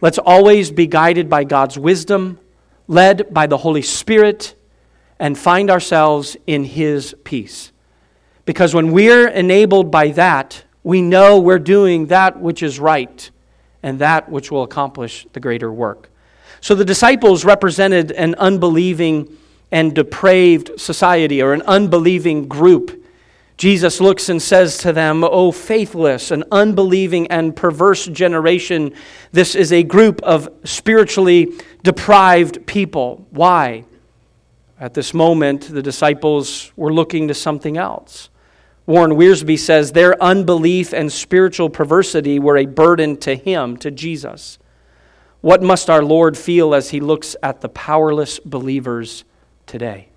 Let's 0.02 0.18
always 0.18 0.72
be 0.72 0.88
guided 0.88 1.30
by 1.30 1.44
God's 1.44 1.78
wisdom, 1.78 2.40
led 2.88 3.32
by 3.32 3.46
the 3.46 3.58
Holy 3.58 3.84
Spirit, 3.84 4.56
and 5.20 5.38
find 5.38 5.70
ourselves 5.70 6.36
in 6.48 6.64
His 6.64 7.16
peace. 7.24 7.72
Because 8.46 8.74
when 8.74 8.92
we're 8.92 9.28
enabled 9.28 9.92
by 9.92 10.10
that, 10.10 10.64
we 10.84 11.04
know 11.04 11.40
we're 11.40 11.60
doing 11.60 12.08
that 12.08 12.40
which 12.40 12.64
is 12.64 12.80
right 12.80 13.30
and 13.84 14.00
that 14.00 14.30
which 14.30 14.50
will 14.50 14.64
accomplish 14.64 15.28
the 15.34 15.40
greater 15.40 15.72
work. 15.72 16.10
So 16.60 16.74
the 16.74 16.86
disciples 16.86 17.46
represented 17.46 18.12
an 18.12 18.34
unbelieving 18.36 19.38
and 19.72 19.96
depraved 19.96 20.80
society 20.80 21.42
or 21.42 21.54
an 21.54 21.62
unbelieving 21.64 22.48
group. 22.48 22.98
Jesus 23.58 24.02
looks 24.02 24.28
and 24.28 24.42
says 24.42 24.78
to 24.80 24.92
them, 24.92 25.24
O 25.24 25.52
faithless 25.52 26.32
and 26.32 26.44
unbelieving 26.52 27.28
and 27.28 27.56
perverse 27.56 28.08
generation, 28.08 28.94
this 29.32 29.54
is 29.54 29.72
a 29.72 29.84
group 29.84 30.22
of 30.24 30.50
spiritually 30.64 31.54
deprived 31.84 32.66
people. 32.66 33.28
Why? 33.30 33.86
At 34.80 34.96
this 34.96 35.14
moment, 35.14 35.72
the 35.72 35.84
disciples 35.84 36.72
were 36.76 36.92
looking 36.92 37.28
to 37.28 37.36
something 37.36 37.78
else. 37.78 38.30
Warren 38.88 39.12
Wiersbe 39.12 39.60
says 39.60 39.92
their 39.92 40.22
unbelief 40.22 40.92
and 40.92 41.12
spiritual 41.12 41.70
perversity 41.70 42.40
were 42.40 42.58
a 42.58 42.66
burden 42.66 43.16
to 43.18 43.36
him, 43.36 43.78
to 43.78 43.92
Jesus. 43.92 44.58
What 45.42 45.62
must 45.62 45.88
our 45.88 46.04
Lord 46.04 46.36
feel 46.36 46.74
as 46.74 46.90
he 46.90 47.00
looks 47.00 47.36
at 47.44 47.62
the 47.62 47.70
powerless 47.70 48.40
believers 48.40 49.24
today. 49.66 50.10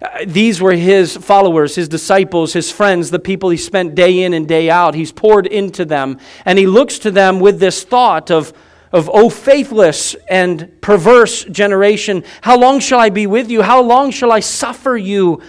Uh, 0.00 0.24
these 0.26 0.60
were 0.60 0.72
his 0.72 1.16
followers, 1.16 1.74
his 1.74 1.88
disciples, 1.88 2.52
his 2.52 2.70
friends, 2.70 3.10
the 3.10 3.18
people 3.18 3.50
he 3.50 3.56
spent 3.56 3.94
day 3.94 4.22
in 4.22 4.32
and 4.32 4.48
day 4.48 4.70
out. 4.70 4.94
He's 4.94 5.12
poured 5.12 5.46
into 5.46 5.84
them. 5.84 6.18
And 6.44 6.58
he 6.58 6.66
looks 6.66 6.98
to 7.00 7.10
them 7.10 7.40
with 7.40 7.58
this 7.58 7.84
thought 7.84 8.30
of, 8.30 8.52
of, 8.92 9.10
oh, 9.12 9.28
faithless 9.28 10.14
and 10.28 10.80
perverse 10.80 11.44
generation, 11.44 12.24
how 12.40 12.58
long 12.58 12.80
shall 12.80 13.00
I 13.00 13.10
be 13.10 13.26
with 13.26 13.50
you? 13.50 13.62
How 13.62 13.82
long 13.82 14.10
shall 14.10 14.32
I 14.32 14.40
suffer 14.40 14.96
you? 14.96 15.42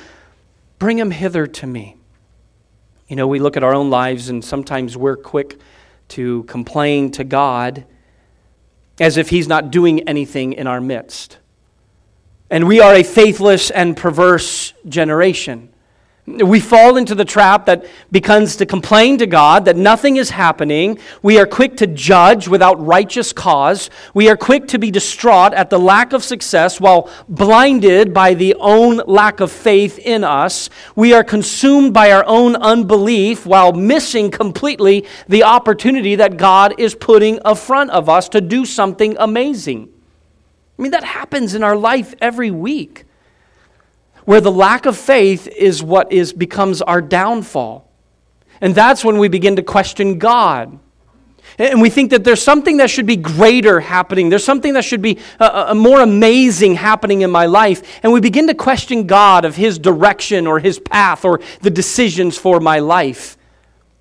Bring 0.80 1.00
him 1.00 1.12
hither 1.12 1.48
to 1.48 1.68
me. 1.68 1.98
You 3.08 3.16
know, 3.16 3.28
we 3.28 3.40
look 3.40 3.58
at 3.58 3.64
our 3.64 3.74
own 3.74 3.90
lives 3.90 4.30
and 4.30 4.44
sometimes 4.44 4.98
we're 4.98 5.18
quick 5.18 5.60
to 6.10 6.44
complain 6.44 7.12
to 7.12 7.24
God 7.24 7.86
as 9.00 9.18
if 9.18 9.30
he's 9.30 9.48
not 9.48 9.72
doing 9.72 10.08
anything 10.08 10.54
in 10.54 10.68
our 10.68 10.82
midst. 10.82 11.38
And 12.50 12.68
we 12.68 12.80
are 12.80 12.94
a 12.94 13.04
faithless 13.04 13.72
and 13.72 13.98
perverse 13.98 14.74
generation. 14.88 15.74
We 16.26 16.62
fall 16.62 16.96
into 16.96 17.16
the 17.16 17.26
trap 17.26 17.66
that 17.66 17.86
begins 18.10 18.56
to 18.56 18.66
complain 18.66 19.18
to 19.18 19.28
God 19.28 19.66
that 19.66 19.76
nothing 19.76 20.16
is 20.16 20.30
happening. 20.30 20.98
We 21.22 21.38
are 21.38 21.46
quick 21.46 21.76
to 21.78 21.88
judge 21.88 22.48
without 22.48 22.84
righteous 22.84 23.34
cause. 23.34 23.90
We 24.14 24.30
are 24.30 24.38
quick 24.38 24.70
to 24.70 24.80
be 24.80 24.90
distraught 24.90 25.54
at 25.54 25.70
the 25.70 25.80
lack 25.80 26.14
of 26.14 26.24
success 26.24 26.80
while 26.80 27.10
blinded 27.28 28.14
by 28.14 28.36
the 28.36 28.56
own 28.58 29.02
lack 29.06 29.42
of 29.42 29.52
faith 29.52 30.00
in 30.00 30.24
us. 30.24 30.70
We 30.96 31.14
are 31.14 31.26
consumed 31.26 31.94
by 31.94 32.14
our 32.14 32.24
own 32.26 32.56
unbelief 32.56 33.46
while 33.46 33.74
missing 33.74 34.32
completely 34.32 35.06
the 35.28 35.44
opportunity 35.44 36.16
that 36.16 36.38
God 36.38 36.80
is 36.80 36.96
putting 36.96 37.40
in 37.44 37.56
front 37.56 37.92
of 37.92 38.08
us 38.08 38.30
to 38.30 38.40
do 38.40 38.64
something 38.64 39.18
amazing. 39.20 39.93
I 40.78 40.82
mean, 40.82 40.92
that 40.92 41.04
happens 41.04 41.54
in 41.54 41.64
our 41.64 41.76
life 41.76 42.16
every 42.20 42.52
week, 42.52 43.06
where 44.26 44.42
the 44.42 44.52
lack 44.52 44.86
of 44.86 44.98
faith 44.98 45.48
is 45.48 45.84
what 45.84 46.12
is, 46.12 46.34
becomes 46.34 46.82
our 46.82 47.02
downfall. 47.02 47.90
And 48.62 48.74
that's 48.74 49.04
when 49.04 49.18
we 49.18 49.28
begin 49.28 49.58
to 49.58 49.64
question 49.64 50.20
God. 50.20 50.80
And 51.60 51.82
we 51.82 51.90
think 51.90 52.12
that 52.12 52.24
there's 52.24 52.42
something 52.42 52.78
that 52.78 52.90
should 52.90 53.06
be 53.06 53.18
greater 53.18 53.80
happening. 53.80 54.30
There's 54.30 54.44
something 54.44 54.74
that 54.74 54.84
should 54.84 55.02
be 55.02 55.20
a, 55.40 55.44
uh, 55.44 55.48
uh, 55.48 55.66
a, 55.70 55.76
more 55.76 56.02
amazing 56.02 56.76
happening 56.76 57.22
in 57.22 57.30
my 57.30 57.46
life. 57.46 58.00
And 58.02 58.12
we 58.12 58.22
begin 58.22 58.48
to 58.48 58.56
question 58.56 59.06
God 59.06 59.46
of 59.46 59.56
His 59.56 59.78
direction 59.78 60.48
or 60.48 60.60
His 60.60 60.80
path 60.80 61.26
or 61.26 61.42
the 61.62 61.70
decisions 61.70 62.38
for 62.38 62.60
my 62.60 62.80
life. 62.80 63.38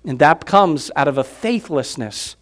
And 0.05 0.17
that 0.19 0.45
comes 0.45 0.89
out 0.95 1.07
of 1.07 1.17
a 1.17 1.23
faithlessness, 1.23 2.35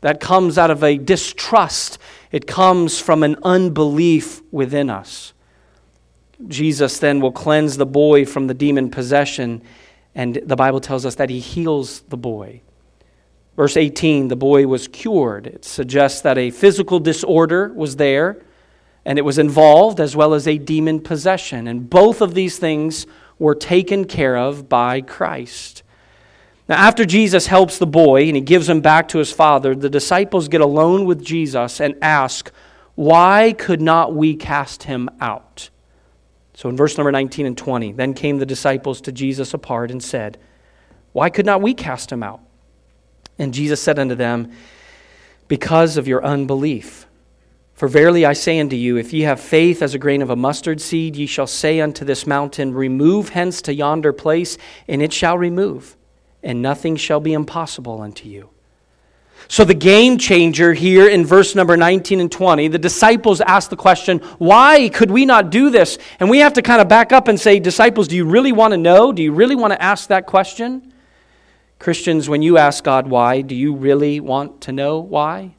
that 0.00 0.20
comes 0.20 0.58
out 0.58 0.70
of 0.70 0.84
a 0.84 0.96
distrust 0.96 1.98
it 2.32 2.46
comes 2.46 2.98
from 2.98 3.22
an 3.22 3.36
unbelief 3.42 4.42
within 4.50 4.90
us. 4.90 5.34
Jesus 6.48 6.98
then 6.98 7.20
will 7.20 7.30
cleanse 7.30 7.76
the 7.76 7.86
boy 7.86 8.24
from 8.24 8.46
the 8.46 8.54
demon 8.54 8.90
possession, 8.90 9.62
and 10.14 10.40
the 10.44 10.56
Bible 10.56 10.80
tells 10.80 11.06
us 11.06 11.14
that 11.16 11.30
he 11.30 11.38
heals 11.38 12.00
the 12.08 12.16
boy. 12.16 12.62
Verse 13.54 13.76
18, 13.76 14.28
the 14.28 14.36
boy 14.36 14.66
was 14.66 14.88
cured. 14.88 15.46
It 15.46 15.64
suggests 15.64 16.22
that 16.22 16.38
a 16.38 16.50
physical 16.50 16.98
disorder 16.98 17.72
was 17.74 17.96
there, 17.96 18.42
and 19.04 19.18
it 19.18 19.22
was 19.22 19.38
involved, 19.38 20.00
as 20.00 20.16
well 20.16 20.32
as 20.32 20.48
a 20.48 20.58
demon 20.58 21.00
possession. 21.00 21.68
And 21.68 21.88
both 21.88 22.22
of 22.22 22.34
these 22.34 22.58
things 22.58 23.06
were 23.38 23.54
taken 23.54 24.06
care 24.06 24.36
of 24.36 24.68
by 24.68 25.02
Christ. 25.02 25.82
Now, 26.72 26.78
after 26.78 27.04
Jesus 27.04 27.48
helps 27.48 27.76
the 27.76 27.86
boy 27.86 28.28
and 28.28 28.34
he 28.34 28.40
gives 28.40 28.66
him 28.66 28.80
back 28.80 29.08
to 29.08 29.18
his 29.18 29.30
father, 29.30 29.74
the 29.74 29.90
disciples 29.90 30.48
get 30.48 30.62
alone 30.62 31.04
with 31.04 31.22
Jesus 31.22 31.82
and 31.82 31.94
ask, 32.00 32.50
Why 32.94 33.52
could 33.58 33.82
not 33.82 34.14
we 34.14 34.34
cast 34.34 34.84
him 34.84 35.10
out? 35.20 35.68
So 36.54 36.70
in 36.70 36.76
verse 36.78 36.96
number 36.96 37.12
19 37.12 37.44
and 37.44 37.58
20, 37.58 37.92
then 37.92 38.14
came 38.14 38.38
the 38.38 38.46
disciples 38.46 39.02
to 39.02 39.12
Jesus 39.12 39.52
apart 39.52 39.90
and 39.90 40.02
said, 40.02 40.38
Why 41.12 41.28
could 41.28 41.44
not 41.44 41.60
we 41.60 41.74
cast 41.74 42.10
him 42.10 42.22
out? 42.22 42.40
And 43.38 43.52
Jesus 43.52 43.82
said 43.82 43.98
unto 43.98 44.14
them, 44.14 44.50
Because 45.48 45.98
of 45.98 46.08
your 46.08 46.24
unbelief. 46.24 47.06
For 47.74 47.86
verily 47.86 48.24
I 48.24 48.32
say 48.32 48.58
unto 48.58 48.76
you, 48.76 48.96
if 48.96 49.12
ye 49.12 49.20
have 49.24 49.40
faith 49.40 49.82
as 49.82 49.92
a 49.92 49.98
grain 49.98 50.22
of 50.22 50.30
a 50.30 50.36
mustard 50.36 50.80
seed, 50.80 51.16
ye 51.16 51.26
shall 51.26 51.46
say 51.46 51.82
unto 51.82 52.06
this 52.06 52.26
mountain, 52.26 52.72
Remove 52.72 53.28
hence 53.28 53.60
to 53.60 53.74
yonder 53.74 54.14
place, 54.14 54.56
and 54.88 55.02
it 55.02 55.12
shall 55.12 55.36
remove, 55.36 55.98
and 56.42 56.62
nothing 56.62 56.96
shall 56.96 57.20
be 57.20 57.32
impossible 57.32 58.00
unto 58.00 58.28
you. 58.28 58.50
So, 59.48 59.64
the 59.64 59.74
game 59.74 60.18
changer 60.18 60.72
here 60.72 61.08
in 61.08 61.26
verse 61.26 61.54
number 61.54 61.76
19 61.76 62.20
and 62.20 62.30
20, 62.30 62.68
the 62.68 62.78
disciples 62.78 63.40
ask 63.40 63.70
the 63.70 63.76
question, 63.76 64.18
Why 64.38 64.88
could 64.88 65.10
we 65.10 65.26
not 65.26 65.50
do 65.50 65.70
this? 65.70 65.98
And 66.20 66.30
we 66.30 66.38
have 66.38 66.52
to 66.54 66.62
kind 66.62 66.80
of 66.80 66.88
back 66.88 67.12
up 67.12 67.28
and 67.28 67.38
say, 67.38 67.58
Disciples, 67.58 68.08
do 68.08 68.16
you 68.16 68.24
really 68.24 68.52
want 68.52 68.72
to 68.72 68.78
know? 68.78 69.12
Do 69.12 69.22
you 69.22 69.32
really 69.32 69.56
want 69.56 69.72
to 69.72 69.82
ask 69.82 70.08
that 70.08 70.26
question? 70.26 70.92
Christians, 71.78 72.28
when 72.28 72.42
you 72.42 72.58
ask 72.58 72.84
God 72.84 73.08
why, 73.08 73.40
do 73.40 73.56
you 73.56 73.74
really 73.74 74.20
want 74.20 74.60
to 74.62 74.72
know 74.72 75.00
why? 75.00 75.56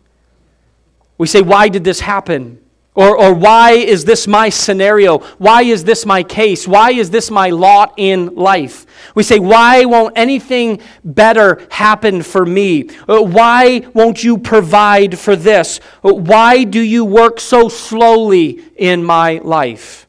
We 1.17 1.27
say, 1.27 1.41
Why 1.41 1.67
did 1.67 1.83
this 1.83 1.99
happen? 1.99 2.62
Or, 2.95 3.17
or 3.17 3.33
why 3.33 3.71
is 3.71 4.05
this 4.05 4.27
my 4.27 4.49
scenario? 4.49 5.19
Why 5.39 5.63
is 5.63 5.83
this 5.83 6.05
my 6.05 6.21
case? 6.21 6.67
Why 6.67 6.91
is 6.91 7.09
this 7.09 7.31
my 7.31 7.49
lot 7.49 7.95
in 7.97 8.35
life? 8.35 8.85
We 9.15 9.23
say, 9.23 9.39
Why 9.39 9.85
won't 9.85 10.15
anything 10.15 10.79
better 11.03 11.65
happen 11.71 12.21
for 12.21 12.45
me? 12.45 12.89
Uh, 13.09 13.23
why 13.23 13.79
won't 13.93 14.23
you 14.23 14.37
provide 14.37 15.17
for 15.17 15.35
this? 15.35 15.79
Uh, 16.03 16.13
why 16.13 16.65
do 16.65 16.79
you 16.79 17.03
work 17.03 17.39
so 17.39 17.67
slowly 17.67 18.61
in 18.75 19.03
my 19.03 19.39
life? 19.43 20.07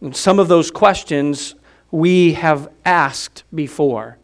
And 0.00 0.16
some 0.16 0.38
of 0.38 0.48
those 0.48 0.70
questions 0.70 1.54
we 1.90 2.32
have 2.32 2.72
asked 2.86 3.44
before. 3.54 4.16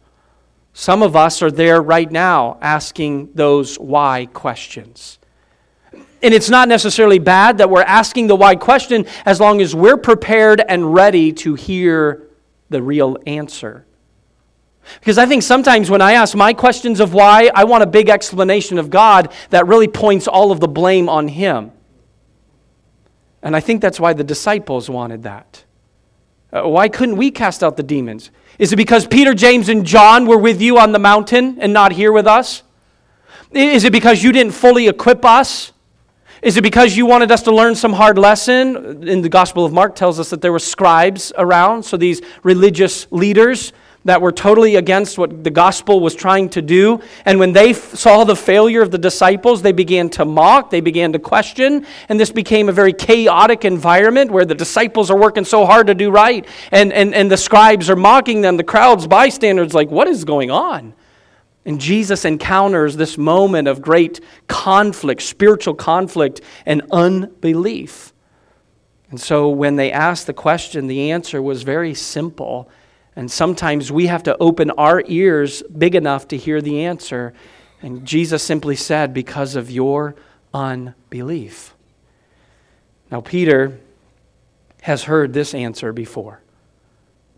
Some 0.73 1.03
of 1.03 1.15
us 1.15 1.43
are 1.43 1.51
there 1.51 1.81
right 1.81 2.11
now 2.11 2.57
asking 2.61 3.33
those 3.33 3.77
why 3.77 4.27
questions. 4.33 5.19
And 6.23 6.33
it's 6.33 6.49
not 6.49 6.67
necessarily 6.67 7.19
bad 7.19 7.57
that 7.57 7.69
we're 7.69 7.81
asking 7.81 8.27
the 8.27 8.35
why 8.35 8.55
question 8.55 9.05
as 9.25 9.39
long 9.39 9.61
as 9.61 9.73
we're 9.75 9.97
prepared 9.97 10.61
and 10.67 10.93
ready 10.93 11.31
to 11.33 11.55
hear 11.55 12.27
the 12.69 12.81
real 12.81 13.17
answer. 13.25 13.85
Because 14.99 15.17
I 15.17 15.25
think 15.25 15.43
sometimes 15.43 15.89
when 15.89 16.01
I 16.01 16.13
ask 16.13 16.35
my 16.35 16.53
questions 16.53 16.99
of 16.99 17.13
why, 17.13 17.49
I 17.53 17.63
want 17.63 17.83
a 17.83 17.87
big 17.87 18.09
explanation 18.09 18.77
of 18.77 18.89
God 18.89 19.31
that 19.49 19.67
really 19.67 19.87
points 19.87 20.27
all 20.27 20.51
of 20.51 20.59
the 20.59 20.67
blame 20.67 21.09
on 21.09 21.27
Him. 21.27 21.71
And 23.41 23.55
I 23.55 23.59
think 23.59 23.81
that's 23.81 23.99
why 23.99 24.13
the 24.13 24.23
disciples 24.23 24.89
wanted 24.89 25.23
that. 25.23 25.63
Uh, 26.53 26.67
why 26.67 26.89
couldn't 26.89 27.17
we 27.17 27.31
cast 27.31 27.63
out 27.63 27.77
the 27.77 27.83
demons? 27.83 28.29
Is 28.59 28.73
it 28.73 28.75
because 28.75 29.07
Peter, 29.07 29.33
James, 29.33 29.69
and 29.69 29.85
John 29.85 30.27
were 30.27 30.37
with 30.37 30.61
you 30.61 30.77
on 30.77 30.91
the 30.91 30.99
mountain 30.99 31.57
and 31.59 31.73
not 31.73 31.93
here 31.93 32.11
with 32.11 32.27
us? 32.27 32.63
Is 33.51 33.83
it 33.83 33.91
because 33.91 34.23
you 34.23 34.31
didn't 34.31 34.53
fully 34.53 34.87
equip 34.87 35.25
us? 35.25 35.70
Is 36.41 36.57
it 36.57 36.63
because 36.63 36.97
you 36.97 37.05
wanted 37.05 37.31
us 37.31 37.43
to 37.43 37.53
learn 37.53 37.75
some 37.75 37.93
hard 37.93 38.17
lesson? 38.17 39.07
In 39.07 39.21
the 39.21 39.29
Gospel 39.29 39.63
of 39.63 39.71
Mark 39.71 39.95
tells 39.95 40.19
us 40.19 40.31
that 40.31 40.41
there 40.41 40.51
were 40.51 40.57
scribes 40.57 41.31
around, 41.37 41.83
so 41.83 41.97
these 41.97 42.21
religious 42.41 43.05
leaders 43.11 43.73
that 44.05 44.19
were 44.19 44.31
totally 44.31 44.77
against 44.77 45.19
what 45.19 45.43
the 45.43 45.51
gospel 45.51 45.99
was 45.99 46.15
trying 46.15 46.49
to 46.49 46.59
do. 46.59 46.99
And 47.25 47.37
when 47.37 47.53
they 47.53 47.69
f- 47.69 47.93
saw 47.93 48.23
the 48.23 48.35
failure 48.35 48.81
of 48.81 48.89
the 48.89 48.97
disciples, 48.97 49.61
they 49.61 49.71
began 49.71 50.09
to 50.11 50.25
mock, 50.25 50.71
they 50.71 50.81
began 50.81 51.13
to 51.13 51.19
question, 51.19 51.85
and 52.09 52.19
this 52.19 52.31
became 52.31 52.67
a 52.67 52.71
very 52.71 52.93
chaotic 52.93 53.63
environment 53.63 54.31
where 54.31 54.43
the 54.43 54.55
disciples 54.55 55.11
are 55.11 55.17
working 55.17 55.45
so 55.45 55.67
hard 55.67 55.85
to 55.85 55.93
do 55.93 56.09
right, 56.09 56.47
and, 56.71 56.91
and, 56.91 57.13
and 57.13 57.29
the 57.29 57.37
scribes 57.37 57.91
are 57.91 57.95
mocking 57.95 58.41
them. 58.41 58.57
The 58.57 58.63
crowds, 58.63 59.05
bystanders, 59.05 59.75
like, 59.75 59.91
what 59.91 60.07
is 60.07 60.25
going 60.25 60.49
on? 60.49 60.95
And 61.65 61.79
Jesus 61.79 62.25
encounters 62.25 62.95
this 62.95 63.17
moment 63.17 63.67
of 63.67 63.81
great 63.81 64.19
conflict, 64.47 65.21
spiritual 65.21 65.75
conflict, 65.75 66.41
and 66.65 66.81
unbelief. 66.91 68.13
And 69.11 69.19
so 69.19 69.49
when 69.49 69.75
they 69.75 69.91
asked 69.91 70.25
the 70.25 70.33
question, 70.33 70.87
the 70.87 71.11
answer 71.11 71.41
was 71.41 71.63
very 71.63 71.93
simple. 71.93 72.69
And 73.15 73.29
sometimes 73.29 73.91
we 73.91 74.07
have 74.07 74.23
to 74.23 74.37
open 74.37 74.71
our 74.71 75.03
ears 75.05 75.61
big 75.63 75.95
enough 75.95 76.27
to 76.29 76.37
hear 76.37 76.61
the 76.61 76.85
answer. 76.85 77.33
And 77.81 78.05
Jesus 78.05 78.41
simply 78.41 78.75
said, 78.75 79.13
Because 79.13 79.55
of 79.55 79.69
your 79.69 80.15
unbelief. 80.53 81.75
Now, 83.11 83.21
Peter 83.21 83.79
has 84.81 85.03
heard 85.03 85.33
this 85.33 85.53
answer 85.53 85.91
before. 85.91 86.41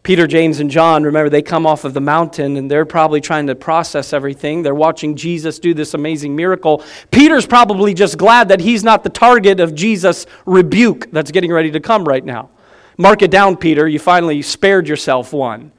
Peter, 0.03 0.27
James, 0.27 0.59
and 0.59 0.69
John, 0.69 1.03
remember, 1.03 1.29
they 1.29 1.41
come 1.41 1.65
off 1.65 1.85
of 1.85 1.93
the 1.93 2.01
mountain 2.01 2.57
and 2.57 2.69
they're 2.69 2.85
probably 2.85 3.21
trying 3.21 3.47
to 3.47 3.55
process 3.55 4.11
everything. 4.11 4.61
They're 4.61 4.75
watching 4.75 5.15
Jesus 5.15 5.59
do 5.59 5.73
this 5.73 5.93
amazing 5.93 6.35
miracle. 6.35 6.83
Peter's 7.09 7.45
probably 7.45 7.93
just 7.93 8.17
glad 8.17 8.49
that 8.49 8.59
he's 8.59 8.83
not 8.83 9.05
the 9.05 9.09
target 9.09 9.61
of 9.61 9.73
Jesus' 9.73 10.25
rebuke 10.45 11.09
that's 11.13 11.31
getting 11.31 11.53
ready 11.53 11.71
to 11.71 11.79
come 11.79 12.03
right 12.03 12.23
now. 12.23 12.49
Mark 12.97 13.21
it 13.21 13.31
down, 13.31 13.55
Peter. 13.55 13.87
You 13.87 13.97
finally 13.97 14.41
spared 14.41 14.89
yourself 14.89 15.31
one. 15.31 15.71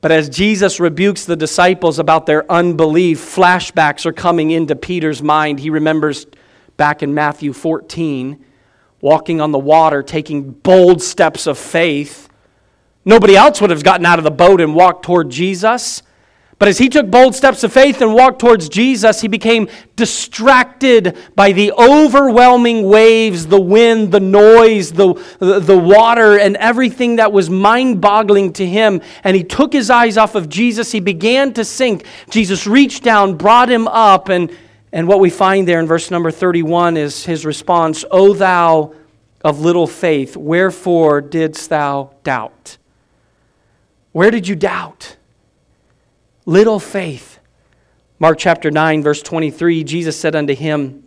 But 0.00 0.12
as 0.12 0.28
Jesus 0.28 0.78
rebukes 0.78 1.24
the 1.24 1.34
disciples 1.34 1.98
about 1.98 2.26
their 2.26 2.50
unbelief, 2.50 3.18
flashbacks 3.18 4.06
are 4.06 4.12
coming 4.12 4.52
into 4.52 4.76
Peter's 4.76 5.24
mind. 5.24 5.58
He 5.58 5.70
remembers 5.70 6.26
back 6.76 7.02
in 7.02 7.14
Matthew 7.14 7.52
14, 7.52 8.44
walking 9.00 9.40
on 9.40 9.50
the 9.50 9.58
water, 9.58 10.04
taking 10.04 10.52
bold 10.52 11.02
steps 11.02 11.48
of 11.48 11.58
faith 11.58 12.25
Nobody 13.06 13.36
else 13.36 13.60
would 13.60 13.70
have 13.70 13.84
gotten 13.84 14.04
out 14.04 14.18
of 14.18 14.24
the 14.24 14.32
boat 14.32 14.60
and 14.60 14.74
walked 14.74 15.04
toward 15.04 15.30
Jesus. 15.30 16.02
But 16.58 16.68
as 16.68 16.78
he 16.78 16.88
took 16.88 17.08
bold 17.08 17.36
steps 17.36 17.62
of 17.64 17.72
faith 17.72 18.00
and 18.00 18.14
walked 18.14 18.40
towards 18.40 18.68
Jesus, 18.68 19.20
he 19.20 19.28
became 19.28 19.68
distracted 19.94 21.16
by 21.36 21.52
the 21.52 21.70
overwhelming 21.72 22.84
waves, 22.88 23.46
the 23.46 23.60
wind, 23.60 24.10
the 24.10 24.20
noise, 24.20 24.90
the, 24.90 25.14
the 25.38 25.78
water, 25.78 26.36
and 26.36 26.56
everything 26.56 27.16
that 27.16 27.30
was 27.30 27.48
mind 27.48 28.00
boggling 28.00 28.54
to 28.54 28.66
him. 28.66 29.02
And 29.22 29.36
he 29.36 29.44
took 29.44 29.72
his 29.72 29.88
eyes 29.88 30.16
off 30.16 30.34
of 30.34 30.48
Jesus. 30.48 30.90
He 30.90 31.00
began 31.00 31.52
to 31.54 31.64
sink. 31.64 32.06
Jesus 32.30 32.66
reached 32.66 33.04
down, 33.04 33.36
brought 33.36 33.70
him 33.70 33.86
up. 33.86 34.30
And, 34.30 34.50
and 34.92 35.06
what 35.06 35.20
we 35.20 35.30
find 35.30 35.68
there 35.68 35.78
in 35.78 35.86
verse 35.86 36.10
number 36.10 36.32
31 36.32 36.96
is 36.96 37.24
his 37.24 37.46
response 37.46 38.04
O 38.10 38.32
thou 38.32 38.94
of 39.42 39.60
little 39.60 39.86
faith, 39.86 40.36
wherefore 40.36 41.20
didst 41.20 41.68
thou 41.68 42.14
doubt? 42.24 42.78
Where 44.16 44.30
did 44.30 44.48
you 44.48 44.56
doubt? 44.56 45.18
Little 46.46 46.80
faith. 46.80 47.38
Mark 48.18 48.38
chapter 48.38 48.70
9, 48.70 49.02
verse 49.02 49.20
23 49.20 49.84
Jesus 49.84 50.18
said 50.18 50.34
unto 50.34 50.54
him, 50.54 51.04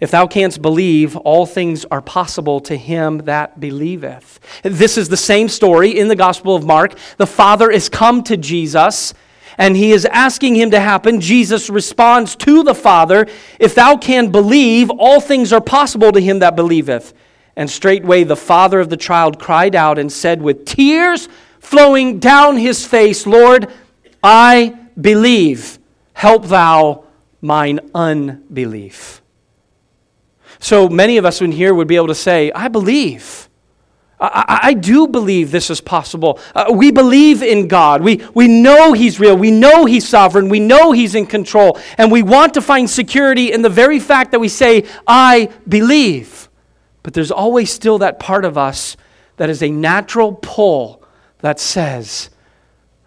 If 0.00 0.10
thou 0.10 0.26
canst 0.26 0.62
believe, 0.62 1.14
all 1.14 1.44
things 1.44 1.84
are 1.90 2.00
possible 2.00 2.58
to 2.60 2.74
him 2.74 3.18
that 3.26 3.60
believeth. 3.60 4.40
This 4.62 4.96
is 4.96 5.10
the 5.10 5.16
same 5.18 5.50
story 5.50 5.90
in 5.90 6.08
the 6.08 6.16
Gospel 6.16 6.56
of 6.56 6.64
Mark. 6.64 6.94
The 7.18 7.26
Father 7.26 7.70
is 7.70 7.90
come 7.90 8.22
to 8.22 8.38
Jesus 8.38 9.12
and 9.58 9.76
he 9.76 9.92
is 9.92 10.06
asking 10.06 10.56
him 10.56 10.70
to 10.70 10.80
happen. 10.80 11.20
Jesus 11.20 11.68
responds 11.68 12.34
to 12.36 12.62
the 12.62 12.74
Father, 12.74 13.26
If 13.58 13.74
thou 13.74 13.98
can 13.98 14.30
believe, 14.32 14.88
all 14.88 15.20
things 15.20 15.52
are 15.52 15.60
possible 15.60 16.12
to 16.12 16.20
him 16.20 16.38
that 16.38 16.56
believeth. 16.56 17.12
And 17.56 17.68
straightway 17.68 18.24
the 18.24 18.36
father 18.36 18.80
of 18.80 18.88
the 18.88 18.96
child 18.96 19.38
cried 19.38 19.74
out 19.74 19.98
and 19.98 20.10
said 20.10 20.40
with 20.40 20.64
tears, 20.64 21.28
flowing 21.60 22.18
down 22.18 22.56
his 22.56 22.84
face, 22.84 23.26
Lord, 23.26 23.72
I 24.22 24.76
believe. 25.00 25.78
Help 26.12 26.46
thou 26.46 27.04
mine 27.40 27.80
unbelief. 27.94 29.22
So 30.58 30.88
many 30.88 31.16
of 31.16 31.24
us 31.24 31.40
in 31.40 31.52
here 31.52 31.72
would 31.72 31.88
be 31.88 31.96
able 31.96 32.08
to 32.08 32.14
say, 32.14 32.52
I 32.52 32.68
believe. 32.68 33.48
I, 34.20 34.60
I 34.64 34.74
do 34.74 35.08
believe 35.08 35.50
this 35.50 35.70
is 35.70 35.80
possible. 35.80 36.38
Uh, 36.54 36.66
we 36.74 36.90
believe 36.90 37.42
in 37.42 37.68
God. 37.68 38.02
We, 38.02 38.22
we 38.34 38.48
know 38.48 38.92
He's 38.92 39.18
real. 39.18 39.34
We 39.34 39.50
know 39.50 39.86
He's 39.86 40.06
sovereign. 40.06 40.50
We 40.50 40.60
know 40.60 40.92
He's 40.92 41.14
in 41.14 41.26
control. 41.26 41.78
And 41.96 42.12
we 42.12 42.22
want 42.22 42.52
to 42.54 42.60
find 42.60 42.88
security 42.88 43.50
in 43.50 43.62
the 43.62 43.70
very 43.70 43.98
fact 43.98 44.32
that 44.32 44.38
we 44.38 44.48
say, 44.48 44.84
I 45.06 45.48
believe. 45.66 46.50
But 47.02 47.14
there's 47.14 47.30
always 47.30 47.72
still 47.72 47.96
that 47.98 48.18
part 48.18 48.44
of 48.44 48.58
us 48.58 48.98
that 49.38 49.48
is 49.48 49.62
a 49.62 49.70
natural 49.70 50.34
pull 50.34 50.99
that 51.42 51.60
says, 51.60 52.30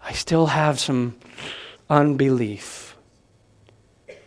I 0.02 0.12
still 0.12 0.46
have 0.46 0.78
some 0.78 1.16
unbelief. 1.88 2.96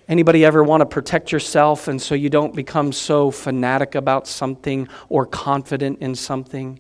Anybody 0.08 0.46
ever 0.46 0.64
want 0.64 0.82
to 0.82 0.86
protect 0.86 1.32
yourself 1.32 1.88
and 1.88 2.02
so 2.02 2.16
you 2.16 2.30
don't 2.30 2.56
become 2.56 2.94
so 2.94 3.30
fanatic 3.30 3.96
about 3.96 4.26
something 4.26 4.88
or 5.10 5.26
confident 5.26 6.00
in 6.00 6.16
something? 6.16 6.80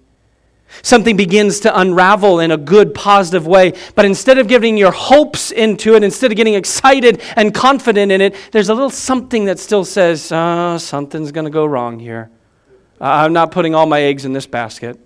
Something 0.81 1.15
begins 1.15 1.61
to 1.61 1.79
unravel 1.79 2.39
in 2.39 2.51
a 2.51 2.57
good, 2.57 2.93
positive 2.93 3.47
way, 3.47 3.73
but 3.95 4.05
instead 4.05 4.37
of 4.37 4.47
giving 4.47 4.77
your 4.77 4.91
hopes 4.91 5.51
into 5.51 5.95
it, 5.95 6.03
instead 6.03 6.31
of 6.31 6.37
getting 6.37 6.55
excited 6.55 7.21
and 7.35 7.53
confident 7.53 8.11
in 8.11 8.21
it, 8.21 8.35
there's 8.51 8.69
a 8.69 8.73
little 8.73 8.89
something 8.89 9.45
that 9.45 9.59
still 9.59 9.85
says, 9.85 10.29
oh, 10.33 10.77
something's 10.77 11.31
going 11.31 11.45
to 11.45 11.51
go 11.51 11.65
wrong 11.65 11.99
here. 11.99 12.29
I'm 12.99 13.33
not 13.33 13.51
putting 13.51 13.75
all 13.75 13.85
my 13.85 14.01
eggs 14.01 14.25
in 14.25 14.33
this 14.33 14.45
basket. 14.45 14.99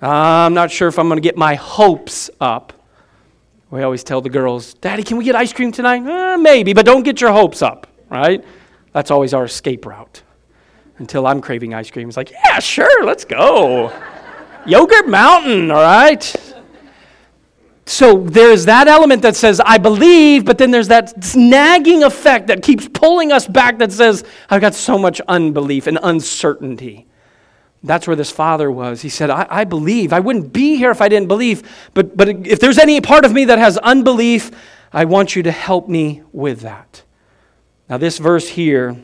I'm 0.00 0.54
not 0.54 0.70
sure 0.70 0.88
if 0.88 0.98
I'm 0.98 1.08
going 1.08 1.16
to 1.16 1.22
get 1.22 1.36
my 1.36 1.54
hopes 1.54 2.30
up. 2.40 2.72
We 3.70 3.82
always 3.82 4.04
tell 4.04 4.20
the 4.20 4.30
girls, 4.30 4.74
Daddy, 4.74 5.02
can 5.02 5.16
we 5.16 5.24
get 5.24 5.34
ice 5.34 5.52
cream 5.52 5.72
tonight? 5.72 6.06
Eh, 6.06 6.36
maybe, 6.36 6.72
but 6.72 6.86
don't 6.86 7.02
get 7.02 7.20
your 7.20 7.32
hopes 7.32 7.62
up, 7.62 7.86
right? 8.10 8.44
That's 8.92 9.10
always 9.10 9.34
our 9.34 9.44
escape 9.44 9.86
route. 9.86 10.22
Until 10.98 11.26
I'm 11.26 11.40
craving 11.40 11.74
ice 11.74 11.90
cream. 11.90 12.08
It's 12.08 12.16
like, 12.16 12.30
yeah, 12.30 12.58
sure, 12.58 13.04
let's 13.04 13.24
go. 13.24 13.92
Yogurt 14.64 15.08
Mountain, 15.08 15.70
all 15.70 15.82
right? 15.82 16.36
So 17.84 18.22
there's 18.22 18.64
that 18.64 18.88
element 18.88 19.22
that 19.22 19.36
says, 19.36 19.60
I 19.64 19.78
believe, 19.78 20.44
but 20.44 20.58
then 20.58 20.70
there's 20.70 20.88
that 20.88 21.34
nagging 21.36 22.02
effect 22.02 22.48
that 22.48 22.62
keeps 22.62 22.88
pulling 22.88 23.30
us 23.30 23.46
back 23.46 23.78
that 23.78 23.92
says, 23.92 24.24
I've 24.50 24.60
got 24.60 24.74
so 24.74 24.98
much 24.98 25.20
unbelief 25.28 25.86
and 25.86 25.98
uncertainty. 26.02 27.06
That's 27.86 28.06
where 28.06 28.16
this 28.16 28.30
father 28.30 28.70
was. 28.70 29.02
He 29.02 29.08
said, 29.08 29.30
I, 29.30 29.46
I, 29.48 29.64
believe. 29.64 30.12
I 30.12 30.20
wouldn't 30.20 30.52
be 30.52 30.76
here 30.76 30.90
if 30.90 31.00
I 31.00 31.08
didn't 31.08 31.28
believe. 31.28 31.62
But, 31.94 32.16
but 32.16 32.28
if 32.28 32.60
there's 32.60 32.78
any 32.78 33.00
part 33.00 33.24
of 33.24 33.32
me 33.32 33.44
that 33.46 33.58
has 33.58 33.78
unbelief, 33.78 34.50
I 34.92 35.04
want 35.04 35.36
you 35.36 35.42
to 35.44 35.52
help 35.52 35.88
me 35.88 36.22
with 36.32 36.60
that. 36.60 37.02
Now, 37.88 37.98
this 37.98 38.18
verse 38.18 38.48
here, 38.48 38.96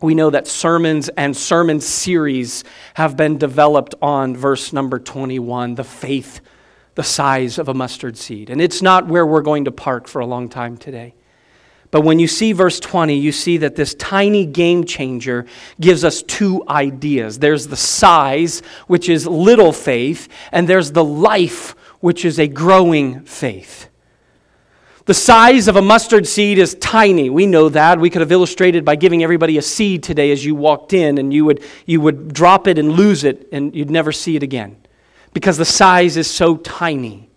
we 0.00 0.14
know 0.14 0.30
that 0.30 0.46
sermons 0.46 1.10
and 1.10 1.36
sermon 1.36 1.80
series 1.80 2.64
have 2.94 3.16
been 3.16 3.36
developed 3.36 3.94
on 4.00 4.36
verse 4.36 4.72
number 4.72 4.98
21, 4.98 5.74
the 5.74 5.84
faith 5.84 6.40
the 6.94 7.02
size 7.02 7.58
of 7.58 7.68
a 7.68 7.74
mustard 7.74 8.16
seed. 8.16 8.50
And 8.50 8.60
it's 8.60 8.82
not 8.82 9.06
where 9.06 9.26
we're 9.26 9.42
going 9.42 9.64
to 9.64 9.72
park 9.72 10.08
for 10.08 10.20
a 10.20 10.26
long 10.26 10.48
time 10.48 10.76
today. 10.76 11.14
But 11.90 12.02
when 12.02 12.20
you 12.20 12.28
see 12.28 12.52
verse 12.52 12.78
20, 12.78 13.16
you 13.16 13.32
see 13.32 13.56
that 13.58 13.74
this 13.74 13.94
tiny 13.94 14.46
game 14.46 14.84
changer 14.84 15.46
gives 15.80 16.04
us 16.04 16.22
two 16.22 16.62
ideas. 16.68 17.38
There's 17.38 17.66
the 17.66 17.76
size, 17.76 18.60
which 18.86 19.08
is 19.08 19.26
little 19.26 19.72
faith, 19.72 20.28
and 20.52 20.68
there's 20.68 20.92
the 20.92 21.04
life, 21.04 21.74
which 22.00 22.24
is 22.24 22.38
a 22.38 22.46
growing 22.46 23.22
faith. 23.22 23.88
The 25.06 25.14
size 25.14 25.66
of 25.66 25.74
a 25.74 25.82
mustard 25.82 26.28
seed 26.28 26.58
is 26.58 26.76
tiny. 26.76 27.30
We 27.30 27.46
know 27.46 27.68
that. 27.70 27.98
We 27.98 28.10
could 28.10 28.20
have 28.20 28.30
illustrated 28.30 28.84
by 28.84 28.94
giving 28.94 29.24
everybody 29.24 29.58
a 29.58 29.62
seed 29.62 30.04
today 30.04 30.30
as 30.30 30.44
you 30.44 30.54
walked 30.54 30.92
in, 30.92 31.18
and 31.18 31.34
you 31.34 31.44
would, 31.44 31.64
you 31.86 32.00
would 32.00 32.32
drop 32.32 32.68
it 32.68 32.78
and 32.78 32.92
lose 32.92 33.24
it, 33.24 33.48
and 33.50 33.74
you'd 33.74 33.90
never 33.90 34.12
see 34.12 34.36
it 34.36 34.44
again 34.44 34.76
because 35.32 35.56
the 35.56 35.64
size 35.64 36.16
is 36.16 36.30
so 36.30 36.56
tiny. 36.56 37.29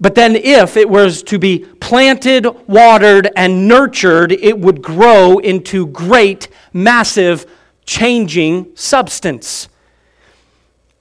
But 0.00 0.14
then, 0.14 0.36
if 0.36 0.76
it 0.76 0.88
was 0.88 1.22
to 1.24 1.38
be 1.38 1.58
planted, 1.58 2.46
watered, 2.68 3.30
and 3.34 3.66
nurtured, 3.66 4.30
it 4.30 4.58
would 4.58 4.80
grow 4.80 5.38
into 5.38 5.86
great, 5.88 6.48
massive, 6.72 7.46
changing 7.84 8.70
substance. 8.76 9.68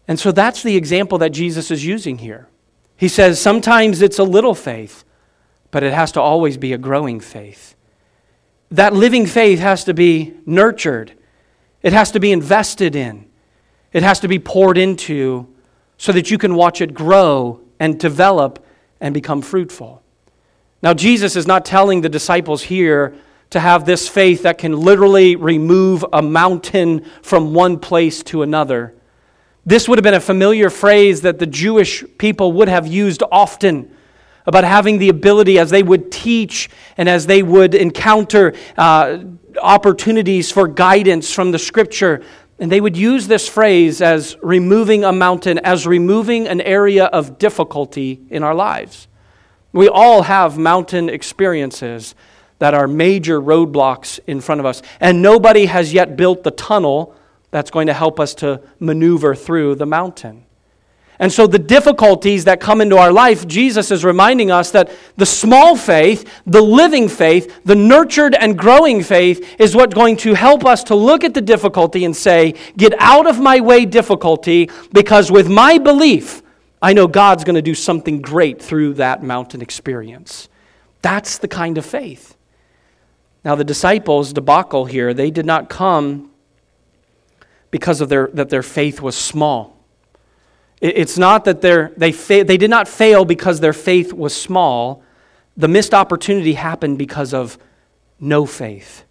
And 0.07 0.19
so 0.19 0.31
that's 0.31 0.63
the 0.63 0.75
example 0.75 1.17
that 1.19 1.29
Jesus 1.29 1.69
is 1.69 1.85
using 1.85 2.17
here. 2.19 2.47
He 2.95 3.07
says 3.07 3.39
sometimes 3.39 4.01
it's 4.01 4.19
a 4.19 4.23
little 4.23 4.55
faith, 4.55 5.03
but 5.69 5.83
it 5.83 5.93
has 5.93 6.11
to 6.13 6.21
always 6.21 6.57
be 6.57 6.73
a 6.73 6.77
growing 6.77 7.19
faith. 7.19 7.75
That 8.71 8.93
living 8.93 9.25
faith 9.25 9.59
has 9.59 9.83
to 9.83 9.93
be 9.93 10.33
nurtured, 10.45 11.13
it 11.83 11.93
has 11.93 12.11
to 12.11 12.19
be 12.19 12.31
invested 12.31 12.95
in, 12.95 13.27
it 13.93 14.01
has 14.01 14.19
to 14.21 14.27
be 14.27 14.39
poured 14.39 14.77
into 14.77 15.47
so 15.97 16.11
that 16.13 16.31
you 16.31 16.37
can 16.37 16.55
watch 16.55 16.81
it 16.81 16.93
grow 16.93 17.61
and 17.79 17.99
develop 17.99 18.65
and 18.99 19.13
become 19.13 19.41
fruitful. 19.41 20.01
Now, 20.81 20.93
Jesus 20.93 21.35
is 21.35 21.47
not 21.47 21.65
telling 21.65 22.01
the 22.01 22.09
disciples 22.09 22.63
here 22.63 23.15
to 23.49 23.59
have 23.59 23.85
this 23.85 24.07
faith 24.07 24.43
that 24.43 24.57
can 24.57 24.73
literally 24.73 25.35
remove 25.35 26.05
a 26.11 26.21
mountain 26.21 27.05
from 27.21 27.53
one 27.53 27.79
place 27.79 28.21
to 28.23 28.41
another. 28.41 28.93
This 29.65 29.87
would 29.87 29.97
have 29.97 30.03
been 30.03 30.13
a 30.13 30.19
familiar 30.19 30.69
phrase 30.69 31.21
that 31.21 31.39
the 31.39 31.47
Jewish 31.47 32.03
people 32.17 32.51
would 32.53 32.69
have 32.69 32.87
used 32.87 33.23
often 33.31 33.93
about 34.45 34.63
having 34.63 34.97
the 34.97 35.09
ability 35.09 35.59
as 35.59 35.69
they 35.69 35.83
would 35.83 36.11
teach 36.11 36.69
and 36.95 37.09
as 37.09 37.25
they 37.25 37.43
would 37.43 37.75
encounter 37.75 38.53
uh, 38.77 39.19
opportunities 39.61 40.51
for 40.51 40.67
guidance 40.67 41.33
from 41.33 41.51
the 41.51 41.59
scripture 41.59 42.23
and 42.59 42.71
they 42.71 42.81
would 42.81 42.97
use 42.97 43.27
this 43.27 43.47
phrase 43.47 44.01
as 44.01 44.35
removing 44.41 45.03
a 45.03 45.11
mountain, 45.11 45.59
as 45.59 45.85
removing 45.85 46.47
an 46.47 46.61
area 46.61 47.05
of 47.05 47.37
difficulty 47.37 48.25
in 48.29 48.43
our 48.43 48.55
lives. 48.55 49.07
We 49.73 49.87
all 49.87 50.23
have 50.23 50.57
mountain 50.57 51.09
experiences 51.09 52.15
that 52.59 52.73
are 52.73 52.87
major 52.87 53.39
roadblocks 53.39 54.19
in 54.25 54.41
front 54.41 54.59
of 54.59 54.65
us. 54.65 54.81
And 54.99 55.21
nobody 55.21 55.67
has 55.67 55.93
yet 55.93 56.17
built 56.17 56.43
the 56.43 56.51
tunnel 56.51 57.15
that's 57.51 57.69
going 57.69 57.87
to 57.87 57.93
help 57.93 58.19
us 58.19 58.33
to 58.35 58.61
maneuver 58.79 59.35
through 59.35 59.75
the 59.75 59.85
mountain. 59.85 60.46
And 61.19 61.31
so, 61.31 61.47
the 61.47 61.59
difficulties 61.59 62.45
that 62.45 62.59
come 62.59 62.79
into 62.79 62.97
our 62.97 63.11
life, 63.11 63.47
Jesus 63.47 63.89
is 63.89 64.05
reminding 64.05 64.51
us 64.51 64.69
that 64.71 64.91
the 65.15 65.25
small 65.25 65.75
faith, 65.75 66.29
the 66.45 66.61
living 66.61 67.09
faith, 67.09 67.61
the 67.65 67.75
nurtured 67.75 68.35
and 68.35 68.57
growing 68.57 69.01
faith 69.01 69.59
is 69.59 69.75
what's 69.75 69.95
going 69.95 70.17
to 70.17 70.35
help 70.35 70.63
us 70.63 70.83
to 70.85 70.95
look 70.95 71.23
at 71.23 71.33
the 71.33 71.41
difficulty 71.41 72.05
and 72.05 72.15
say, 72.15 72.53
Get 72.77 72.93
out 72.99 73.25
of 73.25 73.39
my 73.39 73.61
way, 73.61 73.85
difficulty, 73.85 74.69
because 74.91 75.31
with 75.31 75.49
my 75.49 75.79
belief, 75.79 76.43
I 76.81 76.93
know 76.93 77.07
God's 77.07 77.43
going 77.43 77.55
to 77.55 77.61
do 77.63 77.73
something 77.73 78.21
great 78.21 78.61
through 78.61 78.95
that 78.95 79.23
mountain 79.23 79.61
experience. 79.61 80.49
That's 81.01 81.39
the 81.39 81.47
kind 81.47 81.79
of 81.79 81.85
faith. 81.85 82.35
Now, 83.43 83.55
the 83.55 83.63
disciples' 83.63 84.33
debacle 84.33 84.85
here, 84.85 85.13
they 85.13 85.31
did 85.31 85.45
not 85.45 85.69
come 85.69 86.31
because 87.71 88.01
of 88.01 88.09
their, 88.09 88.27
that 88.33 88.49
their 88.49 88.63
faith 88.63 89.01
was 89.01 89.15
small. 89.15 89.76
It's 90.79 91.17
not 91.17 91.45
that 91.45 91.61
they, 91.61 92.11
fa- 92.11 92.43
they 92.45 92.57
did 92.57 92.69
not 92.69 92.87
fail 92.87 93.25
because 93.25 93.59
their 93.59 93.73
faith 93.73 94.13
was 94.13 94.35
small. 94.35 95.03
The 95.55 95.67
missed 95.67 95.93
opportunity 95.93 96.53
happened 96.53 96.99
because 96.99 97.33
of 97.33 97.57
no 98.19 98.45
faith. 98.45 99.03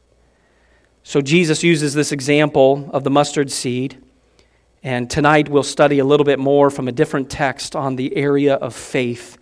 So 1.03 1.21
Jesus 1.21 1.63
uses 1.63 1.95
this 1.95 2.13
example 2.13 2.89
of 2.93 3.05
the 3.05 3.11
mustard 3.11 3.51
seed. 3.51 4.01
And 4.83 5.11
tonight 5.11 5.49
we'll 5.49 5.65
study 5.65 5.99
a 5.99 6.05
little 6.05 6.25
bit 6.25 6.39
more 6.39 6.71
from 6.71 6.87
a 6.87 6.93
different 6.93 7.31
text 7.31 7.75
on 7.75 7.97
the 7.97 8.17
area 8.17 8.55
of 8.55 8.75
faith. 8.75 9.37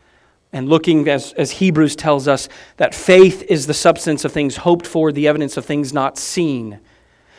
And 0.52 0.68
looking, 0.68 1.06
as, 1.08 1.34
as 1.34 1.50
Hebrews 1.50 1.96
tells 1.96 2.28
us, 2.28 2.48
that 2.78 2.94
faith 2.94 3.42
is 3.48 3.66
the 3.66 3.74
substance 3.74 4.24
of 4.24 4.32
things 4.32 4.56
hoped 4.56 4.87
for, 4.87 5.12
the 5.12 5.28
evidence 5.28 5.56
of 5.56 5.66
things 5.66 5.92
not 5.92 6.16
seen. 6.16 6.80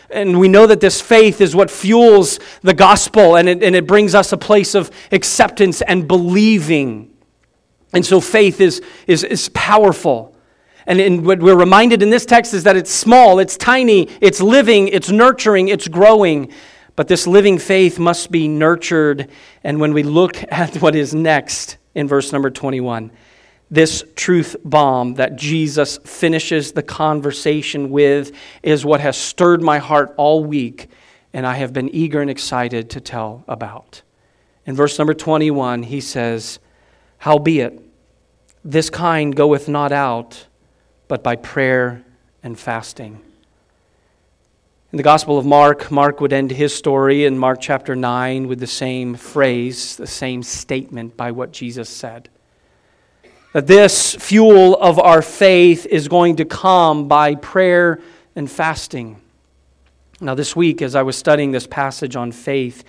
And 0.09 0.39
we 0.39 0.47
know 0.47 0.67
that 0.67 0.81
this 0.81 1.01
faith 1.01 1.41
is 1.41 1.55
what 1.55 1.71
fuels 1.71 2.39
the 2.61 2.73
gospel 2.73 3.35
and 3.35 3.49
it, 3.49 3.63
and 3.63 3.75
it 3.75 3.87
brings 3.87 4.13
us 4.13 4.31
a 4.31 4.37
place 4.37 4.75
of 4.75 4.91
acceptance 5.11 5.81
and 5.81 6.07
believing. 6.07 7.11
And 7.93 8.05
so 8.05 8.21
faith 8.21 8.61
is, 8.61 8.81
is, 9.07 9.23
is 9.23 9.49
powerful. 9.49 10.35
And, 10.85 10.99
and 10.99 11.25
what 11.25 11.39
we're 11.39 11.55
reminded 11.55 12.03
in 12.03 12.09
this 12.09 12.25
text 12.25 12.53
is 12.53 12.63
that 12.63 12.75
it's 12.75 12.91
small, 12.91 13.39
it's 13.39 13.57
tiny, 13.57 14.09
it's 14.21 14.41
living, 14.41 14.87
it's 14.89 15.09
nurturing, 15.09 15.69
it's 15.69 15.87
growing. 15.87 16.51
But 16.95 17.07
this 17.07 17.25
living 17.25 17.57
faith 17.57 17.97
must 17.97 18.31
be 18.31 18.47
nurtured. 18.47 19.29
And 19.63 19.79
when 19.79 19.93
we 19.93 20.03
look 20.03 20.43
at 20.51 20.75
what 20.81 20.95
is 20.95 21.15
next 21.15 21.77
in 21.95 22.07
verse 22.07 22.31
number 22.31 22.49
21, 22.49 23.11
this 23.71 24.03
truth 24.15 24.55
bomb 24.63 25.15
that 25.15 25.35
Jesus 25.35 25.97
finishes 25.99 26.71
the 26.71 26.83
conversation 26.83 27.89
with 27.89 28.31
is 28.61 28.85
what 28.85 29.01
has 29.01 29.17
stirred 29.17 29.61
my 29.61 29.79
heart 29.79 30.13
all 30.17 30.43
week, 30.43 30.87
and 31.33 31.45
I 31.47 31.55
have 31.55 31.73
been 31.73 31.89
eager 31.89 32.21
and 32.21 32.29
excited 32.29 32.89
to 32.91 33.01
tell 33.01 33.43
about. 33.47 34.03
In 34.65 34.75
verse 34.75 34.97
number 34.97 35.13
21, 35.13 35.83
he 35.83 35.99
says, 35.99 36.59
Howbeit, 37.19 37.81
this 38.63 38.89
kind 38.89 39.35
goeth 39.35 39.67
not 39.67 39.91
out, 39.91 40.47
but 41.07 41.23
by 41.23 41.35
prayer 41.35 42.03
and 42.43 42.57
fasting. 42.57 43.21
In 44.91 44.97
the 44.97 45.03
Gospel 45.03 45.37
of 45.37 45.45
Mark, 45.45 45.91
Mark 45.91 46.21
would 46.21 46.31
end 46.31 46.51
his 46.51 46.73
story 46.73 47.25
in 47.25 47.37
Mark 47.37 47.59
chapter 47.59 47.95
9 47.95 48.47
with 48.47 48.59
the 48.59 48.67
same 48.67 49.15
phrase, 49.15 49.97
the 49.97 50.07
same 50.07 50.41
statement 50.41 51.17
by 51.17 51.31
what 51.31 51.51
Jesus 51.51 51.89
said 51.89 52.29
that 53.55 53.67
this 53.67 54.13
fuel 54.15 54.75
of 54.75 54.99
our 54.99 55.21
faith 55.21 55.85
is 55.85 56.09
going 56.09 56.35
to 56.35 56.43
come 56.43 57.07
by 57.07 57.35
prayer 57.35 58.01
and 58.35 58.51
fasting. 58.51 59.15
Now, 60.19 60.35
this 60.35 60.57
week, 60.57 60.81
as 60.81 60.93
I 60.93 61.03
was 61.03 61.15
studying 61.15 61.51
this 61.51 61.65
passage 61.65 62.17
on 62.17 62.33
faith, 62.33 62.83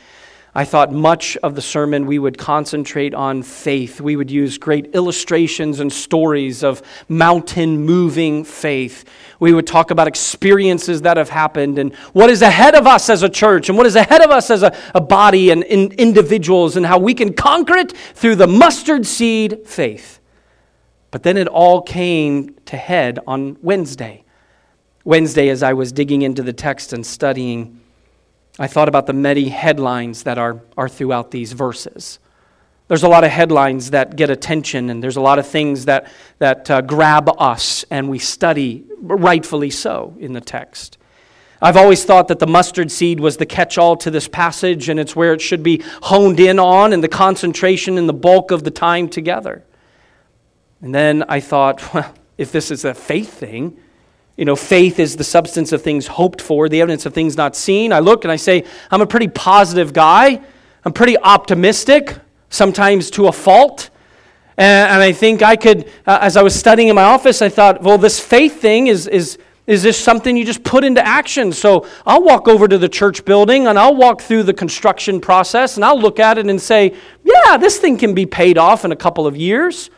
I 0.57 0.65
thought 0.65 0.91
much 0.91 1.37
of 1.37 1.55
the 1.55 1.63
sermon 1.63 2.05
we 2.05 2.19
would 2.19 2.37
concentrate 2.37 3.15
on 3.15 3.45
faith. 3.45 4.01
We 4.01 4.17
would 4.17 4.29
use 4.29 4.59
great 4.59 4.93
illustrations 4.93 5.79
and 5.79 5.93
stories 5.93 6.65
of 6.65 6.83
mountain 7.09 7.83
moving 7.83 8.43
faith. 8.43 9.05
We 9.39 9.53
would 9.53 9.69
talk 9.69 9.93
about 9.93 10.09
experiences 10.09 11.03
that 11.03 11.17
have 11.17 11.31
happened 11.31 11.79
and 11.79 11.95
what 12.13 12.29
is 12.29 12.43
ahead 12.43 12.75
of 12.75 12.89
us 12.89 13.09
as 13.09 13.23
a 13.23 13.29
church 13.29 13.69
and 13.69 13.79
what 13.79 13.87
is 13.87 13.95
ahead 13.95 14.21
of 14.21 14.33
us 14.33 14.51
as 14.51 14.65
a, 14.65 14.77
a 14.97 15.01
body 15.01 15.51
and 15.51 15.63
in 15.63 15.93
individuals 15.93 16.77
and 16.77 16.85
how 16.85 16.99
we 16.99 17.15
can 17.15 17.35
conquer 17.35 17.77
it 17.77 17.93
through 17.93 18.35
the 18.35 18.49
mustard 18.49 19.07
seed 19.07 19.61
faith. 19.65 20.19
But 21.11 21.23
then 21.23 21.37
it 21.37 21.49
all 21.49 21.83
came 21.83 22.55
to 22.67 22.77
head 22.77 23.19
on 23.27 23.57
Wednesday. 23.63 24.25
Wednesday, 25.05 25.49
as 25.49 25.63
I 25.63 25.73
was 25.73 25.93
digging 25.93 26.23
into 26.23 26.43
the 26.43 26.53
text 26.53 26.93
and 26.93 27.07
studying, 27.07 27.81
I 28.59 28.67
thought 28.67 28.89
about 28.89 29.07
the 29.07 29.13
many 29.13 29.49
headlines 29.49 30.25
that 30.25 30.39
are, 30.39 30.61
are 30.77 30.89
throughout 30.89 31.31
these 31.31 31.53
verses. 31.53 32.19
There's 32.89 33.03
a 33.03 33.09
lot 33.09 33.25
of 33.25 33.31
headlines 33.31 33.91
that 33.91 34.17
get 34.17 34.31
attention, 34.31 34.91
and 34.91 35.03
there's 35.03 35.17
a 35.17 35.21
lot 35.21 35.39
of 35.39 35.47
things 35.47 35.85
that, 35.85 36.11
that 36.39 36.71
uh, 36.71 36.81
grab 36.81 37.29
us, 37.39 37.85
and 37.91 38.09
we 38.09 38.19
study, 38.19 38.85
rightfully 39.01 39.71
so, 39.71 40.15
in 40.19 40.33
the 40.33 40.41
text. 40.41 40.97
I've 41.61 41.77
always 41.77 42.05
thought 42.05 42.29
that 42.29 42.39
the 42.39 42.47
mustard 42.47 42.91
seed 42.91 43.19
was 43.21 43.37
the 43.39 43.47
catch 43.47 43.77
all 43.77 43.97
to 43.99 44.11
this 44.11 44.29
passage, 44.29 44.89
and 44.89 45.01
it's 45.01 45.17
where 45.17 45.33
it 45.33 45.41
should 45.41 45.63
be 45.63 45.83
honed 46.03 46.41
in 46.41 46.59
on, 46.59 46.93
and 46.93 47.03
the 47.03 47.09
concentration 47.09 47.99
and 47.99 48.09
the 48.09 48.15
bulk 48.15 48.51
of 48.51 48.65
the 48.65 48.71
time 48.71 49.09
together. 49.09 49.65
And 50.83 50.95
then 50.95 51.25
I 51.29 51.41
thought, 51.41 51.83
well, 51.95 52.13
if 52.39 52.53
this 52.53 52.71
is 52.71 52.85
a 52.85 52.95
faith 52.95 53.33
thing, 53.33 53.79
you 54.37 54.45
know, 54.45 54.57
faith 54.57 54.99
is 54.99 55.17
the 55.17 55.25
substance 55.25 55.73
of 55.73 55.83
things 55.83 56.07
hoped 56.07 56.43
for, 56.43 56.69
the 56.69 56.83
evidence 56.83 57.07
of 57.07 57.15
things 57.15 57.37
not 57.37 57.57
seen. 57.57 57.93
I 57.93 58.01
look 58.01 58.25
and 58.25 58.31
I 58.31 58.37
say, 58.37 58.65
I'm 58.91 59.01
a 59.01 59.07
pretty 59.07 59.29
positive 59.29 59.95
guy. 59.95 60.41
I'm 60.85 60.93
pretty 60.93 61.17
optimistic, 61.19 62.19
sometimes 62.51 63.11
to 63.13 63.29
a 63.29 63.33
fault. 63.33 63.91
And, 64.59 65.03
I 65.03 65.13
think 65.13 65.43
I 65.43 65.57
could, 65.57 65.87
uh, 66.07 66.19
as 66.21 66.37
I 66.37 66.43
was 66.43 66.55
studying 66.55 66.89
in 66.89 66.95
my 66.95 67.03
office, 67.03 67.43
I 67.43 67.49
thought, 67.49 67.83
well, 67.83 67.99
this 67.99 68.21
faith 68.21 68.61
thing 68.61 68.87
is, 68.87 69.07
is, 69.07 69.39
is 69.67 69.83
this 69.83 69.99
something 69.99 70.37
you 70.37 70.45
just 70.45 70.65
put 70.65 70.85
into 70.85 71.05
action? 71.05 71.53
So 71.53 71.87
I'll 72.07 72.23
walk 72.23 72.49
over 72.49 72.69
to 72.69 72.79
the 72.79 72.89
church 72.89 73.25
building 73.25 73.67
and 73.67 73.79
I'll 73.79 73.97
walk 73.97 74.23
through 74.23 74.45
the 74.45 74.55
construction 74.55 75.21
process 75.21 75.77
and 75.77 75.85
I'll 75.85 76.01
look 76.01 76.19
at 76.21 76.39
it 76.39 76.47
and 76.47 76.61
say, 76.61 76.95
yeah, 77.25 77.57
this 77.57 77.79
thing 77.79 77.99
can 77.99 78.15
be 78.15 78.25
paid 78.25 78.57
off 78.57 78.85
in 78.85 78.93
a 78.93 78.97
couple 78.97 79.27
of 79.27 79.37
years. 79.37 79.91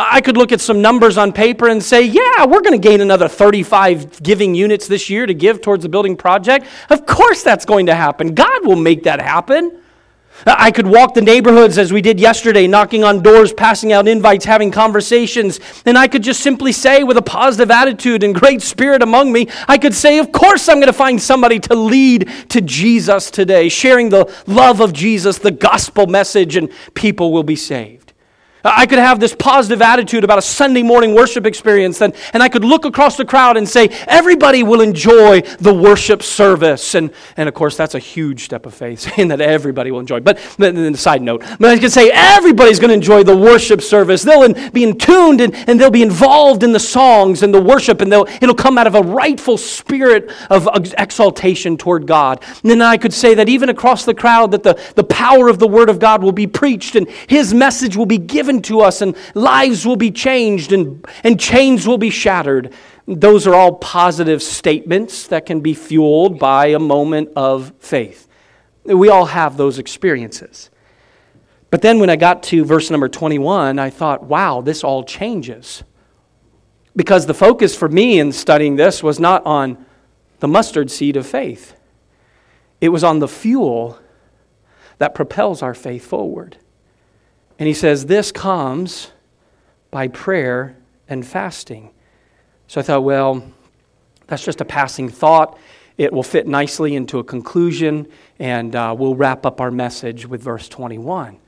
I 0.00 0.20
could 0.20 0.36
look 0.36 0.52
at 0.52 0.60
some 0.60 0.80
numbers 0.80 1.18
on 1.18 1.32
paper 1.32 1.68
and 1.68 1.82
say, 1.82 2.02
yeah, 2.02 2.46
we're 2.46 2.60
going 2.60 2.80
to 2.80 2.88
gain 2.88 3.00
another 3.00 3.26
35 3.26 4.22
giving 4.22 4.54
units 4.54 4.86
this 4.86 5.10
year 5.10 5.26
to 5.26 5.34
give 5.34 5.60
towards 5.60 5.82
the 5.82 5.88
building 5.88 6.16
project. 6.16 6.66
Of 6.88 7.04
course, 7.04 7.42
that's 7.42 7.64
going 7.64 7.86
to 7.86 7.96
happen. 7.96 8.34
God 8.34 8.64
will 8.64 8.76
make 8.76 9.02
that 9.02 9.20
happen. 9.20 9.82
I 10.46 10.70
could 10.70 10.86
walk 10.86 11.14
the 11.14 11.20
neighborhoods 11.20 11.78
as 11.78 11.92
we 11.92 12.00
did 12.00 12.20
yesterday, 12.20 12.68
knocking 12.68 13.02
on 13.02 13.22
doors, 13.22 13.52
passing 13.52 13.92
out 13.92 14.06
invites, 14.06 14.44
having 14.44 14.70
conversations. 14.70 15.58
And 15.84 15.98
I 15.98 16.06
could 16.06 16.22
just 16.22 16.40
simply 16.40 16.70
say, 16.70 17.02
with 17.02 17.16
a 17.16 17.22
positive 17.22 17.72
attitude 17.72 18.22
and 18.22 18.32
great 18.32 18.62
spirit 18.62 19.02
among 19.02 19.32
me, 19.32 19.48
I 19.66 19.78
could 19.78 19.94
say, 19.94 20.20
Of 20.20 20.30
course, 20.30 20.68
I'm 20.68 20.76
going 20.76 20.86
to 20.86 20.92
find 20.92 21.20
somebody 21.20 21.58
to 21.60 21.74
lead 21.74 22.30
to 22.50 22.60
Jesus 22.60 23.32
today, 23.32 23.68
sharing 23.68 24.10
the 24.10 24.32
love 24.46 24.80
of 24.80 24.92
Jesus, 24.92 25.38
the 25.38 25.50
gospel 25.50 26.06
message, 26.06 26.54
and 26.54 26.70
people 26.94 27.32
will 27.32 27.42
be 27.42 27.56
saved. 27.56 27.97
I 28.64 28.86
could 28.86 28.98
have 28.98 29.20
this 29.20 29.34
positive 29.34 29.80
attitude 29.80 30.24
about 30.24 30.38
a 30.38 30.42
Sunday 30.42 30.82
morning 30.82 31.14
worship 31.14 31.46
experience, 31.46 32.00
and, 32.00 32.14
and 32.32 32.42
I 32.42 32.48
could 32.48 32.64
look 32.64 32.84
across 32.84 33.16
the 33.16 33.24
crowd 33.24 33.56
and 33.56 33.68
say, 33.68 33.88
everybody 34.06 34.62
will 34.64 34.80
enjoy 34.80 35.42
the 35.60 35.72
worship 35.72 36.22
service. 36.22 36.94
And, 36.94 37.12
and 37.36 37.48
of 37.48 37.54
course, 37.54 37.76
that's 37.76 37.94
a 37.94 38.00
huge 38.00 38.44
step 38.44 38.66
of 38.66 38.74
faith, 38.74 39.00
saying 39.16 39.28
that 39.28 39.40
everybody 39.40 39.90
will 39.90 40.00
enjoy. 40.00 40.20
But 40.20 40.38
then, 40.58 40.94
side 40.96 41.22
note, 41.22 41.44
but 41.60 41.70
I 41.70 41.78
could 41.78 41.92
say 41.92 42.10
everybody's 42.12 42.80
going 42.80 42.88
to 42.88 42.94
enjoy 42.94 43.22
the 43.22 43.36
worship 43.36 43.80
service. 43.80 44.22
They'll 44.22 44.52
be 44.70 44.82
in 44.82 44.98
tuned 44.98 45.40
and, 45.40 45.54
and 45.68 45.80
they'll 45.80 45.90
be 45.90 46.02
involved 46.02 46.62
in 46.64 46.72
the 46.72 46.80
songs 46.80 47.42
and 47.42 47.54
the 47.54 47.62
worship, 47.62 48.00
and 48.00 48.12
it'll 48.12 48.54
come 48.54 48.76
out 48.76 48.86
of 48.86 48.94
a 48.96 49.02
rightful 49.02 49.56
spirit 49.56 50.32
of 50.50 50.68
exaltation 50.98 51.76
toward 51.76 52.06
God. 52.06 52.42
And 52.62 52.70
then 52.70 52.82
I 52.82 52.96
could 52.96 53.12
say 53.12 53.34
that 53.34 53.48
even 53.48 53.68
across 53.68 54.04
the 54.04 54.14
crowd, 54.14 54.50
that 54.50 54.64
the, 54.64 54.80
the 54.96 55.04
power 55.04 55.48
of 55.48 55.58
the 55.58 55.68
Word 55.68 55.88
of 55.88 55.98
God 56.00 56.22
will 56.22 56.32
be 56.32 56.46
preached 56.46 56.96
and 56.96 57.08
His 57.28 57.54
message 57.54 57.96
will 57.96 58.06
be 58.06 58.18
given 58.18 58.47
given 58.48 58.62
to 58.62 58.80
us, 58.80 59.02
and 59.02 59.14
lives 59.34 59.86
will 59.86 59.96
be 59.96 60.10
changed, 60.10 60.72
and, 60.72 61.04
and 61.22 61.38
chains 61.38 61.86
will 61.86 61.98
be 61.98 62.08
shattered. 62.08 62.72
Those 63.06 63.46
are 63.46 63.54
all 63.54 63.74
positive 63.74 64.42
statements 64.42 65.28
that 65.28 65.44
can 65.44 65.60
be 65.60 65.74
fueled 65.74 66.38
by 66.38 66.68
a 66.68 66.78
moment 66.78 67.30
of 67.36 67.72
faith. 67.78 68.26
We 68.84 69.10
all 69.10 69.26
have 69.26 69.58
those 69.58 69.78
experiences. 69.78 70.70
But 71.70 71.82
then 71.82 71.98
when 71.98 72.08
I 72.08 72.16
got 72.16 72.42
to 72.44 72.64
verse 72.64 72.90
number 72.90 73.08
21, 73.08 73.78
I 73.78 73.90
thought, 73.90 74.22
wow, 74.22 74.62
this 74.62 74.82
all 74.82 75.04
changes. 75.04 75.84
Because 76.96 77.26
the 77.26 77.34
focus 77.34 77.76
for 77.76 77.88
me 77.90 78.18
in 78.18 78.32
studying 78.32 78.76
this 78.76 79.02
was 79.02 79.20
not 79.20 79.44
on 79.44 79.84
the 80.40 80.48
mustard 80.48 80.90
seed 80.90 81.18
of 81.18 81.26
faith, 81.26 81.74
it 82.80 82.88
was 82.88 83.04
on 83.04 83.18
the 83.18 83.28
fuel 83.28 83.98
that 84.96 85.14
propels 85.14 85.60
our 85.60 85.74
faith 85.74 86.06
forward. 86.06 86.56
And 87.58 87.66
he 87.66 87.74
says, 87.74 88.06
This 88.06 88.32
comes 88.32 89.10
by 89.90 90.08
prayer 90.08 90.76
and 91.08 91.26
fasting. 91.26 91.90
So 92.66 92.80
I 92.80 92.84
thought, 92.84 93.02
well, 93.02 93.42
that's 94.26 94.44
just 94.44 94.60
a 94.60 94.64
passing 94.64 95.08
thought. 95.08 95.58
It 95.96 96.12
will 96.12 96.22
fit 96.22 96.46
nicely 96.46 96.94
into 96.94 97.18
a 97.18 97.24
conclusion, 97.24 98.06
and 98.38 98.76
uh, 98.76 98.94
we'll 98.96 99.16
wrap 99.16 99.44
up 99.44 99.60
our 99.60 99.70
message 99.70 100.26
with 100.26 100.42
verse 100.42 100.68
21. 100.68 101.38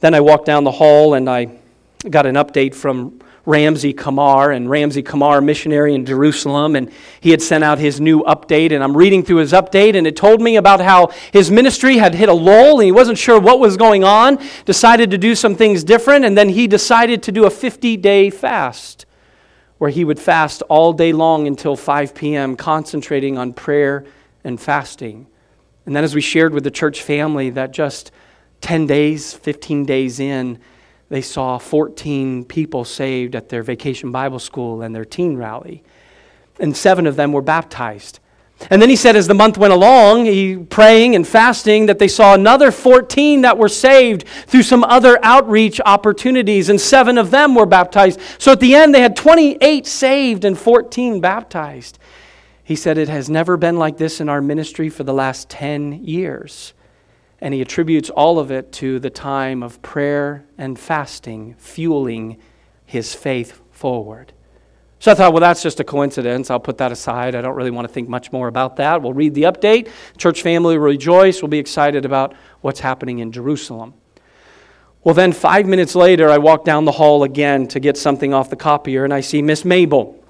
Then 0.00 0.14
I 0.14 0.20
walked 0.20 0.44
down 0.44 0.64
the 0.64 0.70
hall 0.70 1.14
and 1.14 1.30
I 1.30 1.58
got 2.08 2.26
an 2.26 2.34
update 2.34 2.74
from 2.74 3.20
Ramsey 3.46 3.92
Kamar, 3.92 4.52
and 4.52 4.68
Ramsey 4.68 5.02
Kamar, 5.02 5.40
missionary 5.40 5.94
in 5.94 6.04
Jerusalem, 6.04 6.76
and 6.76 6.90
he 7.20 7.30
had 7.30 7.40
sent 7.40 7.64
out 7.64 7.78
his 7.78 8.00
new 8.00 8.22
update. 8.24 8.72
And 8.72 8.84
I'm 8.84 8.96
reading 8.96 9.22
through 9.22 9.36
his 9.38 9.52
update, 9.52 9.96
and 9.96 10.06
it 10.06 10.16
told 10.16 10.40
me 10.40 10.56
about 10.56 10.80
how 10.80 11.08
his 11.32 11.50
ministry 11.50 11.96
had 11.96 12.14
hit 12.14 12.28
a 12.28 12.34
lull, 12.34 12.80
and 12.80 12.84
he 12.84 12.92
wasn't 12.92 13.18
sure 13.18 13.40
what 13.40 13.60
was 13.60 13.76
going 13.76 14.04
on, 14.04 14.38
decided 14.64 15.10
to 15.10 15.18
do 15.18 15.34
some 15.34 15.54
things 15.54 15.84
different, 15.84 16.24
and 16.24 16.36
then 16.36 16.50
he 16.50 16.66
decided 16.66 17.22
to 17.24 17.32
do 17.32 17.44
a 17.44 17.50
50 17.50 17.96
day 17.96 18.30
fast 18.30 19.06
where 19.78 19.90
he 19.90 20.04
would 20.04 20.20
fast 20.20 20.60
all 20.68 20.92
day 20.92 21.10
long 21.10 21.46
until 21.46 21.74
5 21.74 22.14
p.m., 22.14 22.54
concentrating 22.54 23.38
on 23.38 23.54
prayer 23.54 24.04
and 24.44 24.60
fasting. 24.60 25.26
And 25.86 25.96
then, 25.96 26.04
as 26.04 26.14
we 26.14 26.20
shared 26.20 26.52
with 26.52 26.64
the 26.64 26.70
church 26.70 27.02
family, 27.02 27.48
that 27.48 27.72
just 27.72 28.10
10 28.60 28.86
days, 28.86 29.32
15 29.32 29.86
days 29.86 30.20
in, 30.20 30.58
they 31.10 31.20
saw 31.20 31.58
14 31.58 32.44
people 32.44 32.84
saved 32.84 33.34
at 33.34 33.48
their 33.48 33.62
vacation 33.62 34.12
Bible 34.12 34.38
school 34.38 34.80
and 34.80 34.94
their 34.94 35.04
teen 35.04 35.36
rally. 35.36 35.82
And 36.58 36.76
seven 36.76 37.06
of 37.06 37.16
them 37.16 37.32
were 37.32 37.42
baptized. 37.42 38.20
And 38.70 38.80
then 38.80 38.90
he 38.90 38.96
said, 38.96 39.16
as 39.16 39.26
the 39.26 39.34
month 39.34 39.58
went 39.58 39.72
along, 39.72 40.26
he 40.26 40.56
praying 40.56 41.16
and 41.16 41.26
fasting, 41.26 41.86
that 41.86 41.98
they 41.98 42.08
saw 42.08 42.34
another 42.34 42.70
14 42.70 43.40
that 43.40 43.58
were 43.58 43.68
saved 43.70 44.26
through 44.46 44.62
some 44.62 44.84
other 44.84 45.18
outreach 45.22 45.80
opportunities, 45.84 46.68
and 46.68 46.80
seven 46.80 47.16
of 47.16 47.30
them 47.30 47.54
were 47.54 47.66
baptized. 47.66 48.20
So 48.38 48.52
at 48.52 48.60
the 48.60 48.74
end, 48.74 48.94
they 48.94 49.00
had 49.00 49.16
28 49.16 49.86
saved 49.86 50.44
and 50.44 50.58
14 50.58 51.20
baptized. 51.20 51.98
He 52.62 52.76
said, 52.76 52.98
It 52.98 53.08
has 53.08 53.30
never 53.30 53.56
been 53.56 53.78
like 53.78 53.96
this 53.96 54.20
in 54.20 54.28
our 54.28 54.42
ministry 54.42 54.90
for 54.90 55.04
the 55.04 55.14
last 55.14 55.48
10 55.48 56.04
years. 56.04 56.74
And 57.40 57.54
he 57.54 57.60
attributes 57.60 58.10
all 58.10 58.38
of 58.38 58.50
it 58.50 58.70
to 58.72 58.98
the 58.98 59.10
time 59.10 59.62
of 59.62 59.80
prayer 59.82 60.44
and 60.58 60.78
fasting, 60.78 61.54
fueling 61.58 62.36
his 62.84 63.14
faith 63.14 63.60
forward. 63.70 64.32
So 64.98 65.10
I 65.10 65.14
thought, 65.14 65.32
well, 65.32 65.40
that's 65.40 65.62
just 65.62 65.80
a 65.80 65.84
coincidence. 65.84 66.50
I'll 66.50 66.60
put 66.60 66.76
that 66.78 66.92
aside. 66.92 67.34
I 67.34 67.40
don't 67.40 67.56
really 67.56 67.70
want 67.70 67.88
to 67.88 67.92
think 67.92 68.10
much 68.10 68.32
more 68.32 68.48
about 68.48 68.76
that. 68.76 69.00
We'll 69.00 69.14
read 69.14 69.32
the 69.32 69.44
update. 69.44 69.88
Church 70.18 70.42
family 70.42 70.76
will 70.76 70.84
rejoice. 70.84 71.40
We'll 71.40 71.48
be 71.48 71.58
excited 71.58 72.04
about 72.04 72.34
what's 72.60 72.80
happening 72.80 73.20
in 73.20 73.32
Jerusalem. 73.32 73.94
Well, 75.02 75.14
then, 75.14 75.32
five 75.32 75.64
minutes 75.64 75.94
later, 75.94 76.28
I 76.28 76.36
walk 76.36 76.66
down 76.66 76.84
the 76.84 76.92
hall 76.92 77.22
again 77.22 77.66
to 77.68 77.80
get 77.80 77.96
something 77.96 78.34
off 78.34 78.50
the 78.50 78.56
copier, 78.56 79.04
and 79.04 79.14
I 79.14 79.22
see 79.22 79.40
Miss 79.40 79.64
Mabel. 79.64 80.22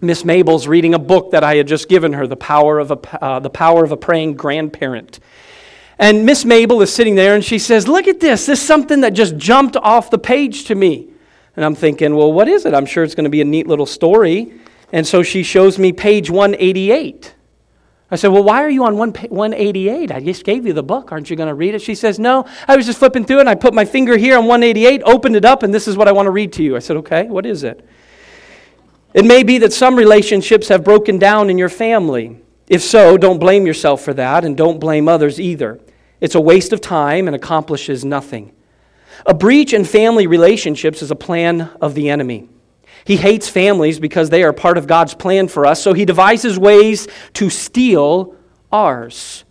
Miss 0.00 0.24
Mabel's 0.24 0.66
reading 0.66 0.94
a 0.94 0.98
book 0.98 1.30
that 1.30 1.44
I 1.44 1.54
had 1.54 1.68
just 1.68 1.88
given 1.88 2.14
her, 2.14 2.26
The 2.26 2.36
Power 2.36 2.80
of 2.80 2.90
a, 2.90 3.24
uh, 3.24 3.38
the 3.38 3.50
Power 3.50 3.84
of 3.84 3.92
a 3.92 3.96
Praying 3.96 4.34
Grandparent. 4.34 5.20
And 5.98 6.24
Miss 6.24 6.44
Mabel 6.44 6.80
is 6.80 6.92
sitting 6.92 7.16
there 7.16 7.34
and 7.34 7.44
she 7.44 7.58
says, 7.58 7.88
Look 7.88 8.06
at 8.06 8.20
this. 8.20 8.46
This 8.46 8.60
is 8.60 8.66
something 8.66 9.00
that 9.00 9.14
just 9.14 9.36
jumped 9.36 9.76
off 9.76 10.10
the 10.10 10.18
page 10.18 10.64
to 10.64 10.74
me. 10.74 11.08
And 11.56 11.64
I'm 11.64 11.74
thinking, 11.74 12.14
Well, 12.14 12.32
what 12.32 12.48
is 12.48 12.66
it? 12.66 12.74
I'm 12.74 12.86
sure 12.86 13.02
it's 13.02 13.14
going 13.14 13.24
to 13.24 13.30
be 13.30 13.40
a 13.40 13.44
neat 13.44 13.66
little 13.66 13.86
story. 13.86 14.52
And 14.92 15.06
so 15.06 15.22
she 15.22 15.42
shows 15.42 15.78
me 15.78 15.92
page 15.92 16.30
188. 16.30 17.34
I 18.10 18.16
said, 18.16 18.28
Well, 18.28 18.44
why 18.44 18.62
are 18.62 18.70
you 18.70 18.84
on 18.84 18.96
188? 18.96 20.12
I 20.12 20.20
just 20.20 20.44
gave 20.44 20.66
you 20.66 20.72
the 20.72 20.82
book. 20.82 21.10
Aren't 21.10 21.30
you 21.30 21.36
going 21.36 21.48
to 21.48 21.54
read 21.54 21.74
it? 21.74 21.82
She 21.82 21.94
says, 21.94 22.18
No, 22.18 22.46
I 22.66 22.76
was 22.76 22.86
just 22.86 23.00
flipping 23.00 23.24
through 23.24 23.38
it 23.38 23.40
and 23.40 23.50
I 23.50 23.56
put 23.56 23.74
my 23.74 23.84
finger 23.84 24.16
here 24.16 24.38
on 24.38 24.46
188, 24.46 25.02
opened 25.04 25.36
it 25.36 25.44
up, 25.44 25.62
and 25.62 25.74
this 25.74 25.88
is 25.88 25.96
what 25.96 26.08
I 26.08 26.12
want 26.12 26.26
to 26.26 26.30
read 26.30 26.52
to 26.54 26.62
you. 26.62 26.76
I 26.76 26.78
said, 26.78 26.96
Okay, 26.98 27.24
what 27.24 27.44
is 27.44 27.64
it? 27.64 27.84
It 29.14 29.24
may 29.24 29.42
be 29.42 29.58
that 29.58 29.72
some 29.72 29.96
relationships 29.96 30.68
have 30.68 30.84
broken 30.84 31.18
down 31.18 31.50
in 31.50 31.58
your 31.58 31.68
family. 31.68 32.40
If 32.68 32.82
so, 32.82 33.16
don't 33.16 33.38
blame 33.38 33.66
yourself 33.66 34.02
for 34.02 34.14
that 34.14 34.44
and 34.44 34.56
don't 34.56 34.78
blame 34.78 35.08
others 35.08 35.40
either. 35.40 35.80
It's 36.20 36.34
a 36.34 36.40
waste 36.40 36.72
of 36.72 36.80
time 36.80 37.26
and 37.26 37.36
accomplishes 37.36 38.04
nothing. 38.04 38.52
A 39.26 39.34
breach 39.34 39.72
in 39.72 39.84
family 39.84 40.26
relationships 40.26 41.02
is 41.02 41.10
a 41.10 41.16
plan 41.16 41.70
of 41.80 41.94
the 41.94 42.10
enemy. 42.10 42.48
He 43.04 43.16
hates 43.16 43.48
families 43.48 43.98
because 43.98 44.30
they 44.30 44.42
are 44.42 44.52
part 44.52 44.78
of 44.78 44.86
God's 44.86 45.14
plan 45.14 45.48
for 45.48 45.64
us, 45.66 45.82
so 45.82 45.92
he 45.92 46.04
devises 46.04 46.58
ways 46.58 47.08
to 47.34 47.50
steal 47.50 48.36
ours. 48.70 49.44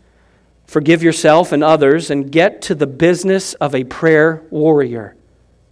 Forgive 0.65 1.01
yourself 1.01 1.51
and 1.51 1.63
others 1.63 2.11
and 2.11 2.31
get 2.31 2.61
to 2.63 2.75
the 2.75 2.87
business 2.87 3.53
of 3.55 3.73
a 3.73 3.85
prayer 3.85 4.43
warrior. 4.49 5.15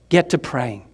Get 0.09 0.29
to 0.29 0.37
praying. 0.37 0.85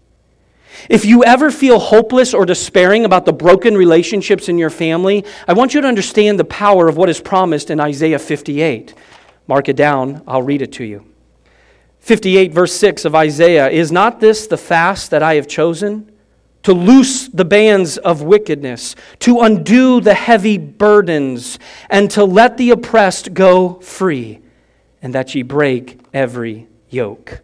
If 0.89 1.05
you 1.05 1.23
ever 1.23 1.51
feel 1.51 1.79
hopeless 1.79 2.33
or 2.33 2.45
despairing 2.45 3.05
about 3.05 3.25
the 3.25 3.33
broken 3.33 3.75
relationships 3.75 4.49
in 4.49 4.57
your 4.57 4.69
family, 4.69 5.25
I 5.47 5.53
want 5.53 5.73
you 5.73 5.81
to 5.81 5.87
understand 5.87 6.39
the 6.39 6.45
power 6.45 6.87
of 6.87 6.97
what 6.97 7.09
is 7.09 7.19
promised 7.19 7.69
in 7.69 7.79
Isaiah 7.79 8.19
58. 8.19 8.93
Mark 9.47 9.69
it 9.69 9.75
down, 9.75 10.23
I'll 10.27 10.41
read 10.41 10.61
it 10.61 10.71
to 10.73 10.83
you. 10.83 11.05
58, 11.99 12.51
verse 12.51 12.73
6 12.73 13.05
of 13.05 13.15
Isaiah 13.15 13.69
Is 13.69 13.91
not 13.91 14.19
this 14.19 14.47
the 14.47 14.57
fast 14.57 15.11
that 15.11 15.23
I 15.23 15.35
have 15.35 15.47
chosen? 15.47 16.11
To 16.63 16.73
loose 16.73 17.27
the 17.27 17.45
bands 17.45 17.97
of 17.97 18.21
wickedness, 18.21 18.95
to 19.19 19.41
undo 19.41 19.99
the 19.99 20.13
heavy 20.13 20.59
burdens, 20.59 21.57
and 21.89 22.09
to 22.11 22.23
let 22.23 22.57
the 22.57 22.69
oppressed 22.69 23.33
go 23.33 23.79
free, 23.79 24.41
and 25.01 25.15
that 25.15 25.33
ye 25.33 25.41
break 25.41 25.99
every 26.13 26.67
yoke. 26.89 27.41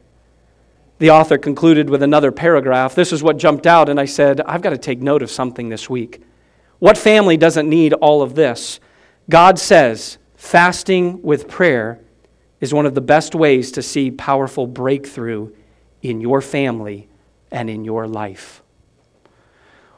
The 1.00 1.10
author 1.12 1.38
concluded 1.38 1.89
with 1.89 2.04
another 2.04 2.32
paragraph. 2.32 2.93
This 2.93 3.12
is 3.12 3.24
what 3.24 3.38
jumped 3.38 3.66
out, 3.66 3.89
and 3.89 4.00
I 4.00 4.06
said, 4.06 4.41
I've 4.41 4.62
got 4.62 4.72
to 4.72 4.78
take 4.78 5.00
note 5.00 5.24
of 5.24 5.32
something 5.32 5.70
this 5.70 5.89
week. 5.89 6.22
What 6.80 6.98
family 6.98 7.38
doesn't 7.38 7.70
need 7.70 7.93
all 7.93 8.22
of 8.22 8.36
this? 8.36 8.80
God 9.30 9.60
says 9.60 10.18
fasting 10.48 11.22
with 11.24 11.50
prayer 11.50 12.00
is 12.62 12.74
one 12.74 12.86
of 12.86 12.95
the 12.95 13.02
best 13.02 13.36
ways 13.36 13.70
to 13.74 13.82
see 13.82 14.10
powerful 14.10 14.66
breakthrough 14.66 15.52
in 16.02 16.22
your 16.22 16.39
family 16.39 17.10
and 17.52 17.70
in 17.70 17.84
your 17.84 18.08
life. 18.08 18.64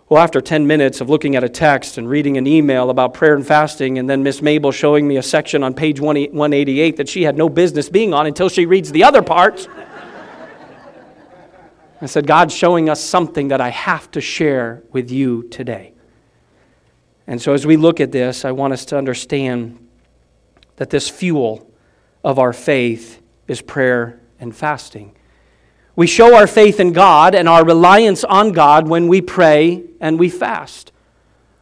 Well, 0.09 0.23
after 0.23 0.41
10 0.41 0.65
minutes 0.65 1.01
of 1.01 1.09
looking 1.09 1.35
at 1.35 1.43
a 1.43 1.49
text 1.49 1.99
and 1.99 2.09
reading 2.09 2.35
an 2.35 2.47
email 2.47 2.89
about 2.89 3.13
prayer 3.13 3.35
and 3.35 3.45
fasting, 3.45 3.99
and 3.99 4.09
then 4.09 4.23
Miss 4.23 4.41
Mabel 4.41 4.71
showing 4.71 5.07
me 5.07 5.17
a 5.17 5.21
section 5.23 5.61
on 5.61 5.75
page 5.75 5.99
188 5.99 6.97
that 6.97 7.07
she 7.07 7.21
had 7.21 7.37
no 7.37 7.47
business 7.47 7.87
being 7.87 8.11
on 8.11 8.25
until 8.25 8.49
she 8.49 8.65
reads 8.65 8.91
the 8.91 9.03
other 9.03 9.21
parts. 9.21 9.67
I 12.01 12.07
said, 12.07 12.25
God's 12.25 12.55
showing 12.55 12.89
us 12.89 13.03
something 13.03 13.49
that 13.49 13.61
I 13.61 13.69
have 13.69 14.09
to 14.11 14.21
share 14.21 14.81
with 14.91 15.11
you 15.11 15.43
today. 15.49 15.93
And 17.27 17.39
so, 17.39 17.53
as 17.53 17.67
we 17.67 17.77
look 17.77 17.99
at 17.99 18.11
this, 18.11 18.45
I 18.45 18.51
want 18.51 18.73
us 18.73 18.85
to 18.85 18.97
understand 18.97 19.88
that 20.79 20.89
this 20.89 21.09
fuel 21.09 21.69
of 22.23 22.39
our 22.39 22.53
faith 22.53 23.21
is 23.49 23.61
prayer 23.61 24.17
and 24.39 24.55
fasting. 24.55 25.13
We 25.93 26.07
show 26.07 26.35
our 26.35 26.47
faith 26.47 26.79
in 26.79 26.93
God 26.93 27.35
and 27.35 27.49
our 27.49 27.65
reliance 27.65 28.23
on 28.23 28.53
God 28.53 28.87
when 28.87 29.09
we 29.09 29.19
pray 29.19 29.83
and 29.99 30.17
we 30.17 30.29
fast. 30.29 30.93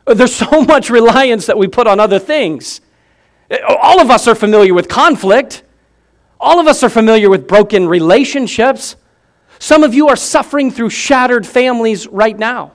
There's 0.06 0.36
so 0.36 0.62
much 0.68 0.92
reliance 0.92 1.48
that 1.48 1.58
we 1.58 1.68
put 1.68 1.88
on 1.88 2.00
other 2.00 2.20
things. 2.20 2.80
All 3.68 4.00
of 4.00 4.12
us 4.12 4.28
are 4.28 4.36
familiar 4.36 4.76
with 4.76 4.88
conflict. 4.88 5.64
All 6.40 6.60
of 6.60 6.68
us 6.68 6.84
are 6.84 6.90
familiar 6.90 7.28
with 7.32 7.48
broken 7.48 7.88
relationships. 7.88 8.98
Some 9.58 9.84
of 9.84 9.96
you 9.96 10.10
are 10.10 10.16
suffering 10.16 10.70
through 10.70 10.92
shattered 10.92 11.48
families 11.48 12.06
right 12.06 12.38
now. 12.38 12.74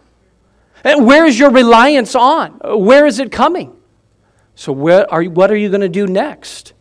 Where 0.83 1.25
is 1.25 1.39
your 1.39 1.51
reliance 1.51 2.17
on? 2.17 2.59
Where 2.65 3.07
is 3.07 3.21
it 3.21 3.31
coming? 3.31 3.77
So, 4.63 4.71
where 4.71 5.13
are 5.13 5.23
you, 5.23 5.31
what 5.31 5.51
are 5.51 5.57
you 5.57 5.71
going 5.71 5.81
to 5.81 5.89
do 5.89 6.07
next? 6.07 6.73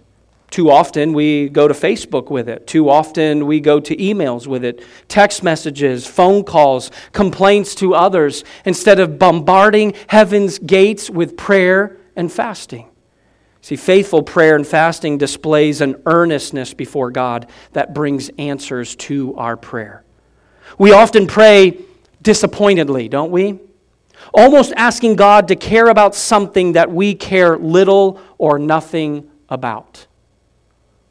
Too 0.52 0.70
often 0.70 1.14
we 1.14 1.50
go 1.50 1.68
to 1.68 1.74
Facebook 1.74 2.30
with 2.30 2.48
it. 2.48 2.68
Too 2.68 2.92
often 2.92 3.48
we 3.48 3.60
go 3.60 3.80
to 3.80 3.96
emails 3.96 4.46
with 4.46 4.64
it, 4.64 4.86
text 5.08 5.42
messages, 5.42 6.06
phone 6.06 6.44
calls, 6.44 6.92
complaints 7.12 7.74
to 7.74 7.96
others, 7.96 8.44
instead 8.66 9.00
of 9.00 9.18
bombarding 9.18 9.96
heaven's 10.06 10.60
gates 10.60 11.10
with 11.10 11.36
prayer 11.36 11.98
and 12.16 12.32
fasting. 12.32 12.88
See, 13.62 13.78
faithful 13.78 14.22
prayer 14.22 14.56
and 14.56 14.68
fasting 14.68 15.18
displays 15.18 15.82
an 15.82 16.04
earnestness 16.06 16.76
before 16.76 17.10
God 17.10 17.50
that 17.72 17.96
brings 17.96 18.30
answers 18.38 18.96
to 19.08 19.34
our 19.38 19.58
prayer. 19.58 20.04
We 20.78 20.92
often 20.92 21.26
pray 21.26 21.80
disappointedly, 22.22 23.10
don't 23.10 23.32
we? 23.32 23.60
Almost 24.34 24.74
asking 24.76 25.16
God 25.16 25.48
to 25.50 25.56
care 25.56 25.88
about 25.88 26.16
something 26.16 26.74
that 26.74 26.92
we 26.92 27.16
care 27.16 27.58
little 27.58 28.22
or 28.38 28.60
nothing 28.60 29.30
about. 29.50 30.08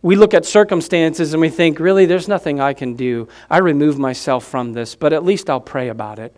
We 0.02 0.16
look 0.16 0.32
at 0.32 0.46
circumstances 0.46 1.34
and 1.34 1.40
we 1.40 1.50
think, 1.50 1.78
really, 1.78 2.06
there's 2.06 2.28
nothing 2.28 2.60
I 2.60 2.72
can 2.72 2.94
do. 2.94 3.28
I 3.50 3.58
remove 3.58 3.98
myself 3.98 4.44
from 4.44 4.72
this, 4.72 4.94
but 4.94 5.12
at 5.12 5.24
least 5.24 5.50
I'll 5.50 5.60
pray 5.60 5.88
about 5.88 6.18
it. 6.18 6.34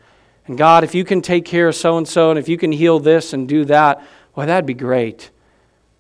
And 0.47 0.59
God, 0.59 0.83
if 0.83 0.95
you 0.95 1.05
can 1.05 1.23
take 1.23 1.45
care 1.45 1.69
of 1.69 1.77
so 1.77 1.97
and 1.97 2.09
so, 2.09 2.31
and 2.31 2.39
if 2.39 2.49
you 2.49 2.59
can 2.59 2.73
heal 2.73 2.99
this 2.99 3.33
and 3.33 3.49
do 3.49 3.65
that, 3.67 4.05
well, 4.35 4.47
that'd 4.47 4.67
be 4.67 4.75
great 4.75 5.31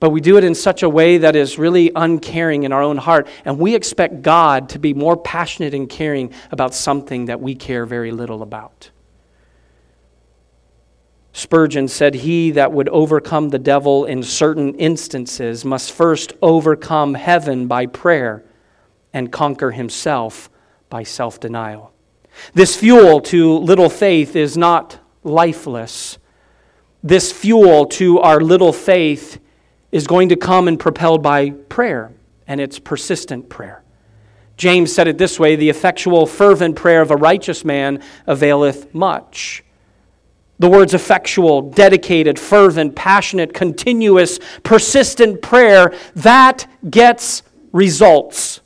but 0.02 0.10
we 0.10 0.20
do 0.20 0.36
it 0.36 0.42
in 0.42 0.52
such 0.52 0.82
a 0.82 0.88
way 0.88 1.18
that 1.18 1.36
is 1.36 1.60
really 1.60 1.92
uncaring 1.94 2.64
in 2.64 2.72
our 2.72 2.82
own 2.82 2.96
heart. 2.96 3.28
And 3.44 3.56
we 3.56 3.76
expect 3.76 4.20
God 4.20 4.70
to 4.70 4.80
be 4.80 4.94
more 4.94 5.16
passionate 5.16 5.74
and 5.74 5.88
caring 5.88 6.32
about 6.50 6.74
something 6.74 7.26
that 7.26 7.40
we 7.40 7.54
care 7.54 7.86
very 7.86 8.10
little 8.10 8.42
about. 8.42 8.90
Spurgeon 11.32 11.88
said, 11.88 12.14
He 12.14 12.50
that 12.52 12.72
would 12.72 12.88
overcome 12.90 13.48
the 13.48 13.58
devil 13.58 14.04
in 14.04 14.22
certain 14.22 14.74
instances 14.74 15.64
must 15.64 15.92
first 15.92 16.34
overcome 16.42 17.14
heaven 17.14 17.66
by 17.66 17.86
prayer 17.86 18.44
and 19.12 19.32
conquer 19.32 19.70
himself 19.70 20.50
by 20.90 21.02
self 21.02 21.40
denial. 21.40 21.92
This 22.54 22.76
fuel 22.76 23.20
to 23.22 23.58
little 23.58 23.88
faith 23.88 24.36
is 24.36 24.56
not 24.56 24.98
lifeless. 25.22 26.18
This 27.02 27.32
fuel 27.32 27.86
to 27.86 28.20
our 28.20 28.40
little 28.40 28.72
faith 28.72 29.40
is 29.90 30.06
going 30.06 30.28
to 30.30 30.36
come 30.36 30.68
and 30.68 30.78
propelled 30.78 31.22
by 31.22 31.50
prayer, 31.50 32.12
and 32.46 32.60
it's 32.60 32.78
persistent 32.78 33.48
prayer. 33.48 33.82
James 34.56 34.94
said 34.94 35.08
it 35.08 35.18
this 35.18 35.38
way 35.38 35.56
the 35.56 35.68
effectual, 35.68 36.26
fervent 36.26 36.76
prayer 36.76 37.02
of 37.02 37.10
a 37.10 37.16
righteous 37.16 37.64
man 37.64 38.02
availeth 38.26 38.94
much. 38.94 39.64
The 40.62 40.68
words 40.68 40.94
effectual, 40.94 41.70
dedicated, 41.70 42.38
fervent, 42.38 42.94
passionate, 42.94 43.52
continuous, 43.52 44.38
persistent 44.62 45.42
prayer, 45.42 45.92
that 46.14 46.68
gets 46.88 47.42
results. 47.72 48.60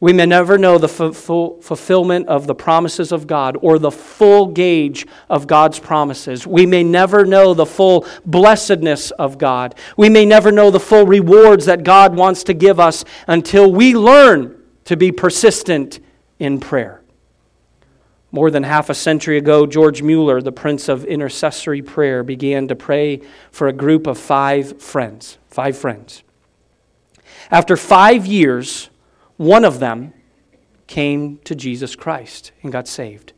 We 0.00 0.12
may 0.12 0.26
never 0.26 0.58
know 0.58 0.78
the 0.78 0.88
fulfillment 0.88 2.26
of 2.26 2.48
the 2.48 2.56
promises 2.56 3.12
of 3.12 3.28
God 3.28 3.56
or 3.62 3.78
the 3.78 3.92
full 3.92 4.48
gauge 4.48 5.06
of 5.30 5.46
God's 5.46 5.78
promises. 5.78 6.44
We 6.44 6.66
may 6.66 6.82
never 6.82 7.24
know 7.24 7.54
the 7.54 7.66
full 7.66 8.04
blessedness 8.26 9.12
of 9.12 9.38
God. 9.38 9.76
We 9.96 10.08
may 10.08 10.26
never 10.26 10.50
know 10.50 10.72
the 10.72 10.80
full 10.80 11.06
rewards 11.06 11.66
that 11.66 11.84
God 11.84 12.16
wants 12.16 12.42
to 12.44 12.52
give 12.52 12.80
us 12.80 13.04
until 13.28 13.70
we 13.72 13.94
learn 13.94 14.60
to 14.86 14.96
be 14.96 15.12
persistent 15.12 16.00
in 16.40 16.58
prayer. 16.58 17.00
More 18.36 18.50
than 18.50 18.64
half 18.64 18.90
a 18.90 18.94
century 18.94 19.38
ago, 19.38 19.64
George 19.64 20.02
Mueller, 20.02 20.42
the 20.42 20.52
prince 20.52 20.90
of 20.90 21.06
intercessory 21.06 21.80
prayer, 21.80 22.22
began 22.22 22.68
to 22.68 22.76
pray 22.76 23.22
for 23.50 23.66
a 23.66 23.72
group 23.72 24.06
of 24.06 24.18
five 24.18 24.78
friends. 24.78 25.38
Five 25.48 25.74
friends. 25.74 26.22
After 27.50 27.78
five 27.78 28.26
years, 28.26 28.90
one 29.38 29.64
of 29.64 29.80
them 29.80 30.12
came 30.86 31.38
to 31.44 31.54
Jesus 31.54 31.96
Christ 31.96 32.52
and 32.62 32.70
got 32.70 32.86
saved. 32.86 33.32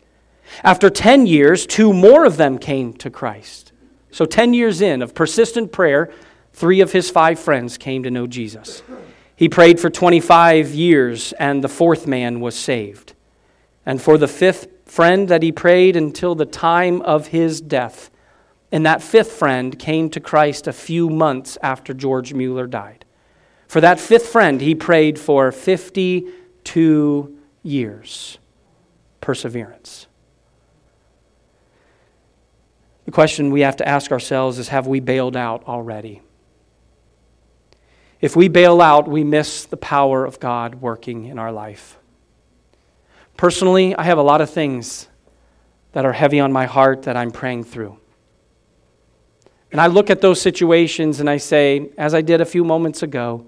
After 0.65 0.91
10 0.91 1.29
years, 1.29 1.65
two 1.65 1.93
more 1.93 2.25
of 2.25 2.37
them 2.37 2.59
came 2.59 2.93
to 2.95 3.09
Christ. 3.09 3.71
So, 4.11 4.25
10 4.25 4.53
years 4.53 4.81
in 4.81 5.01
of 5.01 5.15
persistent 5.15 5.71
prayer, 5.71 6.11
three 6.53 6.81
of 6.81 6.91
his 6.91 7.09
five 7.09 7.39
friends 7.39 7.79
came 7.79 8.03
to 8.03 8.11
know 8.11 8.27
Jesus. 8.27 8.83
He 9.37 9.49
prayed 9.49 9.79
for 9.79 9.91
25 9.91 10.75
years, 10.75 11.33
and 11.35 11.63
the 11.63 11.69
fourth 11.69 12.09
man 12.09 12.41
was 12.41 12.57
saved. 12.57 13.15
And 13.87 14.03
for 14.03 14.19
the 14.19 14.27
fifth 14.27 14.78
friend 14.89 15.29
that 15.29 15.43
he 15.43 15.53
prayed 15.53 15.97
until 15.97 16.35
the 16.35 16.47
time 16.47 17.01
of 17.03 17.29
his 17.29 17.61
death, 17.61 18.11
and 18.73 18.85
that 18.85 19.03
fifth 19.03 19.33
friend 19.33 19.79
came 19.79 20.11
to 20.11 20.21
Christ 20.21 20.67
a 20.67 20.73
few 20.73 21.09
months 21.09 21.57
after 21.63 21.95
George 21.95 22.35
Mueller 22.35 22.67
died. 22.67 23.05
For 23.69 23.81
that 23.81 24.01
fifth 24.01 24.29
friend, 24.29 24.61
he 24.61 24.75
prayed 24.75 25.19
for 25.19 25.53
52 25.53 27.39
years. 27.63 28.39
Perseverance. 29.21 30.07
The 33.05 33.13
question 33.13 33.51
we 33.51 33.61
have 33.61 33.77
to 33.77 33.89
ask 33.89 34.11
ourselves 34.11 34.59
is 34.59 34.69
have 34.69 34.87
we 34.87 35.01
bailed 35.01 35.37
out 35.37 35.65
already? 35.65 36.23
If 38.21 38.35
we 38.35 38.49
bail 38.49 38.81
out, 38.81 39.07
we 39.07 39.23
miss 39.23 39.65
the 39.65 39.77
power 39.77 40.25
of 40.25 40.41
God 40.41 40.77
working 40.77 41.27
in 41.27 41.39
our 41.39 41.53
life. 41.53 41.98
Personally, 43.39 43.95
I 43.95 44.03
have 44.03 44.19
a 44.19 44.23
lot 44.23 44.41
of 44.41 44.51
things 44.51 45.09
that 45.93 46.05
are 46.05 46.13
heavy 46.13 46.41
on 46.41 46.53
my 46.53 46.67
heart 46.67 47.05
that 47.05 47.17
I'm 47.17 47.31
praying 47.31 47.65
through. 47.65 47.97
And 49.71 49.81
I 49.81 49.87
look 49.87 50.11
at 50.11 50.21
those 50.21 50.43
situations 50.43 51.21
and 51.21 51.31
I 51.31 51.37
say, 51.37 51.91
as 51.97 52.15
I 52.15 52.21
did 52.21 52.41
a 52.41 52.45
few 52.45 52.65
moments 52.65 53.05
ago, 53.05 53.47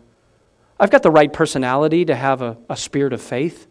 I've 0.78 0.90
got 0.90 1.02
the 1.02 1.10
right 1.10 1.30
personality 1.30 2.04
to 2.04 2.14
have 2.14 2.40
a, 2.40 2.56
a 2.68 2.76
spirit 2.76 3.12
of 3.12 3.20
faith. 3.20 3.66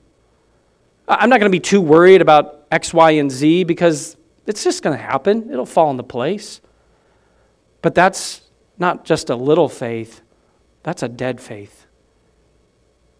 I'm 1.07 1.29
not 1.29 1.39
going 1.39 1.49
to 1.49 1.55
be 1.55 1.61
too 1.61 1.79
worried 1.79 2.21
about 2.21 2.67
X, 2.69 2.93
Y, 2.93 3.11
and 3.11 3.31
Z 3.31 3.63
because 3.63 4.17
it's 4.45 4.63
just 4.63 4.83
going 4.83 4.97
to 4.97 5.01
happen. 5.01 5.49
It'll 5.49 5.65
fall 5.65 5.89
into 5.89 6.03
place. 6.03 6.59
But 7.81 7.95
that's 7.95 8.41
not 8.77 9.05
just 9.05 9.29
a 9.29 9.35
little 9.35 9.69
faith, 9.69 10.19
that's 10.83 11.01
a 11.01 11.07
dead 11.07 11.39
faith. 11.39 11.78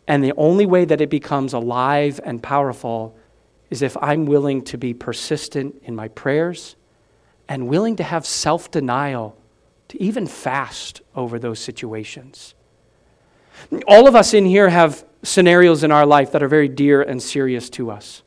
And 0.10 0.24
the 0.24 0.34
only 0.38 0.66
way 0.66 0.86
that 0.86 1.02
it 1.02 1.10
becomes 1.12 1.54
alive 1.54 2.20
and 2.24 2.42
powerful 2.42 3.16
is 3.70 3.84
if 3.84 3.96
I'm 4.02 4.26
willing 4.26 4.64
to 4.64 4.78
be 4.78 4.92
persistent 4.92 5.84
in 5.84 5.96
my 5.96 6.08
prayers 6.08 6.76
and 7.48 7.68
willing 7.68 7.96
to 7.98 8.04
have 8.04 8.26
self 8.26 8.72
denial 8.72 9.38
to 9.90 10.02
even 10.02 10.26
fast 10.26 11.02
over 11.16 11.38
those 11.38 11.60
situations. 11.60 12.56
All 13.88 14.08
of 14.08 14.16
us 14.16 14.34
in 14.34 14.46
here 14.46 14.70
have 14.70 15.06
scenarios 15.22 15.84
in 15.84 15.92
our 15.92 16.08
life 16.08 16.32
that 16.32 16.42
are 16.42 16.48
very 16.48 16.70
dear 16.70 17.04
and 17.04 17.22
serious 17.22 17.70
to 17.72 17.92
us. 17.92 18.24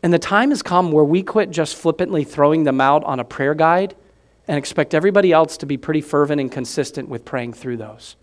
And 0.00 0.12
the 0.12 0.18
time 0.18 0.50
has 0.50 0.62
come 0.62 0.92
where 0.92 1.04
we 1.04 1.24
quit 1.24 1.50
just 1.50 1.74
flippantly 1.74 2.22
throwing 2.22 2.62
them 2.62 2.80
out 2.80 3.02
on 3.02 3.18
a 3.18 3.24
prayer 3.24 3.54
guide 3.54 3.96
and 4.46 4.56
expect 4.56 4.94
everybody 4.94 5.32
else 5.32 5.56
to 5.56 5.66
be 5.66 5.76
pretty 5.76 6.00
fervent 6.00 6.40
and 6.40 6.52
consistent 6.52 7.08
with 7.08 7.24
praying 7.24 7.54
through 7.54 7.78
those. 7.78 8.14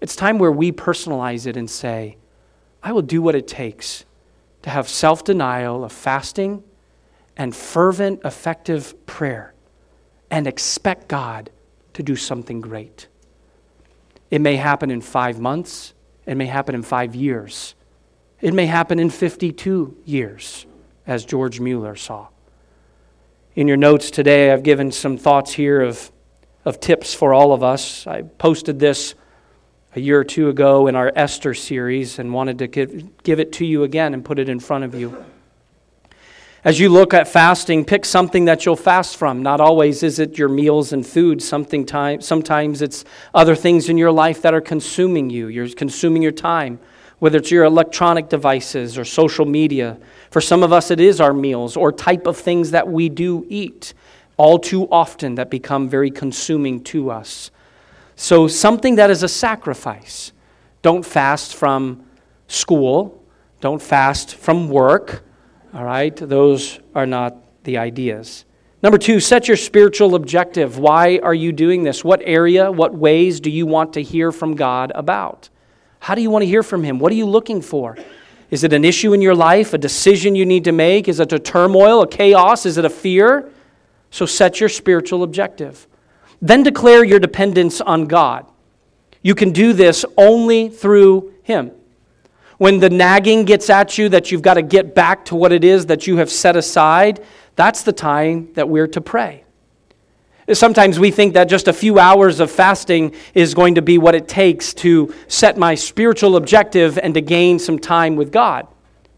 It's 0.00 0.14
time 0.14 0.38
where 0.38 0.52
we 0.52 0.72
personalize 0.72 1.46
it 1.46 1.56
and 1.56 1.70
say, 1.70 2.16
I 2.82 2.92
will 2.92 3.02
do 3.02 3.22
what 3.22 3.34
it 3.34 3.48
takes 3.48 4.04
to 4.62 4.70
have 4.70 4.88
self 4.88 5.24
denial 5.24 5.84
of 5.84 5.92
fasting 5.92 6.62
and 7.36 7.54
fervent, 7.54 8.20
effective 8.24 9.06
prayer 9.06 9.54
and 10.30 10.46
expect 10.46 11.08
God 11.08 11.50
to 11.94 12.02
do 12.02 12.16
something 12.16 12.60
great. 12.60 13.08
It 14.30 14.40
may 14.40 14.56
happen 14.56 14.90
in 14.90 15.00
five 15.00 15.40
months, 15.40 15.94
it 16.26 16.36
may 16.36 16.46
happen 16.46 16.74
in 16.74 16.82
five 16.82 17.14
years, 17.14 17.74
it 18.40 18.52
may 18.52 18.66
happen 18.66 18.98
in 18.98 19.08
52 19.08 19.96
years, 20.04 20.66
as 21.06 21.24
George 21.24 21.60
Mueller 21.60 21.96
saw. 21.96 22.28
In 23.54 23.68
your 23.68 23.76
notes 23.78 24.10
today, 24.10 24.52
I've 24.52 24.62
given 24.62 24.92
some 24.92 25.16
thoughts 25.16 25.54
here 25.54 25.80
of, 25.80 26.12
of 26.64 26.80
tips 26.80 27.14
for 27.14 27.32
all 27.32 27.52
of 27.52 27.62
us. 27.62 28.06
I 28.06 28.22
posted 28.22 28.78
this 28.78 29.14
a 29.96 30.00
year 30.00 30.20
or 30.20 30.24
two 30.24 30.50
ago 30.50 30.88
in 30.88 30.94
our 30.94 31.10
Esther 31.16 31.54
series 31.54 32.18
and 32.18 32.32
wanted 32.34 32.58
to 32.58 32.66
give, 32.66 33.22
give 33.22 33.40
it 33.40 33.50
to 33.50 33.64
you 33.64 33.82
again 33.82 34.12
and 34.12 34.22
put 34.22 34.38
it 34.38 34.46
in 34.46 34.60
front 34.60 34.84
of 34.84 34.94
you. 34.94 35.24
As 36.62 36.78
you 36.78 36.90
look 36.90 37.14
at 37.14 37.26
fasting, 37.26 37.82
pick 37.82 38.04
something 38.04 38.44
that 38.44 38.66
you'll 38.66 38.76
fast 38.76 39.16
from. 39.16 39.42
Not 39.42 39.58
always 39.58 40.02
is 40.02 40.18
it 40.18 40.36
your 40.36 40.50
meals 40.50 40.92
and 40.92 41.06
food. 41.06 41.42
Something 41.42 41.86
time, 41.86 42.20
sometimes 42.20 42.82
it's 42.82 43.06
other 43.32 43.54
things 43.54 43.88
in 43.88 43.96
your 43.96 44.12
life 44.12 44.42
that 44.42 44.52
are 44.52 44.60
consuming 44.60 45.30
you. 45.30 45.48
You're 45.48 45.70
consuming 45.70 46.22
your 46.22 46.32
time, 46.32 46.78
whether 47.18 47.38
it's 47.38 47.50
your 47.50 47.64
electronic 47.64 48.28
devices 48.28 48.98
or 48.98 49.04
social 49.04 49.46
media. 49.46 49.96
For 50.30 50.42
some 50.42 50.62
of 50.62 50.74
us, 50.74 50.90
it 50.90 51.00
is 51.00 51.22
our 51.22 51.32
meals 51.32 51.74
or 51.74 51.90
type 51.90 52.26
of 52.26 52.36
things 52.36 52.72
that 52.72 52.86
we 52.86 53.08
do 53.08 53.46
eat, 53.48 53.94
all 54.36 54.58
too 54.58 54.88
often 54.90 55.36
that 55.36 55.48
become 55.48 55.88
very 55.88 56.10
consuming 56.10 56.82
to 56.84 57.10
us. 57.10 57.50
So, 58.16 58.48
something 58.48 58.96
that 58.96 59.10
is 59.10 59.22
a 59.22 59.28
sacrifice. 59.28 60.32
Don't 60.82 61.04
fast 61.04 61.54
from 61.54 62.04
school, 62.48 63.22
don't 63.60 63.82
fast 63.82 64.34
from 64.34 64.68
work 64.68 65.22
all 65.76 65.84
right? 65.84 66.16
Those 66.16 66.80
are 66.94 67.06
not 67.06 67.36
the 67.64 67.76
ideas. 67.76 68.46
Number 68.82 68.96
two, 68.96 69.20
set 69.20 69.46
your 69.46 69.58
spiritual 69.58 70.14
objective. 70.14 70.78
Why 70.78 71.18
are 71.22 71.34
you 71.34 71.52
doing 71.52 71.82
this? 71.82 72.02
What 72.02 72.22
area, 72.24 72.72
what 72.72 72.94
ways 72.94 73.40
do 73.40 73.50
you 73.50 73.66
want 73.66 73.92
to 73.92 74.02
hear 74.02 74.32
from 74.32 74.54
God 74.54 74.90
about? 74.94 75.50
How 76.00 76.14
do 76.14 76.22
you 76.22 76.30
want 76.30 76.42
to 76.42 76.46
hear 76.46 76.62
from 76.62 76.82
Him? 76.82 76.98
What 76.98 77.12
are 77.12 77.16
you 77.16 77.26
looking 77.26 77.60
for? 77.60 77.98
Is 78.50 78.64
it 78.64 78.72
an 78.72 78.84
issue 78.84 79.12
in 79.12 79.20
your 79.20 79.34
life, 79.34 79.74
a 79.74 79.78
decision 79.78 80.34
you 80.34 80.46
need 80.46 80.64
to 80.64 80.72
make? 80.72 81.08
Is 81.08 81.20
it 81.20 81.32
a 81.32 81.38
turmoil, 81.38 82.00
a 82.00 82.06
chaos? 82.06 82.64
Is 82.64 82.78
it 82.78 82.86
a 82.86 82.90
fear? 82.90 83.50
So 84.10 84.24
set 84.24 84.60
your 84.60 84.70
spiritual 84.70 85.22
objective. 85.24 85.86
Then 86.40 86.62
declare 86.62 87.04
your 87.04 87.18
dependence 87.18 87.80
on 87.80 88.06
God. 88.06 88.46
You 89.22 89.34
can 89.34 89.50
do 89.50 89.72
this 89.72 90.04
only 90.16 90.68
through 90.68 91.34
Him. 91.42 91.72
When 92.58 92.78
the 92.78 92.90
nagging 92.90 93.44
gets 93.44 93.68
at 93.68 93.98
you 93.98 94.08
that 94.10 94.30
you've 94.30 94.42
got 94.42 94.54
to 94.54 94.62
get 94.62 94.94
back 94.94 95.24
to 95.26 95.34
what 95.34 95.52
it 95.52 95.64
is 95.64 95.86
that 95.86 96.06
you 96.06 96.16
have 96.18 96.30
set 96.30 96.56
aside, 96.56 97.22
that's 97.54 97.82
the 97.82 97.92
time 97.92 98.50
that 98.54 98.68
we're 98.68 98.86
to 98.88 99.00
pray. 99.00 99.44
Sometimes 100.52 101.00
we 101.00 101.10
think 101.10 101.34
that 101.34 101.48
just 101.48 101.66
a 101.66 101.72
few 101.72 101.98
hours 101.98 102.38
of 102.38 102.50
fasting 102.50 103.14
is 103.34 103.52
going 103.52 103.74
to 103.74 103.82
be 103.82 103.98
what 103.98 104.14
it 104.14 104.28
takes 104.28 104.72
to 104.74 105.12
set 105.26 105.58
my 105.58 105.74
spiritual 105.74 106.36
objective 106.36 106.98
and 106.98 107.14
to 107.14 107.20
gain 107.20 107.58
some 107.58 107.78
time 107.78 108.14
with 108.14 108.30
God. 108.30 108.68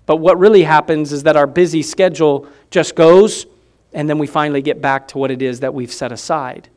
But 0.06 0.16
what 0.16 0.38
really 0.38 0.62
happens 0.62 1.12
is 1.12 1.24
that 1.24 1.36
our 1.36 1.46
busy 1.46 1.82
schedule 1.82 2.48
just 2.70 2.94
goes, 2.94 3.44
and 3.92 4.08
then 4.08 4.18
we 4.18 4.26
finally 4.26 4.62
get 4.62 4.80
back 4.80 5.06
to 5.08 5.18
what 5.18 5.30
it 5.30 5.42
is 5.42 5.60
that 5.60 5.74
we've 5.74 5.92
set 5.92 6.12
aside. 6.12 6.70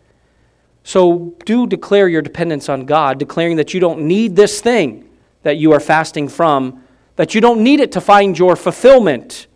So 0.84 1.36
do 1.46 1.68
declare 1.68 2.08
your 2.08 2.22
dependence 2.22 2.70
on 2.70 2.86
God, 2.86 3.20
declaring 3.20 3.58
that 3.58 3.74
you 3.74 3.80
don't 3.80 4.02
need 4.02 4.36
this 4.36 4.62
thing 4.62 5.08
that 5.44 5.58
you 5.58 5.72
are 5.74 5.80
fasting 5.80 6.28
from, 6.28 6.84
that 7.16 7.34
you 7.36 7.42
don't 7.42 7.64
need 7.64 7.80
it 7.80 7.92
to 7.94 8.02
find 8.02 8.38
your 8.38 8.56
fulfillment, 8.56 9.48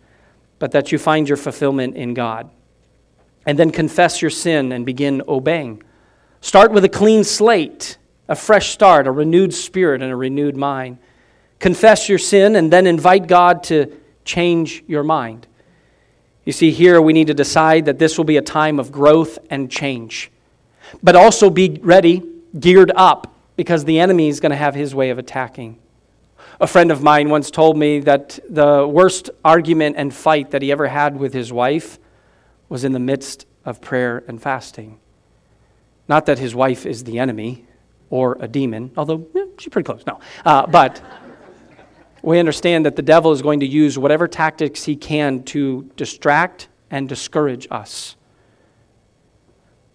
but 0.58 0.72
that 0.72 0.92
you 0.92 0.98
find 0.98 1.28
your 1.28 1.36
fulfillment 1.36 1.96
in 1.96 2.14
God. 2.14 2.50
And 3.44 3.58
then 3.58 3.70
confess 3.70 4.20
your 4.20 4.30
sin 4.30 4.72
and 4.72 4.84
begin 4.84 5.22
obeying. 5.28 5.82
Start 6.40 6.72
with 6.72 6.84
a 6.84 6.88
clean 6.88 7.22
slate, 7.24 7.98
a 8.28 8.34
fresh 8.34 8.70
start, 8.70 9.06
a 9.06 9.12
renewed 9.12 9.54
spirit, 9.54 10.02
and 10.02 10.10
a 10.10 10.16
renewed 10.16 10.56
mind. 10.56 10.98
Confess 11.58 12.08
your 12.08 12.18
sin 12.18 12.56
and 12.56 12.72
then 12.72 12.86
invite 12.86 13.28
God 13.28 13.62
to 13.64 13.92
change 14.24 14.82
your 14.86 15.04
mind. 15.04 15.46
You 16.44 16.52
see, 16.52 16.70
here 16.70 17.00
we 17.00 17.12
need 17.12 17.28
to 17.28 17.34
decide 17.34 17.86
that 17.86 17.98
this 17.98 18.18
will 18.18 18.24
be 18.24 18.36
a 18.36 18.42
time 18.42 18.78
of 18.78 18.92
growth 18.92 19.38
and 19.50 19.70
change, 19.70 20.30
but 21.02 21.16
also 21.16 21.50
be 21.50 21.78
ready, 21.82 22.22
geared 22.58 22.92
up 22.94 23.32
because 23.56 23.84
the 23.84 23.98
enemy 23.98 24.28
is 24.28 24.40
going 24.40 24.50
to 24.50 24.56
have 24.56 24.74
his 24.74 24.94
way 24.94 25.10
of 25.10 25.18
attacking. 25.18 25.78
A 26.60 26.66
friend 26.66 26.90
of 26.90 27.02
mine 27.02 27.28
once 27.28 27.50
told 27.50 27.76
me 27.76 28.00
that 28.00 28.38
the 28.48 28.86
worst 28.86 29.30
argument 29.44 29.96
and 29.98 30.14
fight 30.14 30.50
that 30.52 30.62
he 30.62 30.72
ever 30.72 30.88
had 30.88 31.18
with 31.18 31.34
his 31.34 31.52
wife 31.52 31.98
was 32.68 32.84
in 32.84 32.92
the 32.92 32.98
midst 32.98 33.46
of 33.64 33.80
prayer 33.80 34.24
and 34.26 34.40
fasting. 34.40 34.98
Not 36.08 36.26
that 36.26 36.38
his 36.38 36.54
wife 36.54 36.86
is 36.86 37.04
the 37.04 37.18
enemy 37.18 37.64
or 38.10 38.36
a 38.40 38.48
demon, 38.48 38.92
although 38.96 39.26
eh, 39.34 39.46
she's 39.58 39.70
pretty 39.70 39.84
close, 39.84 40.06
no. 40.06 40.20
Uh, 40.44 40.66
but 40.66 41.02
we 42.22 42.38
understand 42.38 42.86
that 42.86 42.96
the 42.96 43.02
devil 43.02 43.32
is 43.32 43.42
going 43.42 43.60
to 43.60 43.66
use 43.66 43.98
whatever 43.98 44.28
tactics 44.28 44.84
he 44.84 44.96
can 44.96 45.42
to 45.44 45.90
distract 45.96 46.68
and 46.90 47.08
discourage 47.08 47.66
us. 47.70 48.16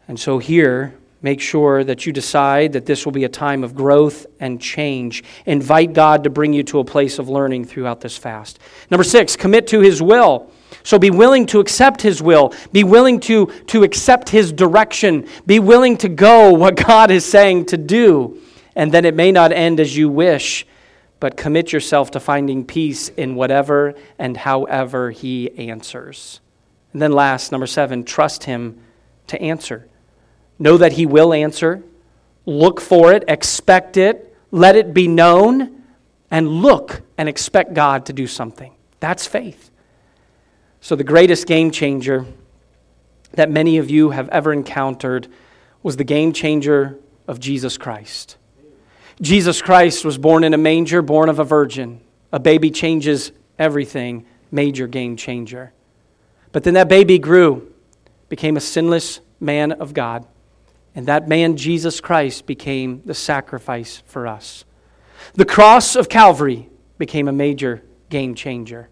And 0.07 0.19
so 0.19 0.39
here, 0.39 0.95
Make 1.23 1.39
sure 1.39 1.83
that 1.83 2.07
you 2.07 2.13
decide 2.13 2.73
that 2.73 2.87
this 2.87 3.05
will 3.05 3.11
be 3.11 3.25
a 3.25 3.29
time 3.29 3.63
of 3.63 3.75
growth 3.75 4.25
and 4.39 4.59
change. 4.59 5.23
Invite 5.45 5.93
God 5.93 6.23
to 6.23 6.31
bring 6.31 6.51
you 6.51 6.63
to 6.63 6.79
a 6.79 6.83
place 6.83 7.19
of 7.19 7.29
learning 7.29 7.65
throughout 7.65 8.01
this 8.01 8.17
fast. 8.17 8.57
Number 8.89 9.03
six, 9.03 9.35
commit 9.35 9.67
to 9.67 9.81
His 9.81 10.01
will. 10.01 10.51
So 10.83 10.97
be 10.97 11.11
willing 11.11 11.45
to 11.47 11.59
accept 11.59 12.01
His 12.01 12.23
will. 12.23 12.53
Be 12.71 12.83
willing 12.83 13.19
to, 13.21 13.47
to 13.67 13.83
accept 13.83 14.29
His 14.29 14.51
direction. 14.51 15.27
Be 15.45 15.59
willing 15.59 15.95
to 15.97 16.09
go 16.09 16.53
what 16.53 16.75
God 16.87 17.11
is 17.11 17.23
saying 17.23 17.67
to 17.67 17.77
do. 17.77 18.41
And 18.75 18.91
then 18.91 19.05
it 19.05 19.13
may 19.13 19.31
not 19.31 19.51
end 19.51 19.79
as 19.79 19.95
you 19.95 20.09
wish, 20.09 20.65
but 21.19 21.37
commit 21.37 21.71
yourself 21.71 22.09
to 22.11 22.19
finding 22.19 22.65
peace 22.65 23.09
in 23.09 23.35
whatever 23.35 23.93
and 24.17 24.35
however 24.35 25.11
He 25.11 25.51
answers. 25.69 26.41
And 26.93 27.01
then 27.01 27.11
last, 27.11 27.51
number 27.51 27.67
seven, 27.67 28.03
trust 28.05 28.45
Him 28.45 28.81
to 29.27 29.39
answer. 29.39 29.87
Know 30.61 30.77
that 30.77 30.93
He 30.93 31.07
will 31.07 31.33
answer. 31.33 31.81
Look 32.45 32.79
for 32.79 33.11
it, 33.13 33.23
expect 33.27 33.97
it, 33.97 34.37
let 34.51 34.75
it 34.75 34.93
be 34.93 35.07
known, 35.07 35.81
and 36.29 36.47
look 36.47 37.01
and 37.17 37.27
expect 37.27 37.73
God 37.73 38.05
to 38.05 38.13
do 38.13 38.27
something. 38.27 38.71
That's 38.99 39.25
faith. 39.25 39.71
So, 40.79 40.95
the 40.95 41.03
greatest 41.03 41.47
game 41.47 41.71
changer 41.71 42.27
that 43.33 43.49
many 43.49 43.79
of 43.79 43.89
you 43.89 44.11
have 44.11 44.29
ever 44.29 44.53
encountered 44.53 45.27
was 45.81 45.97
the 45.97 46.03
game 46.03 46.31
changer 46.31 46.99
of 47.27 47.39
Jesus 47.39 47.79
Christ. 47.79 48.37
Jesus 49.19 49.63
Christ 49.63 50.05
was 50.05 50.19
born 50.19 50.43
in 50.43 50.53
a 50.53 50.59
manger, 50.59 51.01
born 51.01 51.27
of 51.27 51.39
a 51.39 51.43
virgin. 51.43 52.01
A 52.31 52.39
baby 52.39 52.69
changes 52.69 53.31
everything, 53.57 54.27
major 54.51 54.85
game 54.85 55.17
changer. 55.17 55.73
But 56.51 56.65
then 56.65 56.75
that 56.75 56.87
baby 56.87 57.17
grew, 57.17 57.73
became 58.29 58.57
a 58.57 58.61
sinless 58.61 59.21
man 59.39 59.71
of 59.71 59.95
God. 59.95 60.27
And 60.95 61.05
that 61.07 61.27
man, 61.27 61.55
Jesus 61.55 62.01
Christ, 62.01 62.45
became 62.45 63.01
the 63.05 63.13
sacrifice 63.13 64.03
for 64.05 64.27
us. 64.27 64.65
The 65.33 65.45
cross 65.45 65.95
of 65.95 66.09
Calvary 66.09 66.69
became 66.97 67.27
a 67.27 67.33
major 67.33 67.83
game 68.09 68.35
changer. 68.35 68.89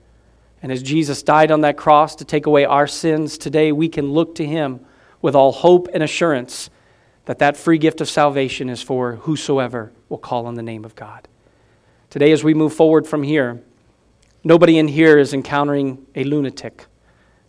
And 0.62 0.72
as 0.72 0.84
Jesus 0.84 1.24
died 1.24 1.52
on 1.52 1.62
that 1.62 1.78
cross 1.78 2.16
to 2.18 2.26
take 2.26 2.46
away 2.46 2.66
our 2.66 2.88
sins, 2.88 3.38
today 3.38 3.72
we 3.72 3.90
can 3.90 4.12
look 4.12 4.36
to 4.36 4.46
him 4.46 4.86
with 5.22 5.36
all 5.36 5.52
hope 5.52 5.88
and 5.94 6.04
assurance 6.04 6.70
that 7.26 7.40
that 7.40 7.58
free 7.58 7.78
gift 7.78 8.02
of 8.02 8.10
salvation 8.10 8.70
is 8.70 8.82
for 8.82 9.18
whosoever 9.18 9.92
will 10.08 10.18
call 10.18 10.46
on 10.46 10.56
the 10.56 10.64
name 10.64 10.86
of 10.86 10.96
God. 10.96 11.28
Today, 12.10 12.32
as 12.32 12.44
we 12.44 12.54
move 12.54 12.74
forward 12.74 13.06
from 13.06 13.22
here, 13.22 13.62
nobody 14.44 14.80
in 14.80 14.88
here 14.88 15.20
is 15.20 15.34
encountering 15.34 16.06
a 16.16 16.24
lunatic. 16.24 16.88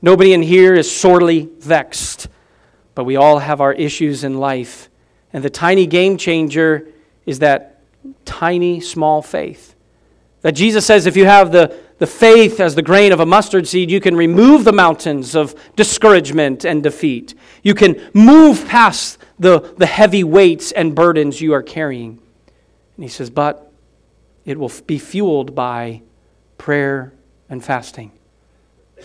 Nobody 0.02 0.34
in 0.34 0.42
here 0.42 0.74
is 0.74 0.94
sorely 0.94 1.48
vexed 1.58 2.28
but 3.00 3.04
we 3.04 3.16
all 3.16 3.38
have 3.38 3.62
our 3.62 3.72
issues 3.72 4.24
in 4.24 4.36
life. 4.36 4.90
And 5.32 5.42
the 5.42 5.48
tiny 5.48 5.86
game 5.86 6.18
changer 6.18 6.86
is 7.24 7.38
that 7.38 7.80
tiny, 8.26 8.78
small 8.78 9.22
faith. 9.22 9.74
That 10.42 10.52
Jesus 10.52 10.84
says 10.84 11.06
if 11.06 11.16
you 11.16 11.24
have 11.24 11.50
the, 11.50 11.74
the 11.96 12.06
faith 12.06 12.60
as 12.60 12.74
the 12.74 12.82
grain 12.82 13.12
of 13.12 13.20
a 13.20 13.24
mustard 13.24 13.66
seed, 13.66 13.90
you 13.90 14.02
can 14.02 14.14
remove 14.14 14.64
the 14.64 14.72
mountains 14.74 15.34
of 15.34 15.54
discouragement 15.76 16.66
and 16.66 16.82
defeat. 16.82 17.34
You 17.62 17.74
can 17.74 18.06
move 18.12 18.68
past 18.68 19.16
the, 19.38 19.60
the 19.78 19.86
heavy 19.86 20.22
weights 20.22 20.70
and 20.70 20.94
burdens 20.94 21.40
you 21.40 21.54
are 21.54 21.62
carrying. 21.62 22.20
And 22.96 23.02
he 23.02 23.08
says, 23.08 23.30
but 23.30 23.72
it 24.44 24.58
will 24.58 24.72
be 24.86 24.98
fueled 24.98 25.54
by 25.54 26.02
prayer 26.58 27.14
and 27.48 27.64
fasting. 27.64 28.12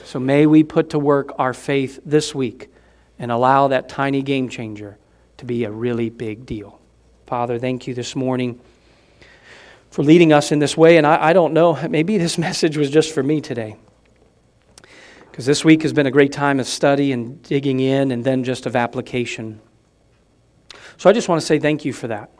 So 0.03 0.19
may 0.19 0.45
we 0.45 0.63
put 0.63 0.89
to 0.89 0.99
work 0.99 1.31
our 1.39 1.53
faith 1.53 2.01
this 2.03 2.35
week 2.35 2.71
and 3.19 3.31
allow 3.31 3.67
that 3.69 3.89
tiny 3.89 4.21
game 4.21 4.49
changer 4.49 4.97
to 5.37 5.45
be 5.45 5.63
a 5.63 5.71
really 5.71 6.09
big 6.09 6.45
deal. 6.45 6.79
Father, 7.27 7.59
thank 7.59 7.87
you 7.87 7.93
this 7.93 8.15
morning 8.15 8.59
for 9.89 10.03
leading 10.03 10.33
us 10.33 10.51
in 10.51 10.59
this 10.59 10.75
way. 10.75 10.97
And 10.97 11.07
I, 11.07 11.29
I 11.29 11.33
don't 11.33 11.53
know, 11.53 11.87
maybe 11.87 12.17
this 12.17 12.37
message 12.47 12.77
was 12.77 12.89
just 12.89 13.13
for 13.13 13.23
me 13.23 13.41
today. 13.41 13.77
Because 15.31 15.45
this 15.45 15.65
week 15.65 15.81
has 15.81 15.91
been 15.91 16.05
a 16.05 16.11
great 16.11 16.31
time 16.31 16.59
of 16.59 16.67
study 16.67 17.11
and 17.11 17.41
digging 17.43 17.79
in 17.79 18.11
and 18.11 18.23
then 18.23 18.43
just 18.43 18.65
of 18.65 18.75
application. 18.75 19.59
So 20.97 21.09
I 21.09 21.13
just 21.13 21.27
want 21.27 21.41
to 21.41 21.45
say 21.45 21.59
thank 21.59 21.83
you 21.83 21.91
for 21.91 22.07
that. 22.07 22.31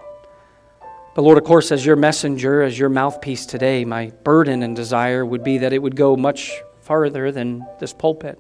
But 1.14 1.22
Lord, 1.22 1.38
of 1.38 1.46
course, 1.46 1.72
as 1.72 1.86
your 1.86 1.96
messenger, 1.96 2.62
as 2.62 2.78
your 2.78 2.90
mouthpiece 2.90 3.46
today, 3.46 3.86
my 3.86 4.12
burden 4.24 4.64
and 4.64 4.76
desire 4.76 5.26
would 5.26 5.44
be 5.44 5.60
that 5.60 5.72
it 5.72 5.80
would 5.80 5.96
go 5.96 6.16
much 6.18 6.54
farther 6.82 7.32
than 7.32 7.66
this 7.80 7.94
pulpit. 7.94 8.40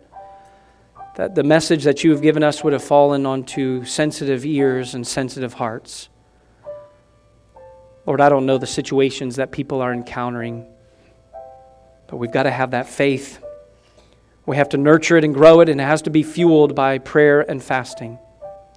That 1.16 1.34
the 1.34 1.44
message 1.44 1.86
that 1.86 2.04
you 2.04 2.12
have 2.12 2.22
given 2.22 2.44
us 2.44 2.64
would 2.64 2.74
have 2.74 2.84
fallen 2.84 3.26
onto 3.26 3.86
sensitive 3.86 4.46
ears 4.46 4.96
and 4.96 5.08
sensitive 5.08 5.54
hearts. 5.54 6.10
Lord, 8.06 8.22
I 8.22 8.30
don't 8.30 8.46
know 8.46 8.58
the 8.58 8.68
situations 8.68 9.38
that 9.38 9.52
people 9.52 9.82
are 9.82 9.94
encountering, 9.94 10.68
but 12.08 12.18
we've 12.18 12.32
got 12.32 12.44
to 12.44 12.52
have 12.52 12.72
that 12.72 12.88
faith. 12.88 13.42
We 14.46 14.58
have 14.58 14.70
to 14.70 14.78
nurture 14.78 15.18
it 15.18 15.24
and 15.24 15.34
grow 15.34 15.62
it, 15.62 15.70
and 15.70 15.80
it 15.80 15.86
has 15.86 16.02
to 16.04 16.10
be 16.10 16.22
fueled 16.22 16.76
by 16.76 17.00
prayer 17.00 17.50
and 17.50 17.64
fasting. 17.64 18.20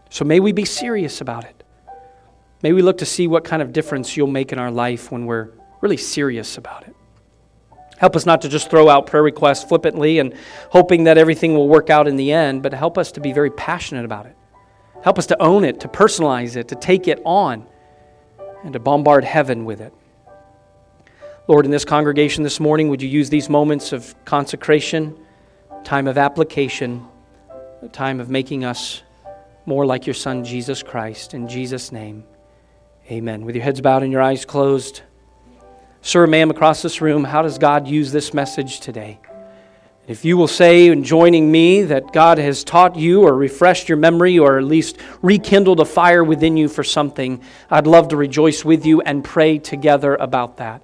So 0.09 0.25
may 0.25 0.41
we 0.41 0.53
be 0.53 0.65
serious 0.65 1.21
about 1.21 1.45
it. 1.45 1.65
May 2.63 2.73
we 2.73 2.83
look 2.83 2.99
to 2.99 3.07
see 3.07 3.27
what 3.27 3.45
kind 3.45 3.61
of 3.63 3.73
difference 3.73 4.17
you'll 4.17 4.29
make 4.29 4.53
in 4.53 4.59
our 4.59 4.71
life 4.71 5.13
when 5.13 5.27
we're 5.27 5.51
really 5.81 5.97
serious 5.97 6.57
about 6.57 6.87
it. 6.89 6.95
Help 7.99 8.17
us 8.17 8.27
not 8.27 8.41
to 8.43 8.49
just 8.49 8.71
throw 8.71 8.89
out 8.89 9.07
prayer 9.07 9.23
requests 9.23 9.65
flippantly 9.65 10.19
and 10.19 10.35
hoping 10.71 11.05
that 11.05 11.19
everything 11.19 11.55
will 11.55 11.69
work 11.69 11.91
out 11.91 12.09
in 12.09 12.17
the 12.17 12.33
end, 12.33 12.63
but 12.63 12.73
help 12.73 12.97
us 12.97 13.13
to 13.13 13.21
be 13.21 13.33
very 13.33 13.51
passionate 13.51 14.05
about 14.05 14.27
it. 14.27 14.37
Help 15.03 15.19
us 15.19 15.27
to 15.27 15.43
own 15.43 15.65
it, 15.65 15.81
to 15.81 15.89
personalize 15.89 16.57
it, 16.57 16.69
to 16.69 16.75
take 16.75 17.09
it 17.09 17.21
on 17.25 17.67
and 18.65 18.73
to 18.73 18.81
bombard 18.81 19.25
heaven 19.25 19.65
with 19.65 19.81
it. 19.81 19.93
Lord, 21.47 21.65
in 21.65 21.71
this 21.71 21.85
congregation 21.85 22.45
this 22.45 22.61
morning, 22.61 22.89
would 22.89 23.01
you 23.01 23.09
use 23.09 23.31
these 23.31 23.49
moments 23.49 23.93
of 23.93 24.15
consecration, 24.25 25.19
time 25.83 26.07
of 26.07 26.19
application, 26.19 27.07
a 27.83 27.89
time 27.89 28.21
of 28.21 28.29
making 28.29 28.65
us 28.65 29.03
more 29.67 29.87
like 29.87 30.07
your 30.07 30.15
Son, 30.15 30.45
Jesus 30.45 30.83
Christ. 30.83 31.35
In 31.35 31.47
Jesus' 31.47 31.93
name, 31.93 32.25
amen. 33.11 33.45
With 33.45 33.55
your 33.55 33.65
heads 33.65 33.81
bowed 33.81 34.03
and 34.03 34.11
your 34.11 34.23
eyes 34.23 34.45
closed, 34.45 35.03
sir, 36.03 36.27
ma'am, 36.27 36.51
across 36.51 36.83
this 36.83 37.01
room, 37.01 37.25
how 37.25 37.43
does 37.43 37.59
God 37.59 37.87
use 37.87 38.13
this 38.13 38.33
message 38.33 38.81
today? 38.81 39.19
If 40.07 40.25
you 40.25 40.39
will 40.39 40.49
say 40.49 40.87
in 40.87 41.05
joining 41.05 41.53
me 41.53 41.83
that 41.83 42.15
God 42.15 42.39
has 42.39 42.65
taught 42.65 42.97
you 42.97 43.25
or 43.25 43.35
refreshed 43.35 43.91
your 43.91 43.99
memory 43.99 44.39
or 44.39 44.57
at 44.57 44.65
least 44.65 44.97
rekindled 45.21 45.81
a 45.81 45.85
fire 45.85 46.25
within 46.25 46.57
you 46.57 46.67
for 46.69 46.83
something, 46.83 47.43
I'd 47.71 47.87
love 47.87 48.09
to 48.09 48.17
rejoice 48.17 48.65
with 48.65 48.87
you 48.87 49.03
and 49.03 49.23
pray 49.23 49.59
together 49.59 50.15
about 50.15 50.57
that. 50.57 50.81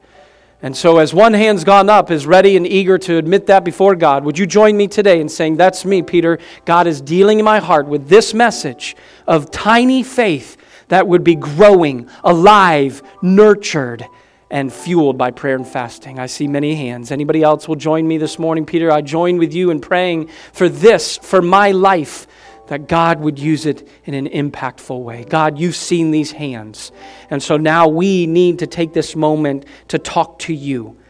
And 0.60 0.76
so, 0.76 0.98
as 0.98 1.14
one 1.14 1.32
hand's 1.32 1.64
gone 1.64 1.88
up, 1.88 2.10
is 2.10 2.26
ready 2.26 2.56
and 2.56 2.66
eager 2.66 2.98
to 2.98 3.16
admit 3.16 3.46
that 3.46 3.64
before 3.64 3.94
God, 3.94 4.24
would 4.24 4.38
you 4.38 4.46
join 4.46 4.76
me 4.76 4.88
today 4.88 5.20
in 5.20 5.28
saying, 5.28 5.56
That's 5.56 5.84
me, 5.86 6.02
Peter. 6.02 6.38
God 6.64 6.86
is 6.86 7.00
dealing 7.00 7.38
in 7.38 7.44
my 7.44 7.60
heart 7.60 7.86
with 7.86 8.08
this 8.08 8.34
message 8.34 8.94
of 9.26 9.50
tiny 9.50 10.02
faith 10.02 10.56
that 10.88 11.06
would 11.06 11.24
be 11.24 11.34
growing, 11.34 12.08
alive, 12.22 13.02
nurtured, 13.22 14.06
and 14.54 14.72
fueled 14.72 15.18
by 15.18 15.32
prayer 15.32 15.56
and 15.56 15.66
fasting. 15.66 16.20
I 16.20 16.26
see 16.26 16.46
many 16.46 16.76
hands. 16.76 17.10
Anybody 17.10 17.42
else 17.42 17.66
will 17.66 17.74
join 17.74 18.06
me 18.06 18.18
this 18.18 18.38
morning? 18.38 18.64
Peter, 18.64 18.88
I 18.88 19.00
join 19.00 19.36
with 19.36 19.52
you 19.52 19.70
in 19.70 19.80
praying 19.80 20.28
for 20.52 20.68
this, 20.68 21.18
for 21.18 21.42
my 21.42 21.72
life, 21.72 22.28
that 22.68 22.86
God 22.86 23.18
would 23.18 23.36
use 23.40 23.66
it 23.66 23.88
in 24.04 24.14
an 24.14 24.28
impactful 24.28 25.02
way. 25.02 25.24
God, 25.24 25.58
you've 25.58 25.74
seen 25.74 26.12
these 26.12 26.30
hands. 26.30 26.92
And 27.30 27.42
so 27.42 27.56
now 27.56 27.88
we 27.88 28.28
need 28.28 28.60
to 28.60 28.68
take 28.68 28.92
this 28.92 29.16
moment 29.16 29.66
to 29.88 29.98
talk 29.98 30.38
to 30.40 30.54
you 30.54 31.00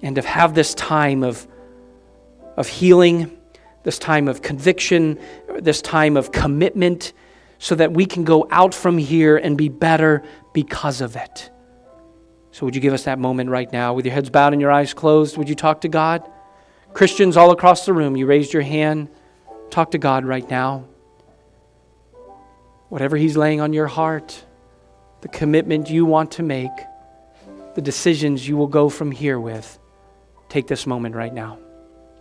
and 0.00 0.16
to 0.16 0.22
have 0.22 0.54
this 0.54 0.72
time 0.72 1.22
of, 1.22 1.46
of 2.56 2.68
healing, 2.68 3.38
this 3.82 3.98
time 3.98 4.28
of 4.28 4.40
conviction, 4.40 5.18
this 5.58 5.82
time 5.82 6.16
of 6.16 6.32
commitment, 6.32 7.12
so 7.58 7.74
that 7.74 7.92
we 7.92 8.06
can 8.06 8.24
go 8.24 8.48
out 8.50 8.72
from 8.72 8.96
here 8.96 9.36
and 9.36 9.58
be 9.58 9.68
better 9.68 10.22
because 10.54 11.02
of 11.02 11.16
it. 11.16 11.50
So, 12.50 12.64
would 12.64 12.74
you 12.74 12.80
give 12.80 12.92
us 12.92 13.04
that 13.04 13.18
moment 13.18 13.50
right 13.50 13.70
now 13.72 13.92
with 13.92 14.06
your 14.06 14.14
heads 14.14 14.30
bowed 14.30 14.52
and 14.52 14.60
your 14.60 14.70
eyes 14.70 14.94
closed? 14.94 15.36
Would 15.36 15.48
you 15.48 15.54
talk 15.54 15.82
to 15.82 15.88
God? 15.88 16.28
Christians 16.94 17.36
all 17.36 17.50
across 17.50 17.84
the 17.86 17.92
room, 17.92 18.16
you 18.16 18.26
raised 18.26 18.52
your 18.52 18.62
hand. 18.62 19.08
Talk 19.70 19.90
to 19.90 19.98
God 19.98 20.24
right 20.24 20.48
now. 20.48 20.84
Whatever 22.88 23.16
He's 23.16 23.36
laying 23.36 23.60
on 23.60 23.72
your 23.72 23.86
heart, 23.86 24.44
the 25.20 25.28
commitment 25.28 25.90
you 25.90 26.06
want 26.06 26.32
to 26.32 26.42
make, 26.42 26.70
the 27.74 27.82
decisions 27.82 28.48
you 28.48 28.56
will 28.56 28.66
go 28.66 28.88
from 28.88 29.12
here 29.12 29.38
with, 29.38 29.78
take 30.48 30.66
this 30.66 30.86
moment 30.86 31.14
right 31.14 31.32
now. 31.32 31.58